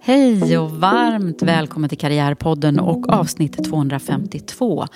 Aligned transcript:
Hej 0.00 0.58
och 0.58 0.70
varmt 0.70 1.42
välkommen 1.42 1.88
till 1.88 1.98
Karriärpodden 1.98 2.80
och 2.80 3.08
avsnitt 3.08 3.64
252 3.64 4.86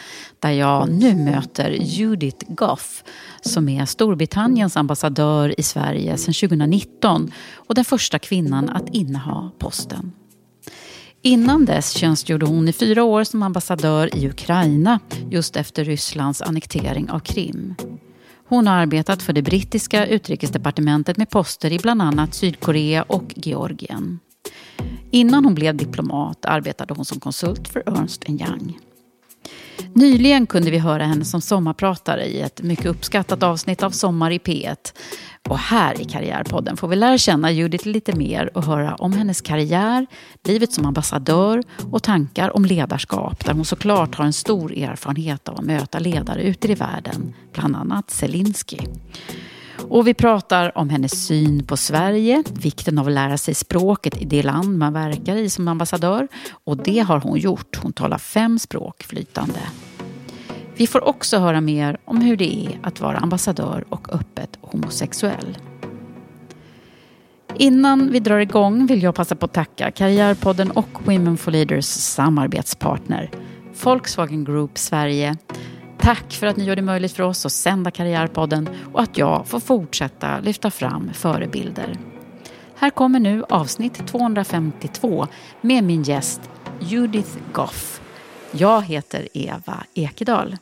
där 0.40 0.50
jag 0.50 0.90
nu 0.90 1.14
möter 1.14 1.70
Judith 1.70 2.46
Goff 2.48 3.04
som 3.40 3.68
är 3.68 3.86
Storbritanniens 3.86 4.76
ambassadör 4.76 5.60
i 5.60 5.62
Sverige 5.62 6.16
sedan 6.16 6.34
2019 6.34 7.32
och 7.54 7.74
den 7.74 7.84
första 7.84 8.18
kvinnan 8.18 8.68
att 8.68 8.88
inneha 8.88 9.50
posten. 9.58 10.12
Innan 11.22 11.64
dess 11.64 11.90
tjänstgjorde 11.90 12.46
hon 12.46 12.68
i 12.68 12.72
fyra 12.72 13.04
år 13.04 13.24
som 13.24 13.42
ambassadör 13.42 14.16
i 14.16 14.28
Ukraina 14.28 15.00
just 15.30 15.56
efter 15.56 15.84
Rysslands 15.84 16.42
annektering 16.42 17.10
av 17.10 17.18
Krim. 17.18 17.74
Hon 18.48 18.66
har 18.66 18.74
arbetat 18.74 19.22
för 19.22 19.32
det 19.32 19.42
brittiska 19.42 20.06
utrikesdepartementet 20.06 21.16
med 21.16 21.30
poster 21.30 21.72
i 21.72 21.78
bland 21.78 22.02
annat 22.02 22.34
Sydkorea 22.34 23.02
och 23.02 23.32
Georgien. 23.36 24.18
Innan 25.14 25.44
hon 25.44 25.54
blev 25.54 25.76
diplomat 25.76 26.44
arbetade 26.44 26.94
hon 26.94 27.04
som 27.04 27.20
konsult 27.20 27.68
för 27.68 27.82
Ernst 27.86 28.28
Young. 28.28 28.78
Nyligen 29.94 30.46
kunde 30.46 30.70
vi 30.70 30.78
höra 30.78 31.04
henne 31.04 31.24
som 31.24 31.40
sommarpratare 31.40 32.24
i 32.24 32.40
ett 32.40 32.62
mycket 32.62 32.86
uppskattat 32.86 33.42
avsnitt 33.42 33.82
av 33.82 33.90
Sommar 33.90 34.30
i 34.30 34.38
P1. 34.38 34.76
Och 35.48 35.58
här 35.58 36.00
i 36.00 36.04
Karriärpodden 36.04 36.76
får 36.76 36.88
vi 36.88 36.96
lära 36.96 37.18
känna 37.18 37.50
Judith 37.50 37.88
lite 37.88 38.16
mer 38.16 38.56
och 38.56 38.64
höra 38.64 38.94
om 38.94 39.12
hennes 39.12 39.40
karriär, 39.40 40.06
livet 40.44 40.72
som 40.72 40.86
ambassadör 40.86 41.62
och 41.90 42.02
tankar 42.02 42.56
om 42.56 42.64
ledarskap 42.64 43.44
där 43.44 43.52
hon 43.52 43.64
såklart 43.64 44.14
har 44.14 44.24
en 44.24 44.32
stor 44.32 44.72
erfarenhet 44.72 45.48
av 45.48 45.58
att 45.58 45.64
möta 45.64 45.98
ledare 45.98 46.42
ute 46.42 46.72
i 46.72 46.74
världen, 46.74 47.34
bland 47.52 47.76
annat 47.76 48.10
Zelinski. 48.10 48.78
Och 49.92 50.06
vi 50.06 50.14
pratar 50.14 50.78
om 50.78 50.90
hennes 50.90 51.26
syn 51.26 51.66
på 51.66 51.76
Sverige, 51.76 52.44
vikten 52.52 52.98
av 52.98 53.06
att 53.06 53.12
lära 53.12 53.38
sig 53.38 53.54
språket 53.54 54.22
i 54.22 54.24
det 54.24 54.42
land 54.42 54.78
man 54.78 54.92
verkar 54.92 55.36
i 55.36 55.48
som 55.48 55.68
ambassadör. 55.68 56.28
Och 56.64 56.76
det 56.76 56.98
har 56.98 57.20
hon 57.20 57.38
gjort. 57.38 57.78
Hon 57.82 57.92
talar 57.92 58.18
fem 58.18 58.58
språk 58.58 59.02
flytande. 59.02 59.60
Vi 60.76 60.86
får 60.86 61.08
också 61.08 61.38
höra 61.38 61.60
mer 61.60 61.98
om 62.04 62.20
hur 62.20 62.36
det 62.36 62.66
är 62.66 62.78
att 62.82 63.00
vara 63.00 63.18
ambassadör 63.18 63.84
och 63.88 64.14
öppet 64.14 64.58
homosexuell. 64.60 65.58
Innan 67.56 68.12
vi 68.12 68.20
drar 68.20 68.38
igång 68.38 68.86
vill 68.86 69.02
jag 69.02 69.14
passa 69.14 69.36
på 69.36 69.44
att 69.46 69.54
tacka 69.54 69.90
Karriärpodden 69.90 70.70
och 70.70 70.88
Women 71.04 71.36
for 71.36 71.50
Leaders 71.50 71.86
samarbetspartner 71.86 73.30
Volkswagen 73.84 74.44
Group 74.44 74.78
Sverige 74.78 75.36
Tack 76.02 76.32
för 76.32 76.46
att 76.46 76.56
ni 76.56 76.64
gör 76.64 76.76
det 76.76 76.82
möjligt 76.82 77.12
för 77.12 77.22
oss 77.22 77.46
att 77.46 77.52
sända 77.52 77.90
Karriärpodden 77.90 78.68
och 78.92 79.02
att 79.02 79.18
jag 79.18 79.46
får 79.46 79.60
fortsätta 79.60 80.40
lyfta 80.40 80.70
fram 80.70 81.10
förebilder. 81.14 81.98
Här 82.76 82.90
kommer 82.90 83.20
nu 83.20 83.44
avsnitt 83.48 84.06
252 84.06 85.26
med 85.60 85.84
min 85.84 86.02
gäst 86.02 86.40
Judith 86.80 87.36
Goff. 87.52 88.00
Jag 88.52 88.82
heter 88.82 89.28
Eva 89.32 89.84
Ekedal. 89.94 90.56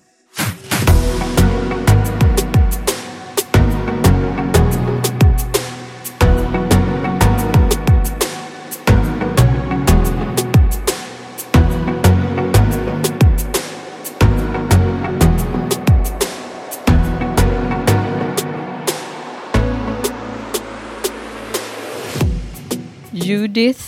Judith 23.31 23.83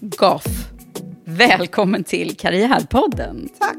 Goff. 0.00 0.46
Välkommen 1.24 2.04
till 2.04 2.36
Karriärpodden. 2.36 3.48
Tack. 3.58 3.76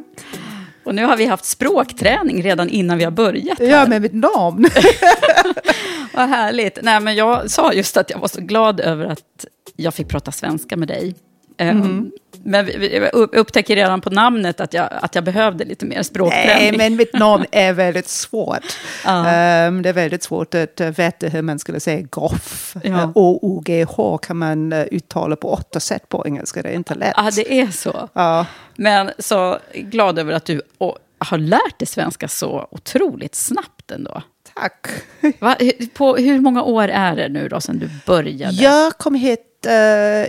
Och 0.84 0.96
nu 0.96 1.06
har 1.06 1.18
vi 1.18 1.26
haft 1.26 1.46
språkträning 1.46 2.44
redan 2.44 2.70
innan 2.70 2.98
vi 2.98 3.04
har 3.04 3.12
börjat. 3.12 3.60
Här. 3.60 3.66
Ja, 3.66 3.88
med 3.88 4.02
mitt 4.02 4.14
namn. 4.14 4.66
Vad 6.14 6.30
härligt. 6.30 6.80
Nej, 6.82 7.00
men 7.00 7.16
jag 7.16 7.52
sa 7.52 7.74
just 7.74 7.98
att 7.98 8.10
jag 8.10 8.20
var 8.20 8.28
så 8.28 8.42
glad 8.42 8.80
över 8.80 9.06
att 9.06 9.46
jag 9.76 9.94
fick 9.94 10.08
prata 10.08 10.32
svenska 10.32 10.78
med 10.78 10.88
dig. 10.88 11.16
Mm. 11.60 12.12
Men 12.44 12.70
jag 12.92 13.14
upptäcker 13.14 13.76
redan 13.76 14.02
på 14.02 14.10
namnet 14.10 14.60
att 14.60 14.74
jag, 14.74 14.90
att 14.92 15.16
jag 15.16 15.24
behövde 15.24 15.66
lite 15.66 15.86
mer 15.86 16.04
språkträning. 16.04 16.78
Nej, 16.78 16.90
men 16.90 16.96
mitt 16.96 17.14
namn 17.14 17.46
är 17.52 17.74
väldigt 17.74 18.08
svårt. 18.08 18.78
Um, 19.08 19.82
det 19.82 19.90
är 19.90 19.94
väldigt 19.94 20.24
svårt 20.24 20.56
att 20.56 20.82
veta 20.82 21.28
hur 21.28 21.42
man 21.42 21.60
skulle 21.60 21.80
säga 21.80 22.08
goff. 22.10 22.76
Ja. 22.84 23.12
O-O-G-H 23.16 24.18
kan 24.18 24.38
man 24.38 24.74
uh, 24.74 24.86
uttala 24.92 25.36
på 25.36 25.54
åtta 25.54 25.80
sätt 25.80 26.10
på 26.10 26.24
engelska, 26.26 26.62
det 26.62 26.70
är 26.70 26.74
inte 26.74 26.96
lätt. 26.96 27.14
Ja, 27.18 27.32
det 27.36 27.60
är 27.60 27.68
så. 27.68 28.10
Ja. 28.14 28.46
Men 28.76 29.12
så 29.20 29.58
glad 29.74 30.20
över 30.20 30.34
att 30.34 30.46
du 30.46 30.62
har 31.18 31.38
lärt 31.38 31.80
dig 31.80 31.88
svenska 31.88 32.28
så 32.28 32.68
otroligt 32.72 33.36
snabbt 33.36 33.92
ändå. 33.92 34.22
Tack. 34.54 34.88
Va? 35.40 35.56
På 35.94 36.16
hur 36.16 36.40
många 36.40 36.64
år 36.64 36.88
är 36.88 37.16
det 37.16 37.30
nu 37.30 37.48
då 37.48 37.62
sedan 37.62 37.80
du 37.80 37.90
började? 38.06 38.56
Jag 38.56 38.98
kom 38.98 39.16
hit 39.16 39.49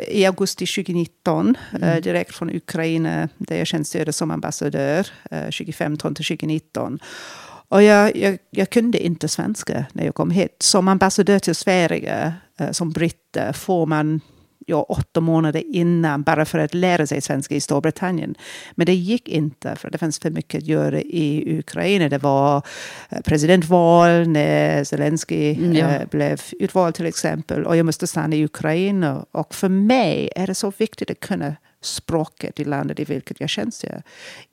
i 0.08 0.26
augusti 0.26 0.66
2019, 0.66 1.56
mm. 1.72 1.88
uh, 1.88 2.02
direkt 2.02 2.34
från 2.34 2.50
Ukraina, 2.56 3.28
där 3.38 3.56
jag 3.56 3.66
tjänstgjorde 3.66 4.12
som 4.12 4.30
ambassadör 4.30 5.06
uh, 5.32 5.42
2015 5.42 6.14
till 6.14 6.24
2019. 6.24 6.98
Och 7.68 7.82
jag, 7.82 8.16
jag, 8.16 8.38
jag, 8.50 8.70
kunde 8.70 8.98
inte 8.98 9.28
svenska 9.28 9.86
när 9.92 10.04
jag 10.04 10.14
kom 10.14 10.30
hit. 10.30 10.56
Som 10.58 10.88
ambassadör 10.88 11.38
till 11.38 11.54
Sverige, 11.54 12.32
som 12.72 12.90
britt, 12.90 13.36
får 13.52 13.86
man 13.86 14.20
ja, 14.70 14.82
åtta 14.82 15.20
månader 15.20 15.62
innan 15.66 16.22
bara 16.22 16.44
för 16.44 16.58
att 16.58 16.74
lära 16.74 17.06
sig 17.06 17.20
svenska 17.20 17.54
i 17.54 17.60
Storbritannien. 17.60 18.34
Men 18.74 18.86
det 18.86 18.94
gick 18.94 19.28
inte, 19.28 19.76
för 19.76 19.90
det 19.90 19.98
fanns 19.98 20.18
för 20.18 20.30
mycket 20.30 20.58
att 20.58 20.66
göra 20.66 21.00
i 21.00 21.58
Ukraina. 21.58 22.08
Det 22.08 22.18
var 22.18 22.62
eh, 23.08 23.20
presidentval 23.20 24.28
när 24.28 24.84
Zelensky 24.84 25.54
mm, 25.54 25.72
ja. 25.72 25.88
Eh, 25.88 26.08
blev 26.10 26.40
utvald 26.60 26.94
till 26.94 27.06
exempel. 27.06 27.64
Och 27.64 27.76
jag 27.76 27.86
måste 27.86 28.06
stanna 28.06 28.36
i 28.36 28.44
Ukraina. 28.44 29.24
Och 29.30 29.54
för 29.54 29.68
mig 29.68 30.30
är 30.36 30.46
det 30.46 30.54
så 30.54 30.72
viktigt 30.78 31.10
att 31.10 31.20
kunna 31.20 31.56
språket 31.82 32.60
i 32.60 32.64
landet 32.64 33.00
i 33.00 33.04
vilket 33.04 33.40
jag 33.40 33.50
tjänstgör. 33.50 34.02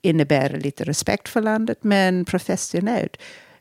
Innebär 0.02 0.50
lite 0.50 0.84
respekt 0.84 1.28
för 1.28 1.42
landet, 1.42 1.78
men 1.80 2.24
professionellt. 2.24 3.16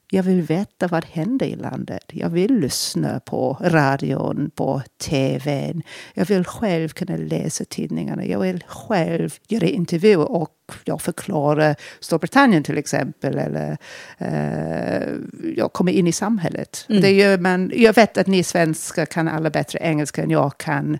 Jag 0.09 0.24
vill 0.24 0.42
veta 0.42 0.88
vad 0.88 1.06
händer 1.06 1.45
i 1.45 1.56
landet. 1.56 2.04
Jag 2.07 2.30
vill 2.30 2.59
lyssna 2.59 3.19
på 3.19 3.57
radion, 3.62 4.51
på 4.56 4.81
tvn. 4.98 5.83
Jag 6.13 6.25
vill 6.25 6.45
själv 6.45 6.89
kunna 6.89 7.18
läsa 7.18 7.65
tidningarna. 7.65 8.25
Jag 8.25 8.39
vill 8.39 8.63
själv 8.68 9.33
göra 9.48 9.65
intervjuer 9.65 10.31
och 10.31 10.54
jag 10.86 11.01
förklara 11.01 11.75
Storbritannien 12.00 12.63
till 12.63 12.77
exempel. 12.77 13.38
Eller 13.38 13.77
uh, 14.21 15.18
jag 15.56 15.74
kommer 15.74 15.92
in 15.92 16.07
i 16.07 16.12
samhället. 16.12 16.86
Mm. 16.89 17.01
Det 17.01 17.12
gör 17.12 17.38
man, 17.38 17.71
jag 17.75 17.95
vet 17.95 18.18
att 18.18 18.27
ni 18.27 18.44
svenskar 18.44 19.06
kan 19.06 19.27
alla 19.27 19.50
bättre 19.50 19.80
engelska 19.81 20.24
än 20.24 20.30
jag 20.30 20.57
kan 20.57 20.98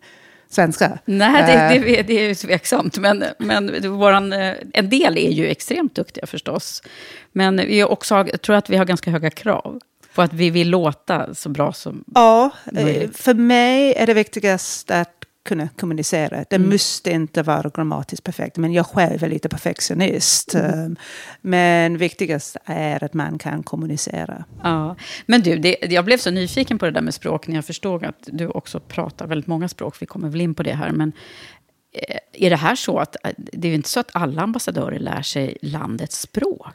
svenska. 0.50 1.00
Nej, 1.06 1.44
det, 1.80 1.80
det, 1.86 2.02
det 2.02 2.20
är 2.20 2.28
ju 2.28 2.36
tveksamt. 2.36 2.98
Men, 2.98 3.24
men 3.40 3.92
våran, 3.98 4.34
eh, 4.34 4.54
en 4.74 4.90
del 4.90 5.18
är 5.18 5.32
ju 5.32 5.48
extremt 5.48 5.96
duktiga 5.96 6.26
förstås. 6.26 6.84
Men 7.32 7.58
vi 7.58 7.84
också, 7.84 8.16
jag 8.16 8.42
tror 8.42 8.56
att 8.56 8.70
vi 8.70 8.78
har 8.78 8.86
ganska 8.86 9.12
höga 9.12 9.30
krav 9.30 9.80
på 10.16 10.22
att 10.22 10.34
vi 10.34 10.50
vill 10.50 10.70
låta 10.70 11.34
så 11.36 11.50
bra 11.50 11.74
som 11.74 12.04
Ja, 12.16 12.52
eh, 12.66 12.74
möjligt. 12.84 13.18
för 13.18 13.34
mig 13.34 13.94
är 13.94 14.08
det 14.08 14.14
viktigast 14.14 14.92
att 14.92 15.17
kunna 15.48 15.70
kommunicera. 15.80 16.46
Det 16.50 16.56
mm. 16.56 16.70
måste 16.70 17.12
inte 17.12 17.44
vara 17.44 17.72
grammatiskt 17.76 18.24
perfekt, 18.24 18.58
men 18.58 18.74
jag 18.74 18.86
själv 18.86 19.24
är 19.24 19.30
lite 19.30 19.50
perfektionist. 19.50 20.56
Mm. 20.56 20.80
Ehm, 20.80 20.96
men 21.42 21.98
viktigast 21.98 22.58
är 22.66 23.04
att 23.04 23.14
man 23.14 23.38
kan 23.38 23.64
kommunicera. 23.64 24.46
Ja. 24.64 24.96
Men 25.26 25.42
du, 25.42 25.58
det, 25.58 25.78
jag 25.82 26.06
blev 26.06 26.18
så 26.18 26.32
nyfiken 26.32 26.80
på 26.80 26.86
det 26.86 26.92
där 26.92 27.02
med 27.02 27.14
språk 27.14 27.48
när 27.48 27.56
jag 27.56 27.66
förstod 27.66 28.06
att 28.06 28.20
du 28.26 28.48
också 28.48 28.80
pratar 28.80 29.28
väldigt 29.28 29.48
många 29.48 29.68
språk. 29.68 29.96
Vi 30.00 30.06
kommer 30.06 30.30
väl 30.30 30.42
in 30.42 30.56
på 30.56 30.64
det 30.64 30.74
här. 30.74 30.92
Men 30.92 31.12
eh, 31.94 32.18
är 32.34 32.50
det 32.50 32.56
här 32.56 32.76
så 32.76 33.00
att 33.00 33.16
eh, 33.24 33.32
det 33.38 33.68
är 33.68 33.74
inte 33.74 33.90
så 33.90 34.00
att 34.00 34.10
alla 34.14 34.42
ambassadörer 34.42 35.00
lär 35.00 35.22
sig 35.22 35.58
landets 35.62 36.20
språk? 36.20 36.68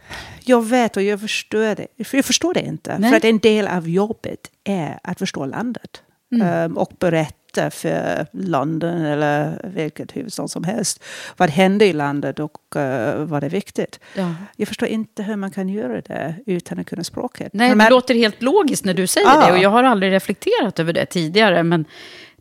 Jag 0.45 0.63
vet 0.63 0.97
och 0.97 1.03
jag 1.03 1.21
förstår 1.21 1.75
det. 1.75 1.87
Jag 1.97 2.25
förstår 2.25 2.55
det 2.55 2.63
inte. 2.63 2.99
Nej. 2.99 3.11
För 3.11 3.17
att 3.17 3.25
en 3.25 3.39
del 3.39 3.67
av 3.69 3.89
jobbet 3.89 4.51
är 4.65 4.99
att 5.03 5.19
förstå 5.19 5.47
landet. 5.47 6.03
Mm. 6.33 6.65
Um, 6.65 6.79
och 6.79 6.93
berätta 6.99 7.42
berätta 7.53 7.71
för 7.71 8.27
London 8.33 9.05
eller 9.05 9.61
vilket 9.65 10.17
huvudstad 10.17 10.49
som 10.49 10.65
helst 10.65 11.05
vad 11.37 11.51
händer 11.51 11.87
i 11.87 11.93
landet 11.93 12.41
och 12.41 12.59
uh, 12.77 13.25
vad 13.25 13.45
är 13.45 13.49
viktigt. 13.49 14.01
Ja. 14.15 14.35
Jag 14.57 14.69
förstår 14.69 14.89
inte 14.89 15.23
hur 15.23 15.37
man 15.37 15.51
kan 15.51 15.69
göra 15.69 16.01
det 16.01 16.35
utan 16.47 16.79
att 16.79 16.87
kunna 16.87 17.05
språket. 17.05 17.53
Nej, 17.53 17.75
det 17.75 17.91
låter 17.91 18.15
helt 18.15 18.43
logiskt 18.43 18.85
när 18.85 18.95
du 18.95 19.07
säger 19.07 19.29
ah. 19.29 19.47
det 19.47 19.53
och 19.53 19.59
jag 19.59 19.71
har 19.71 19.85
aldrig 19.85 20.13
reflekterat 20.13 20.79
över 20.79 20.93
det 20.93 21.07
tidigare. 21.07 21.63
Men 21.63 21.85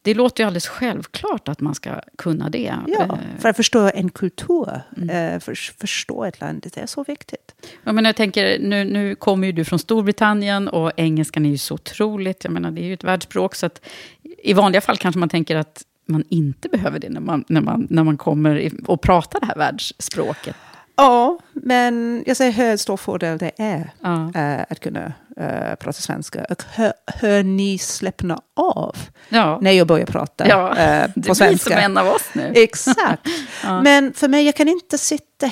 det 0.01 0.13
låter 0.13 0.43
ju 0.43 0.47
alldeles 0.47 0.67
självklart 0.67 1.47
att 1.47 1.59
man 1.59 1.75
ska 1.75 2.01
kunna 2.17 2.49
det. 2.49 2.75
Ja, 2.87 3.01
eh, 3.01 3.39
för 3.39 3.49
att 3.49 3.55
förstå 3.55 3.91
en 3.93 4.09
kultur, 4.09 4.81
mm. 4.97 5.09
Eh, 5.09 5.39
för, 5.39 5.55
förstå 5.79 6.23
ett 6.25 6.41
land, 6.41 6.61
det 6.73 6.77
är 6.77 6.85
så 6.85 7.03
viktigt. 7.03 7.55
Ja, 7.83 7.91
men 7.91 8.05
jag 8.05 8.15
tänker, 8.15 8.59
nu, 8.59 8.83
nu 8.83 9.15
kommer 9.15 9.47
ju 9.47 9.53
du 9.53 9.65
från 9.65 9.79
Storbritannien 9.79 10.67
och 10.67 10.91
engelskan 10.97 11.45
är 11.45 11.49
ju 11.49 11.57
så 11.57 11.73
otroligt, 11.73 12.43
jag 12.43 12.53
menar 12.53 12.71
det 12.71 12.81
är 12.81 12.85
ju 12.85 12.93
ett 12.93 13.03
världsspråk, 13.03 13.55
så 13.55 13.65
att 13.65 13.81
i 14.43 14.53
vanliga 14.53 14.81
fall 14.81 14.97
kanske 14.97 15.19
man 15.19 15.29
tänker 15.29 15.55
att 15.55 15.83
man 16.05 16.23
inte 16.29 16.69
behöver 16.69 16.99
det 16.99 17.09
när 17.09 17.21
man, 17.21 17.45
när 17.47 17.61
man, 17.61 17.87
när 17.89 18.03
man 18.03 18.17
kommer 18.17 18.71
och 18.85 19.01
pratar 19.01 19.39
det 19.39 19.45
här 19.45 19.55
världsspråket. 19.55 20.55
Ja, 20.95 21.39
men 21.53 22.23
jag 22.25 22.37
säger 22.37 22.51
hur 22.51 22.77
stor 22.77 22.97
fördel 22.97 23.37
det 23.37 23.51
är 23.57 23.91
ja. 24.01 24.31
äh, 24.35 24.65
att 24.69 24.79
kunna 24.79 25.13
äh, 25.37 25.75
prata 25.75 26.01
svenska. 26.01 26.45
Och 26.49 26.63
hur, 26.75 26.93
hur 27.21 27.43
ni 27.43 27.77
släppna 27.77 28.41
av 28.55 28.97
ja. 29.29 29.59
när 29.61 29.71
jag 29.71 29.87
börjar 29.87 30.05
prata 30.05 30.47
ja, 30.47 30.77
äh, 30.77 31.11
på 31.27 31.35
svenska. 31.35 31.45
Det 31.45 31.49
blir 31.49 31.57
som 31.57 31.91
en 31.91 31.97
av 31.97 32.07
oss 32.07 32.29
nu. 32.33 32.53
Exakt. 32.55 33.27
Men 33.83 34.13
för 34.13 34.27
mig, 34.27 34.45
jag 34.45 34.55
kan 34.55 34.67
inte 34.67 34.97
sitta 34.97 35.51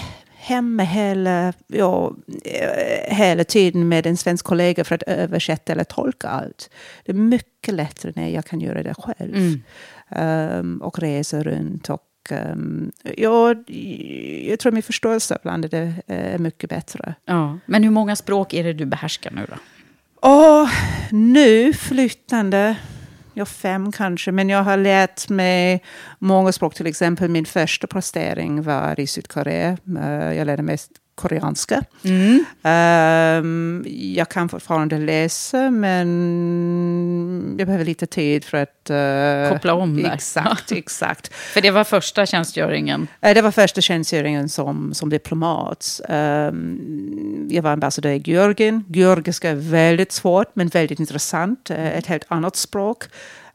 hemma 0.50 0.84
hela, 0.84 1.54
ja, 1.68 2.14
hela 3.06 3.44
tiden 3.44 3.88
med 3.88 4.06
en 4.06 4.18
svensk 4.18 4.46
kollega 4.46 4.84
för 4.84 4.96
att 4.96 5.04
översätta 5.04 5.72
eller 5.72 5.84
tolka 5.84 6.28
allt. 6.28 6.70
Det 7.06 7.12
är 7.12 7.16
mycket 7.16 7.74
lättare 7.74 8.12
när 8.16 8.30
jag 8.30 8.46
kan 8.46 8.62
göra 8.62 8.84
det 8.84 8.94
själv. 8.94 9.36
Mm. 9.36 9.62
Um, 10.60 10.82
och 10.82 11.00
resa 11.00 11.44
runt 11.44 11.90
och 11.90 12.02
um, 12.32 12.92
ja, 13.18 13.56
jag 14.48 14.60
tror 14.60 14.72
min 14.72 14.84
förståelse 14.84 15.36
av 15.36 15.42
landet 15.44 15.74
är, 15.74 15.94
är 16.08 16.38
mycket 16.38 16.70
bättre. 16.70 17.16
Ja. 17.26 17.60
Men 17.66 17.84
hur 17.84 17.92
många 17.92 18.16
språk 18.16 18.54
är 18.54 18.64
det 18.64 18.74
du 18.74 18.86
behärskar 18.86 19.32
nu 19.32 19.46
då? 19.50 19.56
Oh, 20.22 20.70
nu 21.12 21.74
flytande, 21.74 22.76
ja 23.34 23.46
fem 23.46 23.92
kanske, 23.92 24.32
men 24.32 24.50
jag 24.50 24.64
har 24.64 24.78
lärt 24.78 25.30
mig 25.30 25.84
många 26.20 26.52
språk. 26.52 26.76
Till 26.76 26.88
exempel 26.88 27.30
min 27.30 27.46
första 27.46 27.88
prestering 27.88 28.62
var 28.62 29.00
i 29.00 29.08
Sydkorea. 29.08 29.78
Eh, 30.00 30.34
jag 30.34 30.46
lärde 30.46 30.64
mig 30.64 30.78
koreanska. 31.20 31.84
Mm. 32.04 32.46
Um, 32.64 33.86
jag 34.16 34.30
kan 34.30 34.50
fortfarande 34.50 34.98
läsa, 34.98 35.72
men 35.72 37.56
jag 37.58 37.68
behöver 37.68 37.86
lite 37.86 38.08
tid 38.08 38.46
för 38.46 38.58
att... 38.58 38.90
Uh, 38.90 39.54
Koppla 39.54 39.74
om 39.74 40.02
där. 40.04 40.14
Exakt, 40.14 40.72
exakt. 40.76 41.34
för 41.34 41.62
det 41.62 41.72
var 41.72 41.84
första 41.84 42.26
tjänstgöringen? 42.26 43.08
Uh, 43.26 43.34
det 43.34 43.42
var 43.42 43.52
första 43.52 43.82
tjänstgöringen 43.82 44.50
som, 44.50 44.94
som 44.94 45.10
diplomat. 45.10 46.02
Um, 46.10 47.48
jag 47.52 47.64
var 47.64 47.72
ambassadör 47.72 48.10
i 48.10 48.22
Georgien. 48.26 48.84
Georgiska 48.88 49.50
är 49.50 49.56
väldigt 49.56 50.12
svårt, 50.12 50.48
men 50.54 50.68
väldigt 50.68 51.00
intressant. 51.00 51.72
Uh, 51.72 51.98
ett 51.98 52.06
helt 52.06 52.26
annat 52.28 52.56
språk. 52.56 53.04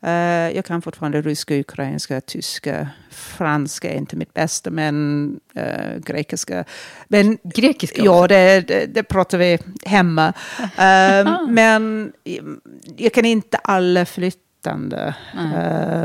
Uh, 0.04 0.56
jag 0.56 0.64
kan 0.64 0.82
fortfarande 0.82 1.22
ryska, 1.22 1.54
ukrainska, 1.54 2.20
tyska, 2.20 2.88
franska 3.10 3.90
är 3.90 3.96
inte 3.96 4.16
mitt 4.16 4.34
bästa, 4.34 4.70
men 4.70 5.40
uh, 5.56 5.98
grekiska. 5.98 6.64
Men, 7.08 7.38
grekiska 7.42 8.02
Ja, 8.02 8.26
det, 8.26 8.60
det, 8.60 8.86
det, 8.86 9.02
pratar 9.02 9.38
vi 9.38 9.58
hemma. 9.84 10.32
Uh, 10.60 11.48
men 11.48 12.12
jag 12.96 13.12
kan 13.12 13.24
inte 13.24 13.56
alla 13.56 14.06
flyttande. 14.06 15.14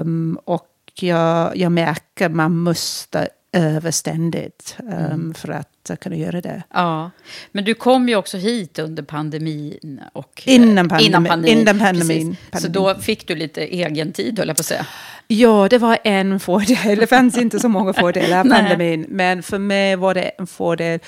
Um, 0.01 0.39
och 0.45 0.67
jag, 0.95 1.57
jag 1.57 1.71
märker 1.71 2.25
att 2.25 2.31
man 2.31 2.57
måste 2.57 3.29
över 3.51 3.91
ständigt 3.91 4.75
um, 4.79 4.93
mm. 4.93 5.33
för 5.33 5.49
att 5.49 5.91
kunna 6.01 6.15
göra 6.15 6.41
det. 6.41 6.63
Ja, 6.73 7.11
men 7.51 7.63
du 7.63 7.73
kom 7.73 8.09
ju 8.09 8.15
också 8.15 8.37
hit 8.37 8.79
under 8.79 9.03
pandemin. 9.03 10.01
Och, 10.13 10.43
innan, 10.45 10.89
pandemi, 10.89 11.07
innan 11.07 11.25
pandemin. 11.25 11.57
Innan 11.57 11.79
pandemin, 11.79 12.37
pandemin. 12.51 12.61
Så 12.61 12.67
då 12.67 12.95
fick 12.95 13.27
du 13.27 13.35
lite 13.35 13.61
egen 13.61 14.13
tid, 14.13 14.39
höll 14.39 14.47
jag 14.47 14.57
på 14.57 14.61
att 14.61 14.65
säga. 14.65 14.85
Ja, 15.27 15.67
det 15.69 15.77
var 15.77 15.97
en 16.03 16.39
fördel. 16.39 16.99
Det 16.99 17.07
fanns 17.07 17.37
inte 17.37 17.59
så 17.59 17.69
många 17.69 17.93
fördelar 17.93 18.39
av 18.39 18.49
pandemin. 18.49 19.05
Men 19.09 19.43
för 19.43 19.57
mig 19.57 19.95
var 19.95 20.13
det 20.13 20.21
en 20.21 20.47
fördel 20.47 20.99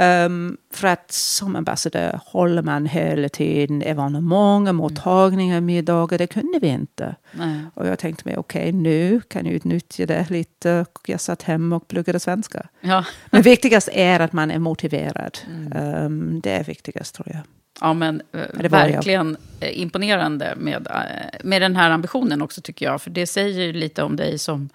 Um, 0.00 0.56
för 0.72 0.88
att 0.88 1.12
som 1.12 1.56
ambassadör 1.56 2.20
håller 2.26 2.62
man 2.62 2.86
hela 2.86 3.28
tiden 3.28 3.82
evenemang, 3.82 4.62
mm. 4.62 4.76
mottagningar, 4.76 5.60
middagar. 5.60 6.18
Det 6.18 6.26
kunde 6.26 6.58
vi 6.58 6.68
inte. 6.68 7.16
Nej. 7.32 7.60
Och 7.74 7.86
jag 7.86 7.98
tänkte 7.98 8.28
mig, 8.28 8.36
okej 8.36 8.60
okay, 8.60 8.72
nu 8.72 9.20
kan 9.20 9.46
jag 9.46 9.54
utnyttja 9.54 10.06
det 10.06 10.30
lite. 10.30 10.86
Jag 11.06 11.20
satt 11.20 11.42
hemma 11.42 11.76
och 11.76 11.88
pluggade 11.88 12.20
svenska. 12.20 12.68
Ja. 12.80 13.04
Men 13.30 13.42
viktigast 13.42 13.88
är 13.92 14.20
att 14.20 14.32
man 14.32 14.50
är 14.50 14.58
motiverad. 14.58 15.38
Mm. 15.46 16.04
Um, 16.04 16.40
det 16.40 16.50
är 16.50 16.64
viktigast 16.64 17.14
tror 17.14 17.28
jag. 17.30 17.40
Ja, 17.80 17.92
men 17.92 18.22
eh, 18.32 18.70
verkligen 18.70 19.36
jag. 19.60 19.70
Eh, 19.70 19.80
imponerande 19.80 20.54
med, 20.56 20.86
eh, 20.86 21.38
med 21.44 21.62
den 21.62 21.76
här 21.76 21.90
ambitionen 21.90 22.42
också 22.42 22.60
tycker 22.60 22.86
jag. 22.86 23.02
För 23.02 23.10
det 23.10 23.26
säger 23.26 23.72
lite 23.72 24.02
om 24.02 24.16
dig 24.16 24.38
som 24.38 24.68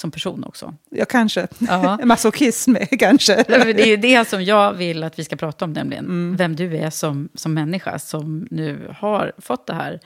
som 0.00 0.10
person 0.10 0.44
också. 0.44 0.74
Ja, 0.90 1.04
kanske. 1.04 1.46
Masochism 2.04 2.74
kanske. 2.98 3.44
det 3.48 3.82
är 3.82 3.86
ju 3.86 3.96
det 3.96 4.28
som 4.28 4.44
jag 4.44 4.72
vill 4.72 5.02
att 5.02 5.18
vi 5.18 5.24
ska 5.24 5.36
prata 5.36 5.64
om, 5.64 5.72
nämligen 5.72 6.04
mm. 6.04 6.36
vem 6.36 6.56
du 6.56 6.76
är 6.76 6.90
som, 6.90 7.28
som 7.34 7.54
människa 7.54 7.98
som 7.98 8.48
nu 8.50 8.94
har 8.98 9.32
fått 9.38 9.66
det 9.66 9.74
här 9.74 10.00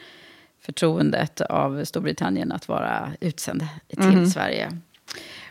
förtroendet 0.60 1.40
av 1.40 1.84
Storbritannien 1.84 2.52
att 2.52 2.68
vara 2.68 3.12
utsänd 3.20 3.66
till 3.88 4.02
mm. 4.02 4.26
Sverige. 4.26 4.78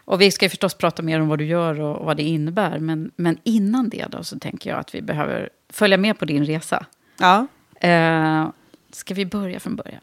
Och 0.05 0.21
vi 0.21 0.31
ska 0.31 0.49
förstås 0.49 0.73
prata 0.73 1.01
mer 1.01 1.21
om 1.21 1.27
vad 1.27 1.39
du 1.39 1.45
gör 1.45 1.81
och, 1.81 1.97
och 1.97 2.05
vad 2.05 2.17
det 2.17 2.23
innebär. 2.23 2.79
Men, 2.79 3.11
men 3.15 3.37
innan 3.43 3.89
det 3.89 4.05
då 4.09 4.23
så 4.23 4.39
tänker 4.39 4.69
jag 4.69 4.79
att 4.79 4.95
vi 4.95 5.01
behöver 5.01 5.49
följa 5.69 5.97
med 5.97 6.19
på 6.19 6.25
din 6.25 6.45
resa. 6.45 6.85
Ja. 7.19 7.47
Eh, 7.87 8.49
ska 8.91 9.13
vi 9.13 9.25
börja 9.25 9.59
från 9.59 9.75
början? 9.75 10.01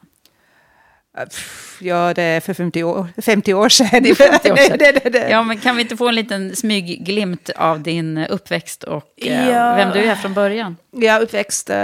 Ja, 1.80 2.14
det 2.14 2.22
är 2.22 2.40
för 2.40 2.54
50 2.54 2.84
år, 2.84 3.08
50 3.16 3.54
år 3.54 3.68
sedan. 3.68 3.88
50 3.88 4.12
år 4.52 4.56
sedan. 4.56 4.56
det, 4.78 4.92
det, 4.92 5.10
det. 5.10 5.30
Ja, 5.30 5.42
men 5.42 5.58
kan 5.58 5.76
vi 5.76 5.82
inte 5.82 5.96
få 5.96 6.08
en 6.08 6.14
liten 6.14 6.56
smygglimt 6.56 7.50
av 7.56 7.82
din 7.82 8.18
uppväxt 8.18 8.84
och 8.84 9.12
eh, 9.16 9.48
ja. 9.48 9.74
vem 9.74 9.90
du 9.92 9.98
är 9.98 10.14
från 10.14 10.34
början? 10.34 10.76
Jag 10.90 11.22
uppväxt 11.22 11.70
uh, 11.70 11.76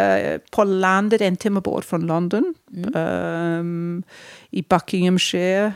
på 0.51 0.65
landet, 0.65 1.21
en 1.21 1.37
timme 1.37 1.61
bort 1.61 1.85
från 1.85 2.07
London. 2.07 2.55
Mm. 2.77 2.95
Um, 2.95 4.03
I 4.51 4.63
Buckinghamshire. 4.63 5.73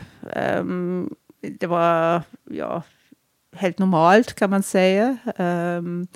Um, 0.59 1.15
det 1.41 1.67
var 1.67 2.21
ja, 2.49 2.83
helt 3.55 3.79
normalt 3.79 4.33
kan 4.33 4.49
man 4.49 4.63
säga. 4.63 5.17
Um, 5.37 6.07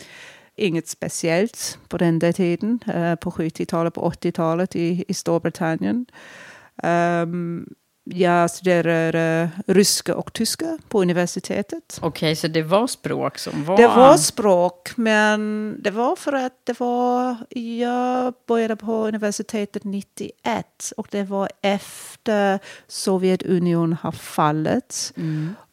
inget 0.55 0.87
speciellt 0.87 1.77
på 1.87 1.97
den 1.97 2.19
där 2.19 2.31
tiden, 2.31 2.79
uh, 2.95 3.15
på 3.15 3.31
70-talet, 3.31 3.93
på 3.93 4.11
80-talet 4.11 4.75
i, 4.75 5.05
i 5.07 5.13
Storbritannien. 5.13 6.05
Um, 6.83 7.65
jag 8.07 8.51
studerade 8.51 9.49
ryska 9.67 10.15
och 10.15 10.33
tyska 10.33 10.77
på 10.89 11.01
universitetet. 11.01 11.99
Okej, 12.01 12.35
så 12.35 12.47
det 12.47 12.61
var 12.61 12.87
språk 12.87 13.37
som 13.37 13.65
var... 13.65 13.77
Det 13.77 13.87
var 13.87 14.17
språk, 14.17 14.91
men 14.95 15.75
det 15.81 15.91
var 15.91 16.15
för 16.15 16.33
att 16.33 16.65
det 16.65 16.79
var... 16.79 17.35
Jag 17.79 18.33
började 18.47 18.75
på 18.75 19.07
universitetet 19.07 19.83
91 19.83 20.91
och 20.97 21.07
det 21.11 21.23
var 21.23 21.49
efter 21.61 22.59
Sovjetunionen 22.87 23.97
har 24.01 24.11
fallit. 24.11 25.13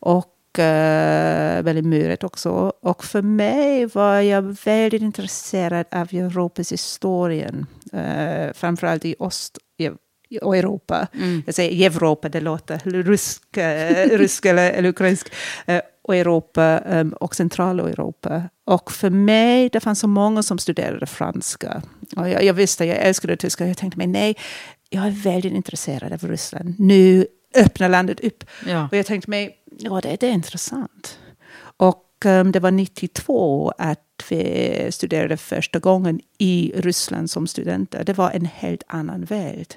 Och 0.01 0.59
eh, 0.59 1.63
väldigt 1.63 1.87
muret 1.87 2.25
också. 2.25 2.73
Och 2.83 3.05
för 3.05 3.23
mig 3.23 3.87
var 3.87 4.21
jag 4.21 4.57
väldigt 4.65 5.03
intresserad 5.03 5.87
av 5.91 6.09
Europas 6.13 6.73
historien. 6.73 7.67
Uh, 7.95 8.53
framförallt 8.53 9.05
i 9.05 9.15
Ost 9.19 9.59
och 10.43 10.57
Europa. 10.57 11.07
Jag 11.47 11.55
säger 11.55 11.91
Europa, 11.91 12.29
det 12.29 12.41
låter 12.41 13.03
rysk, 13.03 13.57
eh, 13.57 14.19
rysk 14.19 14.45
eller, 14.47 14.71
eller 14.71 14.89
ukrainsk. 14.89 15.33
Eh, 15.67 15.81
och 16.05 16.17
Europa 16.17 16.83
um, 16.87 17.13
och 17.13 17.35
Centraleuropa. 17.35 18.43
Och 18.65 18.93
för 18.93 19.11
mig, 19.11 19.69
det 19.69 19.81
fanns 19.81 20.01
så 20.01 20.09
många 20.09 20.43
som 20.43 20.59
studerade 20.59 21.07
franska. 21.07 21.83
Och 22.17 22.29
jag, 22.29 22.45
jag 22.45 22.55
visste, 22.55 22.85
jag 22.85 22.97
älskade 22.97 23.37
tyska. 23.37 23.67
Jag 23.67 23.77
tänkte 23.77 23.99
mig, 23.99 24.07
nej, 24.07 24.37
jag 24.91 25.07
är 25.07 25.11
väldigt 25.11 25.53
intresserad 25.53 26.13
av 26.13 26.29
Ryssland. 26.29 26.75
Nu 26.79 27.27
öppnar 27.55 27.89
landet 27.89 28.21
upp. 28.21 28.45
Ja. 28.67 28.89
Och 28.91 28.97
jag 28.97 29.07
tänkte 29.07 29.31
mig, 29.31 29.57
ja 29.79 30.01
det, 30.01 30.17
det 30.21 30.27
är 30.27 30.33
intressant. 30.33 31.19
Och 31.77 32.25
um, 32.25 32.53
det 32.53 32.61
var 32.61 32.71
92 32.71 33.73
att 33.79 34.12
vi 34.29 34.89
studerade 34.91 35.37
första 35.37 35.79
gången 35.79 36.21
i 36.39 36.73
Ryssland 36.77 37.31
som 37.31 37.47
studenter. 37.47 38.05
Det 38.05 38.13
var 38.13 38.31
en 38.31 38.47
helt 38.47 38.83
annan 38.87 39.25
värld. 39.25 39.75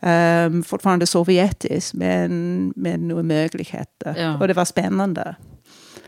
Um, 0.00 0.62
fortfarande 0.64 1.06
sovjetisk, 1.06 1.94
men 1.94 2.72
med 2.76 3.00
nya 3.00 3.22
möjligheter. 3.22 4.14
Ja. 4.18 4.38
Och 4.38 4.48
det 4.48 4.54
var 4.54 4.64
spännande. 4.64 5.36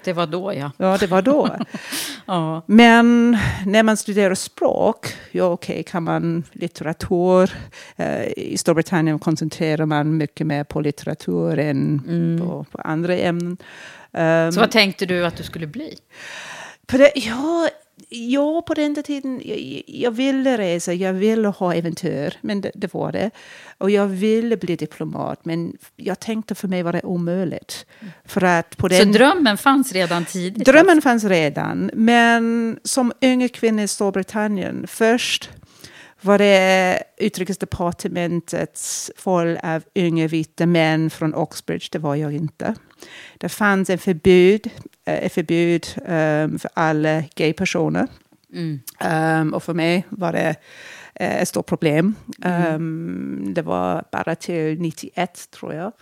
Det 0.04 0.12
var 0.12 0.26
då, 0.26 0.54
ja. 0.54 0.72
Ja, 0.76 0.96
det 1.00 1.06
var 1.06 1.22
då. 1.22 1.56
ja. 2.26 2.62
Men 2.66 3.38
när 3.66 3.82
man 3.82 3.96
studerar 3.96 4.34
språk, 4.34 5.06
ja 5.30 5.44
okej, 5.44 5.82
kan 5.82 6.02
man 6.02 6.44
litteratur. 6.52 7.50
Eh, 7.96 8.24
I 8.36 8.56
Storbritannien 8.58 9.18
koncentrerar 9.18 9.86
man 9.86 10.16
mycket 10.16 10.46
mer 10.46 10.64
på 10.64 10.80
litteratur 10.80 11.58
än 11.58 12.02
på, 12.42 12.66
på 12.70 12.78
andra 12.84 13.16
ämnen. 13.16 13.56
Um, 14.12 14.52
Så 14.52 14.60
vad 14.60 14.70
tänkte 14.70 15.06
du 15.06 15.26
att 15.26 15.36
du 15.36 15.42
skulle 15.42 15.66
bli? 15.66 15.98
På 16.90 16.96
det, 16.96 17.12
ja, 17.14 17.68
ja, 18.08 18.62
på 18.62 18.74
den 18.74 19.02
tiden, 19.02 19.42
jag, 19.44 19.82
jag 19.86 20.10
ville 20.10 20.58
resa, 20.58 20.92
jag 20.92 21.12
ville 21.12 21.48
ha 21.48 21.74
äventyr, 21.74 22.36
men 22.40 22.60
det, 22.60 22.70
det 22.74 22.94
var 22.94 23.12
det. 23.12 23.30
Och 23.78 23.90
jag 23.90 24.06
ville 24.06 24.56
bli 24.56 24.76
diplomat, 24.76 25.44
men 25.44 25.76
jag 25.96 26.20
tänkte 26.20 26.54
för 26.54 26.68
mig 26.68 26.82
var 26.82 26.92
det 26.92 27.02
omöjligt. 27.02 27.86
För 28.24 28.44
att 28.44 28.76
på 28.76 28.88
Så 28.88 28.94
den... 28.94 29.12
drömmen 29.12 29.58
fanns 29.58 29.92
redan 29.92 30.24
tidigt? 30.24 30.64
Drömmen 30.64 31.02
fanns 31.02 31.24
redan, 31.24 31.90
men 31.94 32.78
som 32.84 33.12
unga 33.22 33.48
kvinna 33.48 33.82
i 33.82 33.88
Storbritannien, 33.88 34.86
först 34.86 35.50
var 36.20 36.38
det 36.38 37.02
utrikesdepartementets 37.16 39.10
full 39.16 39.58
av 39.62 39.82
unga 39.94 40.28
vita 40.28 40.66
män 40.66 41.10
från 41.10 41.34
Oxbridge, 41.34 41.88
det 41.92 41.98
var 41.98 42.14
jag 42.14 42.32
inte. 42.32 42.74
Det 43.38 43.48
fanns 43.48 43.90
en 43.90 43.98
förbud, 43.98 44.70
eh, 45.04 45.24
ett 45.24 45.32
förbud 45.32 45.86
um, 45.96 46.58
för 46.58 46.70
alla 46.74 47.22
gaypersoner. 47.34 48.08
Um, 49.04 49.54
och 49.54 49.62
för 49.62 49.74
mig 49.74 50.06
var 50.08 50.32
det 50.32 50.56
eh, 51.14 51.42
ett 51.42 51.48
stort 51.48 51.66
problem. 51.66 52.14
Um, 52.44 53.54
det 53.54 53.62
var 53.62 54.04
bara 54.12 54.34
till 54.34 54.80
91, 54.80 55.50
tror 55.50 55.74
jag. 55.74 55.92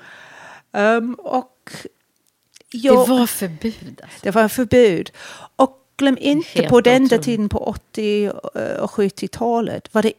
Och 1.19 1.71
jag, 2.71 3.09
Det 3.09 3.11
var 3.11 3.27
förbud. 3.27 4.01
Alltså. 4.03 4.19
det 4.23 4.31
var 4.31 4.49
förbud. 4.49 5.11
Och 5.57 5.79
glöm 5.97 6.17
inte, 6.21 6.49
Helt 6.49 6.69
på 6.69 6.81
den 6.81 7.03
där 7.03 7.07
otroligt. 7.07 7.25
tiden 7.25 7.49
på 7.49 7.59
80 7.59 8.31
och 8.81 8.91
70-talet 8.91 9.95
var 9.95 10.03
det 10.03 10.13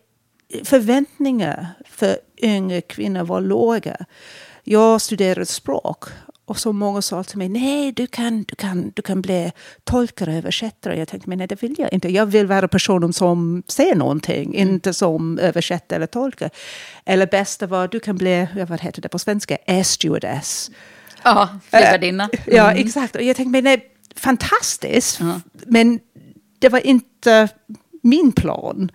förväntningar 0.63 1.67
för 1.86 2.17
unga 2.41 2.81
kvinnor 2.81 3.24
var 3.24 3.41
låga. 3.41 3.98
Jag 4.63 5.01
studerade 5.01 5.45
språk 5.45 6.05
och 6.50 6.60
så 6.60 6.74
många 6.74 7.01
sa 7.01 7.24
till 7.24 7.38
mig, 7.38 7.50
nej 7.50 7.91
du 7.91 8.08
kan, 8.08 8.44
du 8.44 8.56
kan, 8.56 8.91
du 8.96 9.01
kan 9.01 9.22
bli 9.22 9.51
tolkare 9.84 10.32
och 10.32 10.38
översättare. 10.38 11.00
Jag 11.00 11.08
tänkte, 11.08 11.29
men 11.29 11.38
nej 11.38 11.48
det 11.48 11.63
vill 11.63 11.75
jag 11.77 11.94
inte. 11.94 12.10
Jag 12.10 12.25
vill 12.25 12.48
vara 12.48 12.68
personen 12.68 13.13
som 13.13 13.63
ser 13.68 13.96
någonting, 13.96 14.56
inte 14.56 14.94
som 14.94 15.39
översättare 15.39 15.96
eller 15.96 16.08
tolkare. 16.08 16.50
Eller 17.06 17.27
bästa 17.27 17.68
var, 17.68 17.88
du 17.88 18.00
kan 18.00 18.18
bli, 18.18 18.48
vad 18.70 18.82
heter 18.82 19.01
det 19.01 19.10
på 19.10 19.20
svenska, 19.20 19.58
air 19.68 19.84
stewardess. 19.84 20.72
Ja, 21.24 21.50
flygvärdinna. 21.70 22.29
Ja, 22.46 22.72
exakt. 22.72 23.15
Och 23.15 23.22
jag 23.22 23.36
tänkte, 23.36 23.51
men 23.51 23.63
nej, 23.63 23.91
fantastiskt. 24.15 25.20
Men 25.65 26.00
det 26.60 26.70
var 26.70 26.88
inte 26.88 27.48
min 28.01 28.32
plan. 28.32 28.91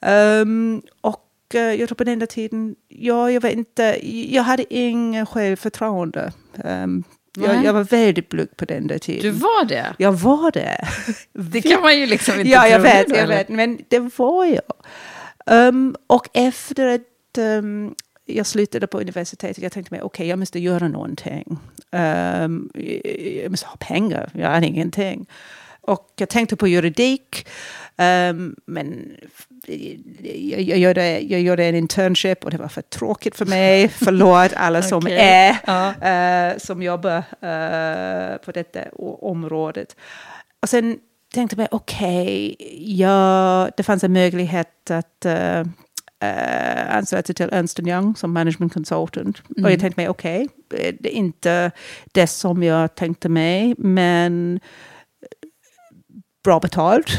Ehm, 0.00 0.82
och 1.00 1.23
eh, 1.54 1.62
jag 1.80 1.88
tror 1.88 1.96
på 1.96 2.04
den 2.04 2.18
där 2.18 2.26
tiden, 2.26 2.74
ja, 2.88 3.30
jag 3.30 3.40
var 3.40 3.50
inte, 3.50 3.98
jag 4.34 4.42
hade 4.42 4.74
ingen 4.74 5.26
självförtroende. 5.26 6.32
Um, 6.64 7.04
jag, 7.38 7.64
jag 7.64 7.72
var 7.72 7.84
väldigt 7.84 8.28
blyg 8.28 8.56
på 8.56 8.64
den 8.64 8.86
där 8.86 8.98
tiden. 8.98 9.22
Du 9.22 9.30
var 9.30 9.64
det? 9.64 9.94
Jag 9.98 10.12
var 10.12 10.50
det. 10.50 10.88
Det 11.32 11.62
kan 11.62 11.82
man 11.82 11.98
ju 11.98 12.06
liksom 12.06 12.34
inte 12.40 12.48
Ja, 12.52 12.66
jag 12.68 12.74
tro 12.82 12.82
vet, 12.82 13.08
jag 13.08 13.18
eller? 13.18 13.36
vet. 13.36 13.48
Men 13.48 13.78
det 13.88 13.98
var 14.18 14.44
jag. 14.44 14.74
Um, 15.68 15.96
och 16.06 16.28
efter 16.32 16.86
att 16.86 17.38
um, 17.38 17.94
jag 18.26 18.46
slutade 18.46 18.86
på 18.86 19.00
universitetet, 19.00 19.58
jag 19.62 19.72
tänkte 19.72 19.94
mig, 19.94 20.02
okej, 20.02 20.26
jag 20.28 20.38
måste 20.38 20.58
göra 20.58 20.88
någonting. 20.88 21.58
Um, 21.92 22.70
jag- 22.74 23.40
jag 23.44 23.50
måste 23.50 23.66
ha 23.66 23.76
pengar, 23.76 24.30
jag 24.34 24.48
hade 24.50 24.66
ingenting. 24.66 25.26
Och 25.86 26.12
jag 26.16 26.28
tänkte 26.28 26.56
på 26.56 26.68
juridik, 26.68 27.46
um, 27.98 28.56
men 28.66 29.16
jag, 29.66 30.60
jag, 30.60 30.78
gjorde, 30.78 31.20
jag 31.20 31.40
gjorde 31.40 31.64
en 31.64 31.74
internship 31.74 32.44
och 32.44 32.50
det 32.50 32.56
var 32.56 32.68
för 32.68 32.82
tråkigt 32.82 33.36
för 33.36 33.46
mig. 33.46 33.88
Förlåt 34.04 34.52
alla 34.56 34.82
som 34.82 34.98
Okej. 34.98 35.18
är, 35.18 35.56
Ja. 35.66 35.94
eh, 36.08 36.58
som 36.58 36.82
jobbar 36.82 37.16
eh, 37.40 38.36
på 38.36 38.52
detta 38.52 38.80
området. 39.20 39.96
Och 40.62 40.68
sen 40.68 40.98
tänkte 41.34 41.56
jag, 41.60 41.68
okej, 41.70 42.56
ja, 42.78 43.70
det 43.76 43.82
fanns 43.82 44.04
en 44.04 44.12
möjlighet 44.12 44.90
att 44.90 45.26
uh, 45.26 45.60
uh, 46.24 46.96
ansöka 46.96 47.32
till 47.32 47.48
Ernst 47.52 47.80
Young 47.80 48.16
som 48.16 48.32
management 48.32 48.72
consultant. 48.72 49.42
Och 49.62 49.70
jag 49.70 49.80
tänkte 49.80 50.00
mig, 50.00 50.08
okej, 50.08 50.48
det 50.68 51.14
är 51.14 51.16
inte 51.16 51.70
det 52.12 52.26
som 52.26 52.62
jag 52.62 52.94
tänkte 52.94 53.28
mig, 53.28 53.74
men 53.78 54.60
bra 56.44 56.60
betalt. 56.60 57.18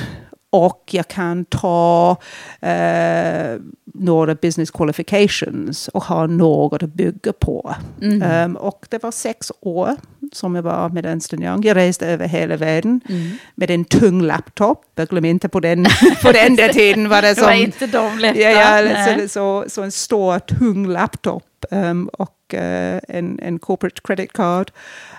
Och 0.50 0.84
jag 0.92 1.08
kan 1.08 1.46
ta 1.46 2.18
eh, 2.62 3.60
några 3.94 4.36
business 4.36 4.72
qualifications 4.72 5.88
och 5.88 6.04
ha 6.04 6.28
något 6.28 6.84
att 6.84 6.94
bygga 6.94 7.34
på. 7.34 7.76
Um, 8.02 8.56
och 8.56 8.86
det 8.90 9.04
var 9.04 9.12
sex 9.12 9.52
år 9.62 9.96
som 10.34 10.56
jag 10.56 10.64
var 10.64 10.90
med 10.90 11.06
Ernst 11.06 11.34
Young. 11.34 11.64
Jag 11.64 11.78
reste 11.78 12.08
över 12.08 12.28
hela 12.28 12.58
världen 12.58 13.02
med 13.56 13.72
en 13.72 13.86
tung 13.86 14.22
laptop. 14.22 14.84
Jag 14.96 15.08
glömmer 15.08 15.30
inte 15.30 15.50
på 15.50 15.60
den, 15.60 15.86
på 16.22 16.32
den 16.32 16.56
där 16.56 16.70
tiden 16.70 17.10
var 17.10 17.22
det 17.22 17.28
Det 17.28 17.36
som... 17.36 17.44
var 17.44 17.54
inte 17.54 17.88
de 17.88 18.20
lätta. 18.20 18.40
Ja, 18.40 18.82
ja, 18.82 19.18
så, 19.18 19.28
så, 19.28 19.66
så 19.68 19.84
en 19.84 19.92
stor 19.92 20.40
tung 20.40 20.88
laptop 20.88 21.44
um, 21.72 22.08
och 22.08 22.35
en, 22.54 23.40
en 23.40 23.60
corporate 23.60 24.02
credit 24.04 24.34
card. 24.34 24.72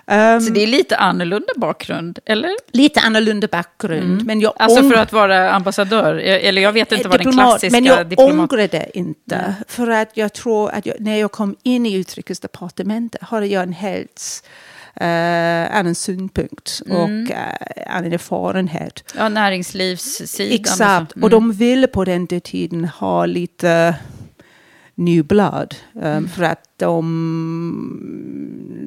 Um, 0.06 0.40
Så 0.40 0.52
det 0.52 0.62
är 0.62 0.66
lite 0.66 0.96
annorlunda 0.96 1.52
bakgrund, 1.56 2.18
eller? 2.26 2.50
lite 2.72 3.00
annorlunda 3.00 3.48
bakgrund. 3.52 4.26
Men 4.26 4.40
jag 4.40 4.52
Alltså 4.56 4.90
för 4.90 4.94
att 4.94 5.12
vara 5.12 5.50
ambassadör? 5.50 6.14
Eller 6.14 6.62
jag 6.62 6.72
vet 6.72 6.92
inte 6.92 7.08
vad 7.08 7.24
den 7.24 7.32
klassiska 7.32 7.76
Men 7.76 7.84
jag 7.84 8.06
diplomat... 8.06 8.52
ångrar 8.52 8.68
det 8.68 8.90
inte. 8.94 9.54
För 9.68 9.90
att 9.90 10.10
jag 10.14 10.32
tror 10.32 10.70
att 10.70 10.86
jag, 10.86 10.96
när 11.00 11.16
jag 11.16 11.32
kom 11.32 11.56
in 11.62 11.86
i 11.86 11.94
utrikesdepartementet 11.94 13.22
hade 13.22 13.46
jag 13.46 13.62
en 13.62 13.72
helt 13.72 14.44
eh, 14.94 15.76
annan 15.78 15.94
synpunkt 15.94 16.82
och 16.90 17.08
uh, 17.08 17.36
annan 17.86 18.12
erfarenhet. 18.12 19.14
Ja, 19.16 19.28
näringslivssidan. 19.28 20.54
Exakt. 20.60 21.12
och 21.12 21.18
så. 21.18 21.24
Och 21.24 21.30
de 21.30 21.52
ville 21.52 21.86
på 21.86 22.04
den 22.04 22.26
tiden 22.26 22.84
ha 22.84 23.26
lite 23.26 23.94
new 24.96 25.24
blood. 25.24 25.74
Um, 25.92 26.28
För 26.28 26.42
att 26.42 26.68
de, 26.76 27.02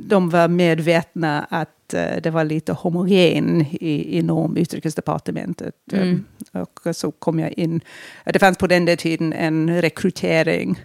de 0.05 0.29
var 0.29 0.47
medvetna 0.47 1.47
att 1.49 1.93
eh, 1.93 2.21
det 2.23 2.29
var 2.29 2.43
lite 2.43 2.73
homogen 2.73 3.65
i, 3.71 4.17
inom 4.17 4.57
utrikesdepartementet. 4.57 5.75
Um, 5.91 6.25
och 6.51 6.95
så 6.95 7.11
kom 7.11 7.39
jag 7.39 7.51
in. 7.51 7.81
Det 8.25 8.39
fanns 8.39 8.57
på 8.57 8.67
den 8.67 8.85
där 8.85 8.95
tiden 8.95 9.33
en 9.33 9.81
rekrytering. 9.81 10.79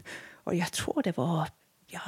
Och 0.44 0.54
jag 0.54 0.72
tror 0.72 1.02
det 1.04 1.16
var 1.16 1.48
ja, 1.90 2.00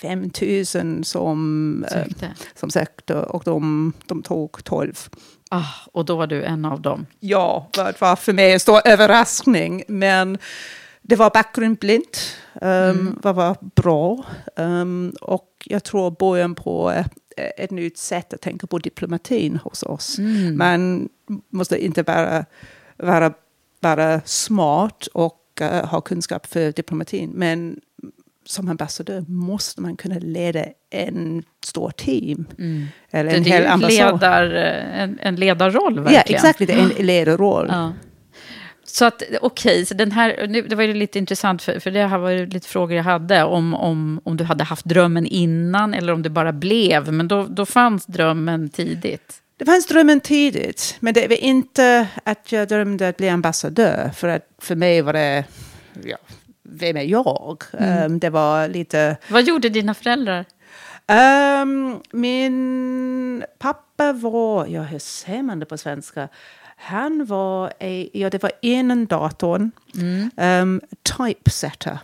5 0.00 0.30
000 0.74 1.04
som 1.04 1.84
eh, 1.84 1.90
Sökte. 1.90 2.34
som 2.54 2.70
sökte 2.70 3.14
och 3.14 3.42
de, 3.44 3.92
de 4.06 4.22
tog 4.22 4.64
12. 4.64 5.08
Ah, 5.50 5.64
och 5.92 6.04
då 6.04 6.16
var 6.16 6.26
du 6.26 6.42
en 6.42 6.64
av 6.64 6.80
dem. 6.80 7.06
Ja, 7.20 7.68
det 7.74 8.00
var 8.00 8.16
för 8.16 8.32
mig 8.32 8.52
en 8.52 8.60
stor 8.60 8.80
överraskning. 8.84 9.82
Men 9.88 10.38
det 11.02 11.16
var 11.16 11.30
bakgrundsblint, 11.30 12.36
um, 12.54 12.68
mm. 12.68 13.18
det 13.22 13.32
var 13.32 13.56
bra. 13.74 14.24
Um, 14.56 15.12
och 15.20 15.48
jag 15.64 15.84
tror 15.84 16.10
början 16.10 16.54
på 16.54 17.04
ett 17.56 17.70
nytt 17.70 17.98
sätt 17.98 18.34
att 18.34 18.40
tänka 18.40 18.66
på 18.66 18.78
diplomatin 18.78 19.56
hos 19.56 19.82
oss. 19.82 20.18
Mm. 20.18 20.58
Man 20.58 21.08
måste 21.50 21.84
inte 21.84 22.02
bara 22.02 22.44
vara, 22.96 23.32
vara 23.80 24.20
smart 24.24 25.06
och 25.06 25.60
uh, 25.60 25.84
ha 25.84 26.00
kunskap 26.00 26.46
för 26.46 26.72
diplomatin, 26.72 27.30
men 27.34 27.80
som 28.44 28.68
ambassadör 28.68 29.24
måste 29.28 29.80
man 29.80 29.96
kunna 29.96 30.18
leda 30.18 30.64
en 30.90 31.42
stor 31.64 31.90
team. 31.90 32.46
Mm. 32.58 32.86
Eller 33.10 33.34
en 33.34 33.42
det 33.42 33.50
hel 33.50 33.66
ambassad. 33.66 34.12
Ledar, 34.12 34.44
en, 34.44 35.18
en 35.22 35.36
ledarroll 35.36 36.00
verkligen. 36.00 36.42
Ja, 36.42 36.50
exakt, 36.50 36.60
en 36.60 37.06
ledarroll. 37.06 37.66
Ja. 37.70 37.92
Så 38.84 39.04
att 39.04 39.22
okej, 39.22 39.38
okay, 39.40 39.84
så 39.84 39.94
den 39.94 40.12
här, 40.12 40.46
nu, 40.48 40.62
det 40.62 40.76
var 40.76 40.82
ju 40.82 40.94
lite 40.94 41.18
intressant, 41.18 41.62
för, 41.62 41.80
för 41.80 41.90
det 41.90 42.06
här 42.06 42.18
var 42.18 42.30
ju 42.30 42.46
lite 42.46 42.68
frågor 42.68 42.96
jag 42.96 43.04
hade, 43.04 43.44
om, 43.44 43.74
om, 43.74 44.20
om 44.24 44.36
du 44.36 44.44
hade 44.44 44.64
haft 44.64 44.84
drömmen 44.84 45.26
innan 45.26 45.94
eller 45.94 46.12
om 46.12 46.22
det 46.22 46.30
bara 46.30 46.52
blev, 46.52 47.12
men 47.12 47.28
då, 47.28 47.46
då 47.46 47.66
fanns 47.66 48.06
drömmen 48.06 48.68
tidigt. 48.68 49.42
Det 49.56 49.64
fanns 49.64 49.86
drömmen 49.86 50.20
tidigt, 50.20 50.96
men 51.00 51.14
det 51.14 51.28
var 51.28 51.36
inte 51.36 52.08
att 52.24 52.52
jag 52.52 52.68
drömde 52.68 53.08
att 53.08 53.16
bli 53.16 53.28
ambassadör, 53.28 54.10
för 54.16 54.28
att 54.28 54.48
för 54.58 54.74
mig 54.74 55.02
var 55.02 55.12
det, 55.12 55.44
ja, 56.04 56.16
vem 56.62 56.96
är 56.96 57.02
jag? 57.02 57.62
Mm. 57.72 58.12
Um, 58.12 58.18
det 58.18 58.30
var 58.30 58.68
lite... 58.68 59.16
Vad 59.28 59.44
gjorde 59.44 59.68
dina 59.68 59.94
föräldrar? 59.94 60.44
Um, 61.62 62.00
min 62.10 63.44
pappa 63.58 64.12
var, 64.12 64.66
ja 64.66 64.82
hur 64.82 64.98
säger 64.98 65.42
man 65.42 65.60
det 65.60 65.66
på 65.66 65.78
svenska? 65.78 66.28
Han 66.84 67.24
var, 67.24 67.72
ja 68.12 68.30
det 68.30 68.42
var 68.42 68.52
inom 68.62 69.06
datorn, 69.06 69.70
mm. 69.94 70.30
um, 70.36 70.80
typesetter. 71.02 71.98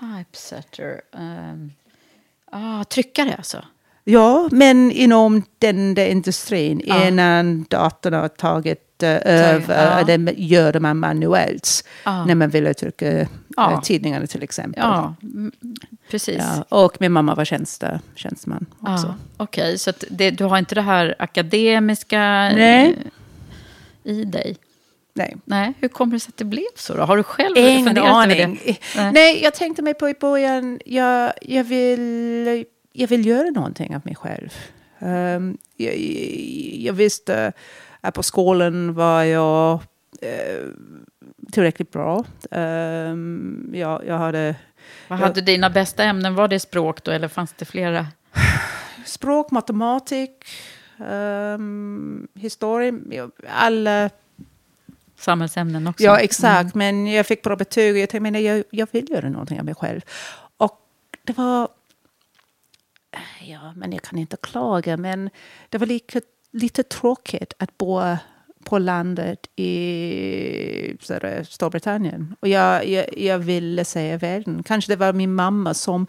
Typesetter. 0.00 1.00
Um, 1.12 1.72
ah, 2.50 2.84
tryckare 2.84 3.34
alltså? 3.34 3.64
Ja, 4.04 4.48
men 4.52 4.90
inom 4.90 5.42
den 5.58 5.94
där 5.94 6.06
industrin, 6.06 6.82
ja. 6.84 7.08
innan 7.08 7.66
datorn 7.70 8.14
har 8.14 8.28
tagit 8.28 9.02
uh, 9.02 9.08
över, 9.24 9.98
ja. 9.98 10.16
det 10.16 10.34
gör 10.36 10.80
man 10.80 10.98
manuellt. 10.98 11.84
Ja. 12.04 12.24
När 12.24 12.34
man 12.34 12.50
vill 12.50 12.74
trycka 12.74 13.26
ja. 13.56 13.80
tidningarna 13.84 14.26
till 14.26 14.42
exempel. 14.42 14.82
Ja, 14.82 15.14
precis. 16.10 16.42
Och 16.68 16.96
min 17.00 17.12
mamma 17.12 17.34
var 17.34 17.44
tjänste, 17.44 18.00
tjänsteman 18.14 18.66
också. 18.80 19.14
Okej, 19.36 19.62
okay. 19.64 19.78
så 19.78 19.92
det, 20.10 20.30
du 20.30 20.44
har 20.44 20.58
inte 20.58 20.74
det 20.74 20.82
här 20.82 21.14
akademiska... 21.18 22.20
Nej 22.54 22.96
i 24.04 24.24
dig? 24.24 24.56
Nej. 25.14 25.36
Nej. 25.44 25.72
Hur 25.80 25.88
kommer 25.88 26.12
det 26.12 26.20
sig 26.20 26.28
att 26.28 26.36
det 26.36 26.44
blev 26.44 26.64
så? 26.76 26.94
Då? 26.94 27.02
Har 27.02 27.16
du 27.16 27.22
själv 27.22 27.56
Ingen 27.56 27.84
funderat 27.84 28.08
aning. 28.08 28.40
över 28.40 28.58
det? 28.64 28.76
Nej. 28.96 29.12
Nej. 29.12 29.42
jag 29.42 29.54
tänkte 29.54 29.82
mig 29.82 29.94
på 29.94 30.08
i 30.08 30.14
början, 30.14 30.80
jag, 30.84 31.32
jag, 31.42 31.64
vill, 31.64 32.64
jag 32.92 33.08
vill 33.08 33.26
göra 33.26 33.50
någonting 33.50 33.96
av 33.96 34.02
mig 34.04 34.14
själv. 34.14 34.54
Um, 34.98 35.58
jag, 35.76 35.98
jag, 36.78 36.92
visste 36.92 37.52
att 38.00 38.14
på 38.14 38.22
skolan 38.22 38.94
var 38.94 39.22
jag 39.22 39.80
uh, 40.22 40.70
tillräckligt 41.52 41.92
bra. 41.92 42.24
Um, 42.50 43.70
jag, 43.74 44.06
jag 44.06 44.18
hade... 44.18 44.54
Vad 45.08 45.18
hade 45.18 45.40
jag, 45.40 45.46
dina 45.46 45.70
bästa 45.70 46.04
ämnen? 46.04 46.34
Var 46.34 46.48
det 46.48 46.60
språk 46.60 47.04
då, 47.04 47.10
eller 47.10 47.28
fanns 47.28 47.52
det 47.52 47.64
flera? 47.64 48.06
Språk, 49.06 49.50
matematik, 49.50 50.44
um, 50.98 52.28
historia, 52.34 53.30
alla... 53.48 54.10
Samhällsämnen 55.16 55.86
också. 55.86 56.04
Ja, 56.04 56.18
exakt. 56.18 56.74
Mm. 56.74 56.78
Men 56.78 57.12
jag 57.12 57.26
fick 57.26 57.42
bra 57.42 57.56
betyg 57.56 57.94
och 57.94 57.98
jag 57.98 58.08
tänkte, 58.08 58.30
men 58.30 58.42
jag, 58.42 58.64
jag 58.70 58.88
vill 58.92 59.10
göra 59.10 59.28
någonting 59.28 59.58
av 59.58 59.64
mig 59.64 59.74
själv. 59.74 60.00
Och 60.56 60.80
det 61.24 61.36
var... 61.36 61.68
Ja, 63.40 63.72
men 63.76 63.92
jag 63.92 64.02
kan 64.02 64.18
inte 64.18 64.36
klaga, 64.36 64.96
men 64.96 65.30
det 65.68 65.78
var 65.78 65.86
lite, 65.86 66.20
lite 66.50 66.82
tråkigt 66.82 67.52
att 67.58 67.78
bo 67.78 68.16
på 68.64 68.78
landet 68.78 69.38
i 69.56 70.96
Storbritannien. 71.48 72.36
Och 72.40 72.48
jag, 72.48 72.88
jag, 72.88 73.18
jag 73.18 73.38
ville 73.38 73.84
se 73.84 74.16
världen. 74.16 74.62
Kanske 74.62 74.92
det 74.92 74.96
var 74.96 75.12
min 75.12 75.34
mamma 75.34 75.74
som 75.74 76.06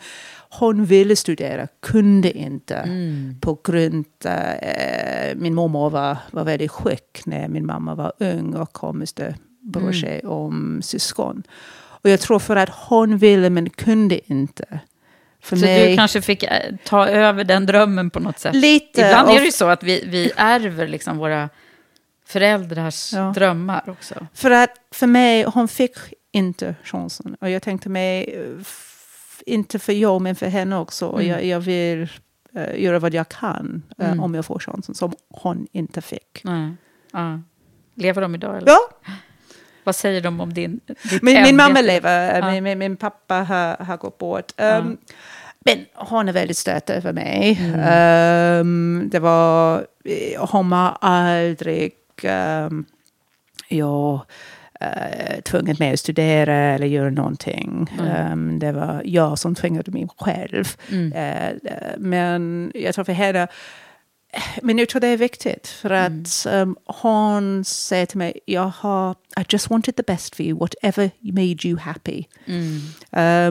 hon 0.50 0.86
ville 0.86 1.16
studera, 1.16 1.68
kunde 1.82 2.32
inte. 2.38 2.76
Mm. 2.76 3.36
På 3.42 3.60
grund 3.64 4.06
av 4.26 4.32
äh, 4.32 5.36
min 5.36 5.56
mormor 5.56 5.90
var, 5.90 6.18
var 6.32 6.44
väldigt 6.44 6.72
sjuk 6.72 7.22
när 7.26 7.48
min 7.48 7.66
mamma 7.66 7.96
var 7.96 8.14
ung 8.20 8.54
och 8.54 8.78
hon 8.78 9.00
måste 9.00 9.36
bry 9.62 9.94
sig 9.94 10.20
mm. 10.20 10.32
om 10.32 10.82
syskon. 10.84 11.44
Och 12.06 12.10
jag 12.10 12.20
tror 12.20 12.40
för 12.40 12.56
att 12.56 12.70
hon 12.70 13.18
ville 13.18 13.50
men 13.50 13.70
kunde 13.70 14.32
inte. 14.34 14.80
För 15.42 15.56
så 15.56 15.66
mig... 15.66 15.90
du 15.90 15.96
kanske 15.96 16.22
fick 16.22 16.44
äh, 16.44 16.50
ta 16.86 17.08
över 17.08 17.44
den 17.44 17.66
drömmen 17.66 18.10
på 18.10 18.20
något 18.20 18.40
sätt? 18.40 18.56
Lite. 18.56 19.02
Ibland 19.02 19.30
är 19.30 19.40
det 19.40 19.46
ju 19.46 19.52
så 19.52 19.68
att 19.68 19.84
vi, 19.84 20.06
vi 20.08 20.32
ärver 20.36 20.88
liksom 20.88 21.18
våra 21.18 21.50
föräldrars 22.26 23.14
ja. 23.14 23.32
drömmar 23.36 23.90
också. 23.90 24.28
För 24.34 24.52
att 24.52 24.72
för 24.92 25.08
mig, 25.08 25.44
hon 25.44 25.68
fick 25.68 25.96
inte 26.32 26.76
chansen. 26.84 27.36
Och 27.42 27.50
jag 27.50 27.62
tänkte 27.62 27.90
mig, 27.90 28.40
inte 29.46 29.80
för 29.80 29.94
jag 29.94 30.22
men 30.22 30.36
för 30.36 30.48
henne 30.48 30.78
också. 30.78 31.12
Mm. 31.12 31.28
Jag, 31.28 31.46
jag 31.46 31.60
vill 31.60 32.10
uh, 32.58 32.82
göra 32.82 33.00
vad 33.00 33.14
jag 33.14 33.30
kan 33.30 33.84
uh, 34.02 34.08
mm. 34.08 34.20
om 34.20 34.36
jag 34.36 34.46
får 34.46 34.60
chansen, 34.60 34.96
som 34.96 35.14
hon 35.30 35.68
inte 35.72 36.02
fick. 36.02 36.46
Mm. 36.46 36.78
Ja. 37.12 37.42
Lever 37.96 38.22
de 38.22 38.36
idag? 38.36 38.58
Eller? 38.58 38.68
Ja. 38.68 38.80
Vad 39.84 39.96
säger 39.96 40.22
de 40.22 40.40
om 40.42 40.54
din... 40.54 40.80
Min, 41.22 41.44
min 41.44 41.56
mamma 41.56 41.82
lever, 41.82 42.40
ja. 42.40 42.62
min, 42.62 42.80
min, 42.80 42.98
pappa 42.98 43.36
har, 43.36 43.86
har 43.86 43.98
gått 43.98 44.18
bort. 44.18 44.52
Um. 44.58 44.98
Men 45.60 45.86
hon 45.94 46.30
är 46.30 46.34
väldigt 46.34 46.58
stött 46.58 46.90
över 46.90 47.14
mig. 47.14 47.60
Um, 48.60 49.10
det 49.10 49.20
var, 49.20 49.86
hon 50.38 50.72
har 50.72 50.98
aldrig 51.02 51.92
um, 52.24 52.86
jag 53.68 54.22
uh, 54.82 55.42
tvungen 55.42 55.76
med 55.80 55.94
att 55.94 56.00
studera 56.00 56.56
eller 56.56 56.88
göra 56.88 57.10
någonting. 57.10 57.96
Mm. 58.00 58.32
Um, 58.32 58.60
det 58.60 58.72
var 58.72 59.02
jag 59.06 59.40
som 59.40 59.56
tvingade 59.56 59.92
mig 59.92 60.08
själv. 60.18 60.66
Mm. 60.92 61.14
Uh, 61.14 61.72
men 61.98 62.72
jag 62.76 62.96
tror 62.96 63.06
för 63.06 63.14
henne 63.14 63.48
men 64.62 64.78
jag 64.78 64.90
tror 64.90 65.00
det 65.00 65.08
är 65.08 65.18
viktigt 65.18 65.68
för 65.68 65.90
mm. 65.90 66.22
att 66.22 66.46
um, 66.50 66.78
hon 66.86 67.66
säger 67.66 68.06
till 68.06 68.18
mig, 68.18 68.40
jag 68.46 68.72
har, 68.76 69.12
I 69.12 69.46
just 69.50 69.70
wanted 69.70 69.96
the 69.96 70.04
best 70.04 70.36
for 70.36 70.46
you, 70.46 70.60
whatever 70.60 71.12
made 71.20 71.68
you 71.68 71.78
happy. 71.80 72.24
Mm. 72.46 72.82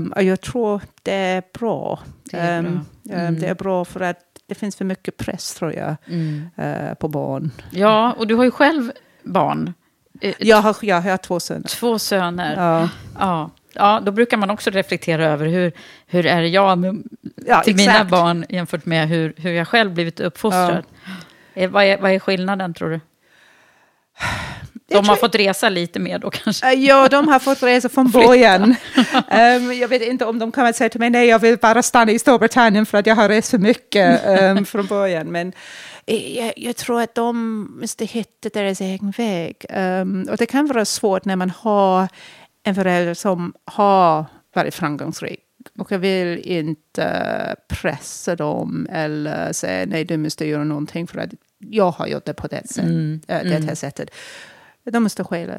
Um, 0.05 0.13
och 0.13 0.23
jag 0.23 0.41
tror 0.41 0.81
det 1.03 1.13
är 1.13 1.43
bra. 1.59 2.01
Det 2.25 2.37
är, 2.37 2.63
bra. 2.63 3.31
Det 3.31 3.47
är 3.47 3.55
bra 3.55 3.85
för 3.85 4.01
att 4.01 4.34
det 4.47 4.55
finns 4.55 4.77
för 4.77 4.85
mycket 4.85 5.17
press 5.17 5.55
tror 5.55 5.73
jag 5.73 5.97
mm. 6.07 6.51
uh, 6.59 6.95
på 6.95 7.09
barn. 7.09 7.51
Ja, 7.71 8.13
och 8.13 8.27
du 8.27 8.35
har 8.35 8.45
ju 8.45 8.51
själv 8.51 8.93
barn. 9.23 9.75
Eh, 10.21 10.35
jag 10.39 10.57
har, 10.57 10.77
jag 10.81 11.01
har 11.01 11.17
två 11.17 11.41
söner. 11.41 11.69
Två 11.69 11.99
söner. 11.99 12.57
Ja. 12.57 12.89
ja. 13.19 13.51
Ja, 13.77 14.01
då 14.05 14.13
brukar 14.13 14.37
man 14.37 14.51
också 14.51 14.71
reflektera 14.71 15.27
över 15.27 15.47
hur, 15.47 15.73
hur 16.07 16.27
är 16.27 16.43
jag 16.43 16.79
med, 16.79 17.03
ja, 17.47 17.63
till 17.63 17.75
exakt. 17.75 17.93
mina 17.93 18.05
barn 18.05 18.45
jämfört 18.49 18.87
med 18.87 19.09
hur, 19.09 19.35
hur 19.37 19.53
jag 19.53 19.69
själv 19.69 19.95
blivit 19.95 20.21
uppfostrad. 20.21 20.85
Ja. 21.05 21.13
Eh, 21.55 21.71
vad, 21.71 21.85
är, 21.85 21.99
vad 21.99 22.11
är 22.11 22.19
skillnaden 22.19 22.75
tror 22.75 22.91
du? 22.91 23.01
De 24.89 25.09
har 25.09 25.17
fått 25.17 25.35
resa 25.35 25.69
lite 25.69 25.99
mer 25.99 26.19
då 26.19 26.31
kanske? 26.31 26.73
Ja, 26.73 27.09
de 27.09 27.29
har 27.29 27.39
fått 27.39 27.63
resa 27.63 27.89
från 27.89 28.11
början. 28.11 28.63
um, 28.63 29.73
jag 29.81 29.89
vet 29.89 30.03
inte 30.03 30.25
om 30.25 30.39
de 30.39 30.53
kommer 30.53 30.69
att 30.69 30.77
säga 30.77 30.91
till 30.91 31.01
mig, 31.01 31.11
nej, 31.11 31.29
jag 31.29 31.39
vill 31.39 31.59
bara 31.59 31.83
stanna 31.83 32.13
i 32.13 32.19
Storbritannien 32.19 32.87
för 32.87 32.99
att 32.99 33.07
jag 33.07 33.15
har 33.15 33.29
rest 33.29 33.51
för 33.51 33.59
mycket 33.59 34.23
um, 34.41 34.65
från 34.67 34.87
början. 34.87 35.27
Men 35.27 35.53
jag, 36.07 36.53
jag, 36.57 36.77
tror 36.77 37.01
att 37.01 37.15
de 37.15 37.61
måste 37.81 38.05
hitta 38.05 38.49
deras 38.49 38.81
egen 38.81 39.11
väg. 39.11 39.67
Um, 39.71 40.29
och 40.31 40.37
det 40.37 40.47
kan 40.47 40.67
vara 40.67 40.85
svårt 40.85 41.25
när 41.25 41.37
man 41.37 41.51
har 41.51 42.09
en 42.63 42.75
förälder 42.75 43.15
som 43.15 43.53
har 43.65 44.25
varit 44.55 44.75
framgångsrik. 44.75 45.41
Och 45.79 45.93
jag 45.93 45.99
vill 45.99 46.39
inte 46.39 47.57
pressa 47.69 48.37
dem 48.37 48.87
eller 48.91 49.53
säga 49.53 49.87
nej, 49.87 50.05
du 50.05 50.17
måste 50.17 50.47
göra 50.47 50.65
någonting 50.65 51.07
för 51.07 51.19
att 51.19 51.31
jag 51.59 51.91
har 51.91 52.07
gjort 52.07 52.25
det 52.25 52.35
på 52.35 52.47
det, 52.47 52.69
sätt, 52.69 52.85
mm. 52.85 53.21
äh, 53.29 53.43
det 53.43 53.57
mm. 53.57 53.69
här 53.69 53.75
sättet. 53.75 54.11
De 54.85 55.03
måste 55.03 55.25
själva, 55.25 55.55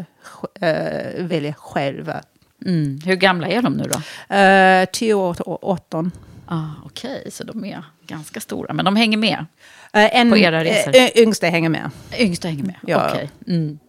äh, 0.61 1.25
välja 1.25 1.53
själva. 1.53 2.21
Mm. 2.65 2.99
Hur 3.05 3.15
gamla 3.15 3.47
är 3.47 3.61
de 3.61 3.73
nu 3.73 3.83
då? 3.83 3.97
Uh, 4.35 4.85
10 4.91 5.13
år 5.13 5.49
och 5.49 5.71
18. 5.71 6.11
Ah, 6.45 6.65
Okej, 6.85 7.17
okay. 7.19 7.31
så 7.31 7.43
de 7.43 7.65
är 7.65 7.83
ganska 8.07 8.39
stora. 8.39 8.73
Men 8.73 8.85
de 8.85 8.95
hänger 8.95 9.17
med 9.17 9.37
uh, 9.39 10.15
en, 10.15 10.29
på 10.29 10.37
era 10.37 10.63
resor? 10.63 10.95
Uh, 10.95 11.07
yngsta 11.15 11.47
hänger 11.47 11.69
med. 11.69 11.91
Yngsta 12.19 12.47
hänger 12.47 12.63
med, 12.63 12.75
ja. 12.87 13.07
okej. 13.09 13.29
Okay. 13.43 13.55
Mm. 13.55 13.79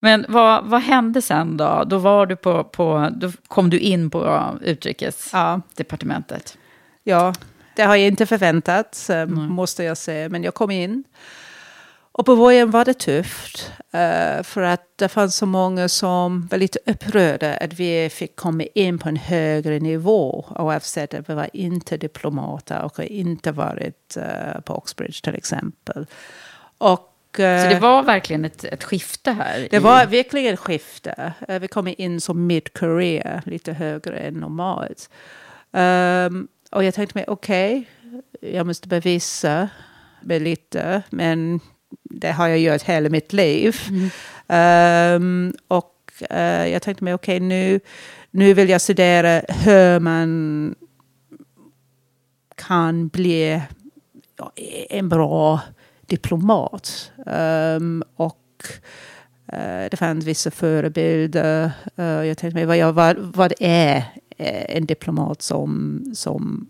Men 0.00 0.26
vad, 0.28 0.64
vad 0.64 0.82
hände 0.82 1.22
sen 1.22 1.56
då? 1.56 1.84
Då, 1.86 1.98
var 1.98 2.26
du 2.26 2.36
på, 2.36 2.64
på, 2.64 3.10
då 3.16 3.32
kom 3.48 3.70
du 3.70 3.78
in 3.78 4.10
på 4.10 4.50
utrikesdepartementet. 4.60 6.58
Ja. 7.04 7.34
Det 7.76 7.82
har 7.82 7.96
jag 7.96 8.06
inte 8.06 8.26
förväntat, 8.26 9.10
måste 9.28 9.84
jag 9.84 9.96
säga. 9.96 10.28
Men 10.28 10.42
jag 10.42 10.54
kom 10.54 10.70
in. 10.70 11.04
Och 12.14 12.26
på 12.26 12.36
början 12.36 12.70
var 12.70 12.84
det 12.84 12.94
tufft. 12.94 13.72
Uh, 13.94 14.42
för 14.42 14.62
att 14.62 14.82
det 14.96 15.08
fanns 15.08 15.36
så 15.36 15.46
många 15.46 15.88
som 15.88 16.46
var 16.50 16.58
lite 16.58 16.78
upprörda 16.86 17.56
att 17.56 17.72
vi 17.72 18.10
fick 18.10 18.36
komma 18.36 18.64
in 18.74 18.98
på 18.98 19.08
en 19.08 19.16
högre 19.16 19.80
nivå. 19.80 20.44
Oavsett 20.58 21.14
att 21.14 21.28
vi 21.28 21.34
var 21.34 21.50
inte 21.52 21.96
diplomater 21.96 22.82
och 22.82 23.00
inte 23.00 23.52
varit 23.52 24.16
uh, 24.16 24.60
på 24.60 24.74
Oxbridge 24.74 25.22
till 25.22 25.34
exempel. 25.34 26.06
Och 26.78 27.08
så 27.36 27.42
det 27.42 27.78
var 27.80 28.02
verkligen 28.02 28.44
ett, 28.44 28.64
ett 28.64 28.84
skifte 28.84 29.32
här? 29.32 29.68
Det 29.70 29.76
i... 29.76 29.80
var 29.80 30.06
verkligen 30.06 30.54
ett 30.54 30.60
skifte. 30.60 31.32
Vi 31.60 31.68
kom 31.68 31.94
in 31.98 32.20
som 32.20 32.46
mid-career, 32.46 33.42
lite 33.46 33.72
högre 33.72 34.18
än 34.18 34.34
normalt. 34.34 35.10
Um, 35.70 36.48
och 36.72 36.84
jag 36.84 36.94
tänkte 36.94 37.18
mig, 37.18 37.24
okej, 37.28 37.88
okay, 38.34 38.52
jag 38.52 38.66
måste 38.66 38.88
bevisa 38.88 39.68
mig 40.22 40.40
lite, 40.40 41.02
men 41.10 41.60
det 42.02 42.32
har 42.32 42.48
jag 42.48 42.58
gjort 42.58 42.82
hela 42.82 43.08
mitt 43.08 43.32
liv. 43.32 43.76
Mm. 43.88 44.10
Um, 45.16 45.54
och 45.68 46.12
uh, 46.30 46.68
jag 46.68 46.82
tänkte 46.82 47.04
mig, 47.04 47.14
okej, 47.14 47.36
okay, 47.36 47.48
nu, 47.48 47.80
nu 48.30 48.54
vill 48.54 48.68
jag 48.68 48.80
studera 48.80 49.42
hur 49.48 50.00
man 50.00 50.74
kan 52.54 53.08
bli 53.08 53.62
en 54.90 55.08
bra 55.08 55.60
diplomat. 56.06 57.12
Um, 57.26 58.02
och 58.16 58.64
uh, 59.52 59.88
det 59.90 59.96
fanns 59.98 60.24
vissa 60.24 60.50
förebilder. 60.50 61.70
Uh, 61.98 62.26
jag 62.26 62.38
tänkte 62.38 62.54
mig, 62.54 62.64
vad, 62.64 62.76
jag, 62.76 62.92
vad, 62.92 63.16
vad 63.18 63.52
är 63.60 64.04
en 64.38 64.86
diplomat 64.86 65.42
som, 65.42 66.00
som 66.14 66.68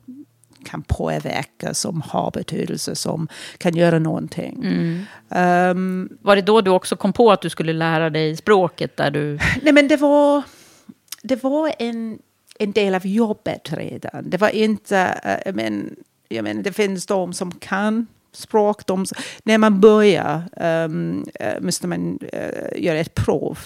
kan 0.64 0.82
påverka, 0.82 1.74
som 1.74 2.02
har 2.02 2.30
betydelse, 2.30 2.94
som 2.94 3.28
kan 3.58 3.76
göra 3.76 3.98
någonting. 3.98 4.64
Mm. 4.64 5.76
Um, 5.76 6.18
var 6.22 6.36
det 6.36 6.42
då 6.42 6.60
du 6.60 6.70
också 6.70 6.96
kom 6.96 7.12
på 7.12 7.32
att 7.32 7.42
du 7.42 7.50
skulle 7.50 7.72
lära 7.72 8.10
dig 8.10 8.36
språket? 8.36 8.96
Där 8.96 9.10
du... 9.10 9.38
Nej, 9.62 9.72
men 9.72 9.88
det 9.88 9.96
var, 9.96 10.42
det 11.22 11.42
var 11.42 11.72
en, 11.78 12.18
en 12.58 12.72
del 12.72 12.94
av 12.94 13.06
jobbet 13.06 13.72
redan. 13.72 14.30
Det 14.30 14.36
var 14.36 14.48
inte... 14.48 15.20
Uh, 15.46 15.54
men, 15.54 15.96
jag 16.28 16.42
menar, 16.42 16.62
det 16.62 16.72
finns 16.72 17.06
de 17.06 17.32
som 17.32 17.52
kan 17.52 18.06
språk. 18.32 18.86
De, 18.86 19.04
när 19.42 19.58
man 19.58 19.80
börjar 19.80 20.42
um, 20.60 21.26
måste 21.60 21.86
man 21.86 22.18
uh, 22.34 22.82
göra 22.82 22.98
ett 22.98 23.14
prov 23.14 23.58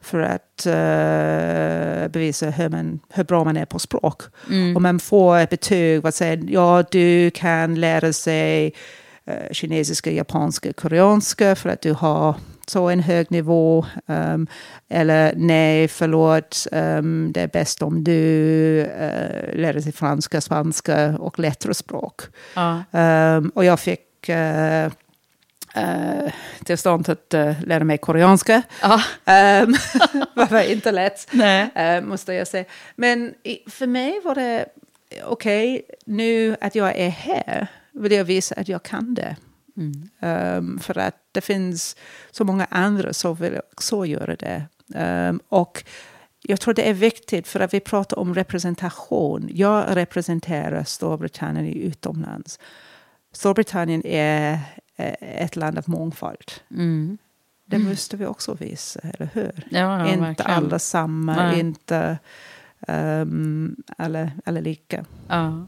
för 0.00 0.20
att 0.20 0.66
uh, 0.66 2.08
bevisa 2.08 2.50
hur, 2.50 2.68
man, 2.68 3.00
hur 3.10 3.24
bra 3.24 3.44
man 3.44 3.56
är 3.56 3.64
på 3.64 3.78
språk. 3.78 4.22
Mm. 4.50 4.76
Och 4.76 4.82
man 4.82 4.98
får 4.98 5.38
ett 5.38 5.50
betyg 5.50 6.02
vad 6.02 6.14
säger 6.14 6.44
ja 6.48 6.84
du 6.90 7.30
kan 7.30 7.74
lära 7.74 8.12
sig 8.12 8.72
uh, 9.30 9.52
kinesiska, 9.52 10.10
japanska, 10.10 10.72
koreanska 10.72 11.56
för 11.56 11.68
att 11.68 11.80
du 11.80 11.92
har 11.92 12.34
så 12.66 12.88
en 12.88 13.00
hög 13.00 13.30
nivå. 13.30 13.86
Um, 14.06 14.46
eller 14.88 15.32
nej, 15.36 15.88
förlåt, 15.88 16.66
um, 16.72 17.32
det 17.32 17.40
är 17.40 17.48
bäst 17.48 17.82
om 17.82 18.04
du 18.04 18.12
uh, 18.80 19.58
lär 19.58 19.72
dig 19.72 19.92
franska, 19.92 20.40
spanska 20.40 21.18
och 21.18 21.38
lättare 21.38 21.74
språk. 21.74 22.22
Ja. 22.54 22.82
Um, 22.90 23.48
och 23.54 23.64
jag 23.64 23.80
fick 23.80 24.00
uh, 24.30 24.86
uh, 25.76 26.32
tillstånd 26.64 27.08
att 27.08 27.34
uh, 27.34 27.62
lära 27.62 27.84
mig 27.84 27.98
koreanska. 27.98 28.62
Ja. 28.82 28.94
Um, 29.62 29.76
det 30.34 30.50
var 30.50 30.70
inte 30.70 30.92
lätt, 30.92 31.28
uh, 31.34 32.08
måste 32.08 32.32
jag 32.32 32.48
säga. 32.48 32.64
Men 32.96 33.34
för 33.66 33.86
mig 33.86 34.20
var 34.24 34.34
det 34.34 34.66
okej, 35.24 35.74
okay, 35.74 35.96
nu 36.04 36.56
att 36.60 36.74
jag 36.74 36.96
är 36.96 37.08
här 37.08 37.66
vill 37.92 38.12
jag 38.12 38.24
visa 38.24 38.54
att 38.54 38.68
jag 38.68 38.82
kan 38.82 39.14
det. 39.14 39.36
Mm. 39.76 40.08
Um, 40.56 40.78
för 40.78 40.98
att 40.98 41.16
det 41.32 41.40
finns 41.40 41.96
så 42.30 42.44
många 42.44 42.66
andra 42.70 43.12
som 43.12 43.34
vill 43.34 43.60
också 43.72 44.06
göra 44.06 44.36
det. 44.36 44.62
Um, 44.94 45.40
och 45.48 45.84
jag 46.42 46.60
tror 46.60 46.74
det 46.74 46.88
är 46.88 46.94
viktigt 46.94 47.48
för 47.48 47.60
att 47.60 47.74
vi 47.74 47.80
pratar 47.80 48.18
om 48.18 48.34
representation. 48.34 49.48
Jag 49.52 49.96
representerar 49.96 50.84
Storbritannien 50.84 51.66
utomlands. 51.66 52.58
Storbritannien 53.36 54.06
är 54.06 54.58
ett 55.20 55.56
land 55.56 55.78
av 55.78 55.84
mångfald. 55.86 56.52
Mm. 56.70 57.18
Det 57.64 57.76
mm. 57.76 57.88
måste 57.88 58.16
vi 58.16 58.26
också 58.26 58.54
visa, 58.54 59.00
eller 59.02 59.28
hur? 59.32 59.52
Ja, 59.70 59.98
ja, 59.98 60.08
inte 60.08 60.20
verkligen. 60.20 60.50
alla 60.50 60.78
samma, 60.78 61.36
Nej. 61.36 61.60
inte 61.60 62.18
um, 62.88 63.76
alla, 63.98 64.30
alla 64.44 64.60
lika. 64.60 65.04
Ja. 65.28 65.66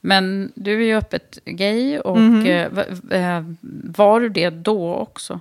Men 0.00 0.52
du 0.54 0.82
är 0.82 0.86
ju 0.86 0.96
öppet 0.96 1.38
gay 1.44 1.98
och 1.98 2.16
mm 2.16 2.44
-hmm. 2.44 3.56
var 3.96 4.20
du 4.20 4.28
det 4.28 4.50
då 4.50 4.94
också? 4.94 5.40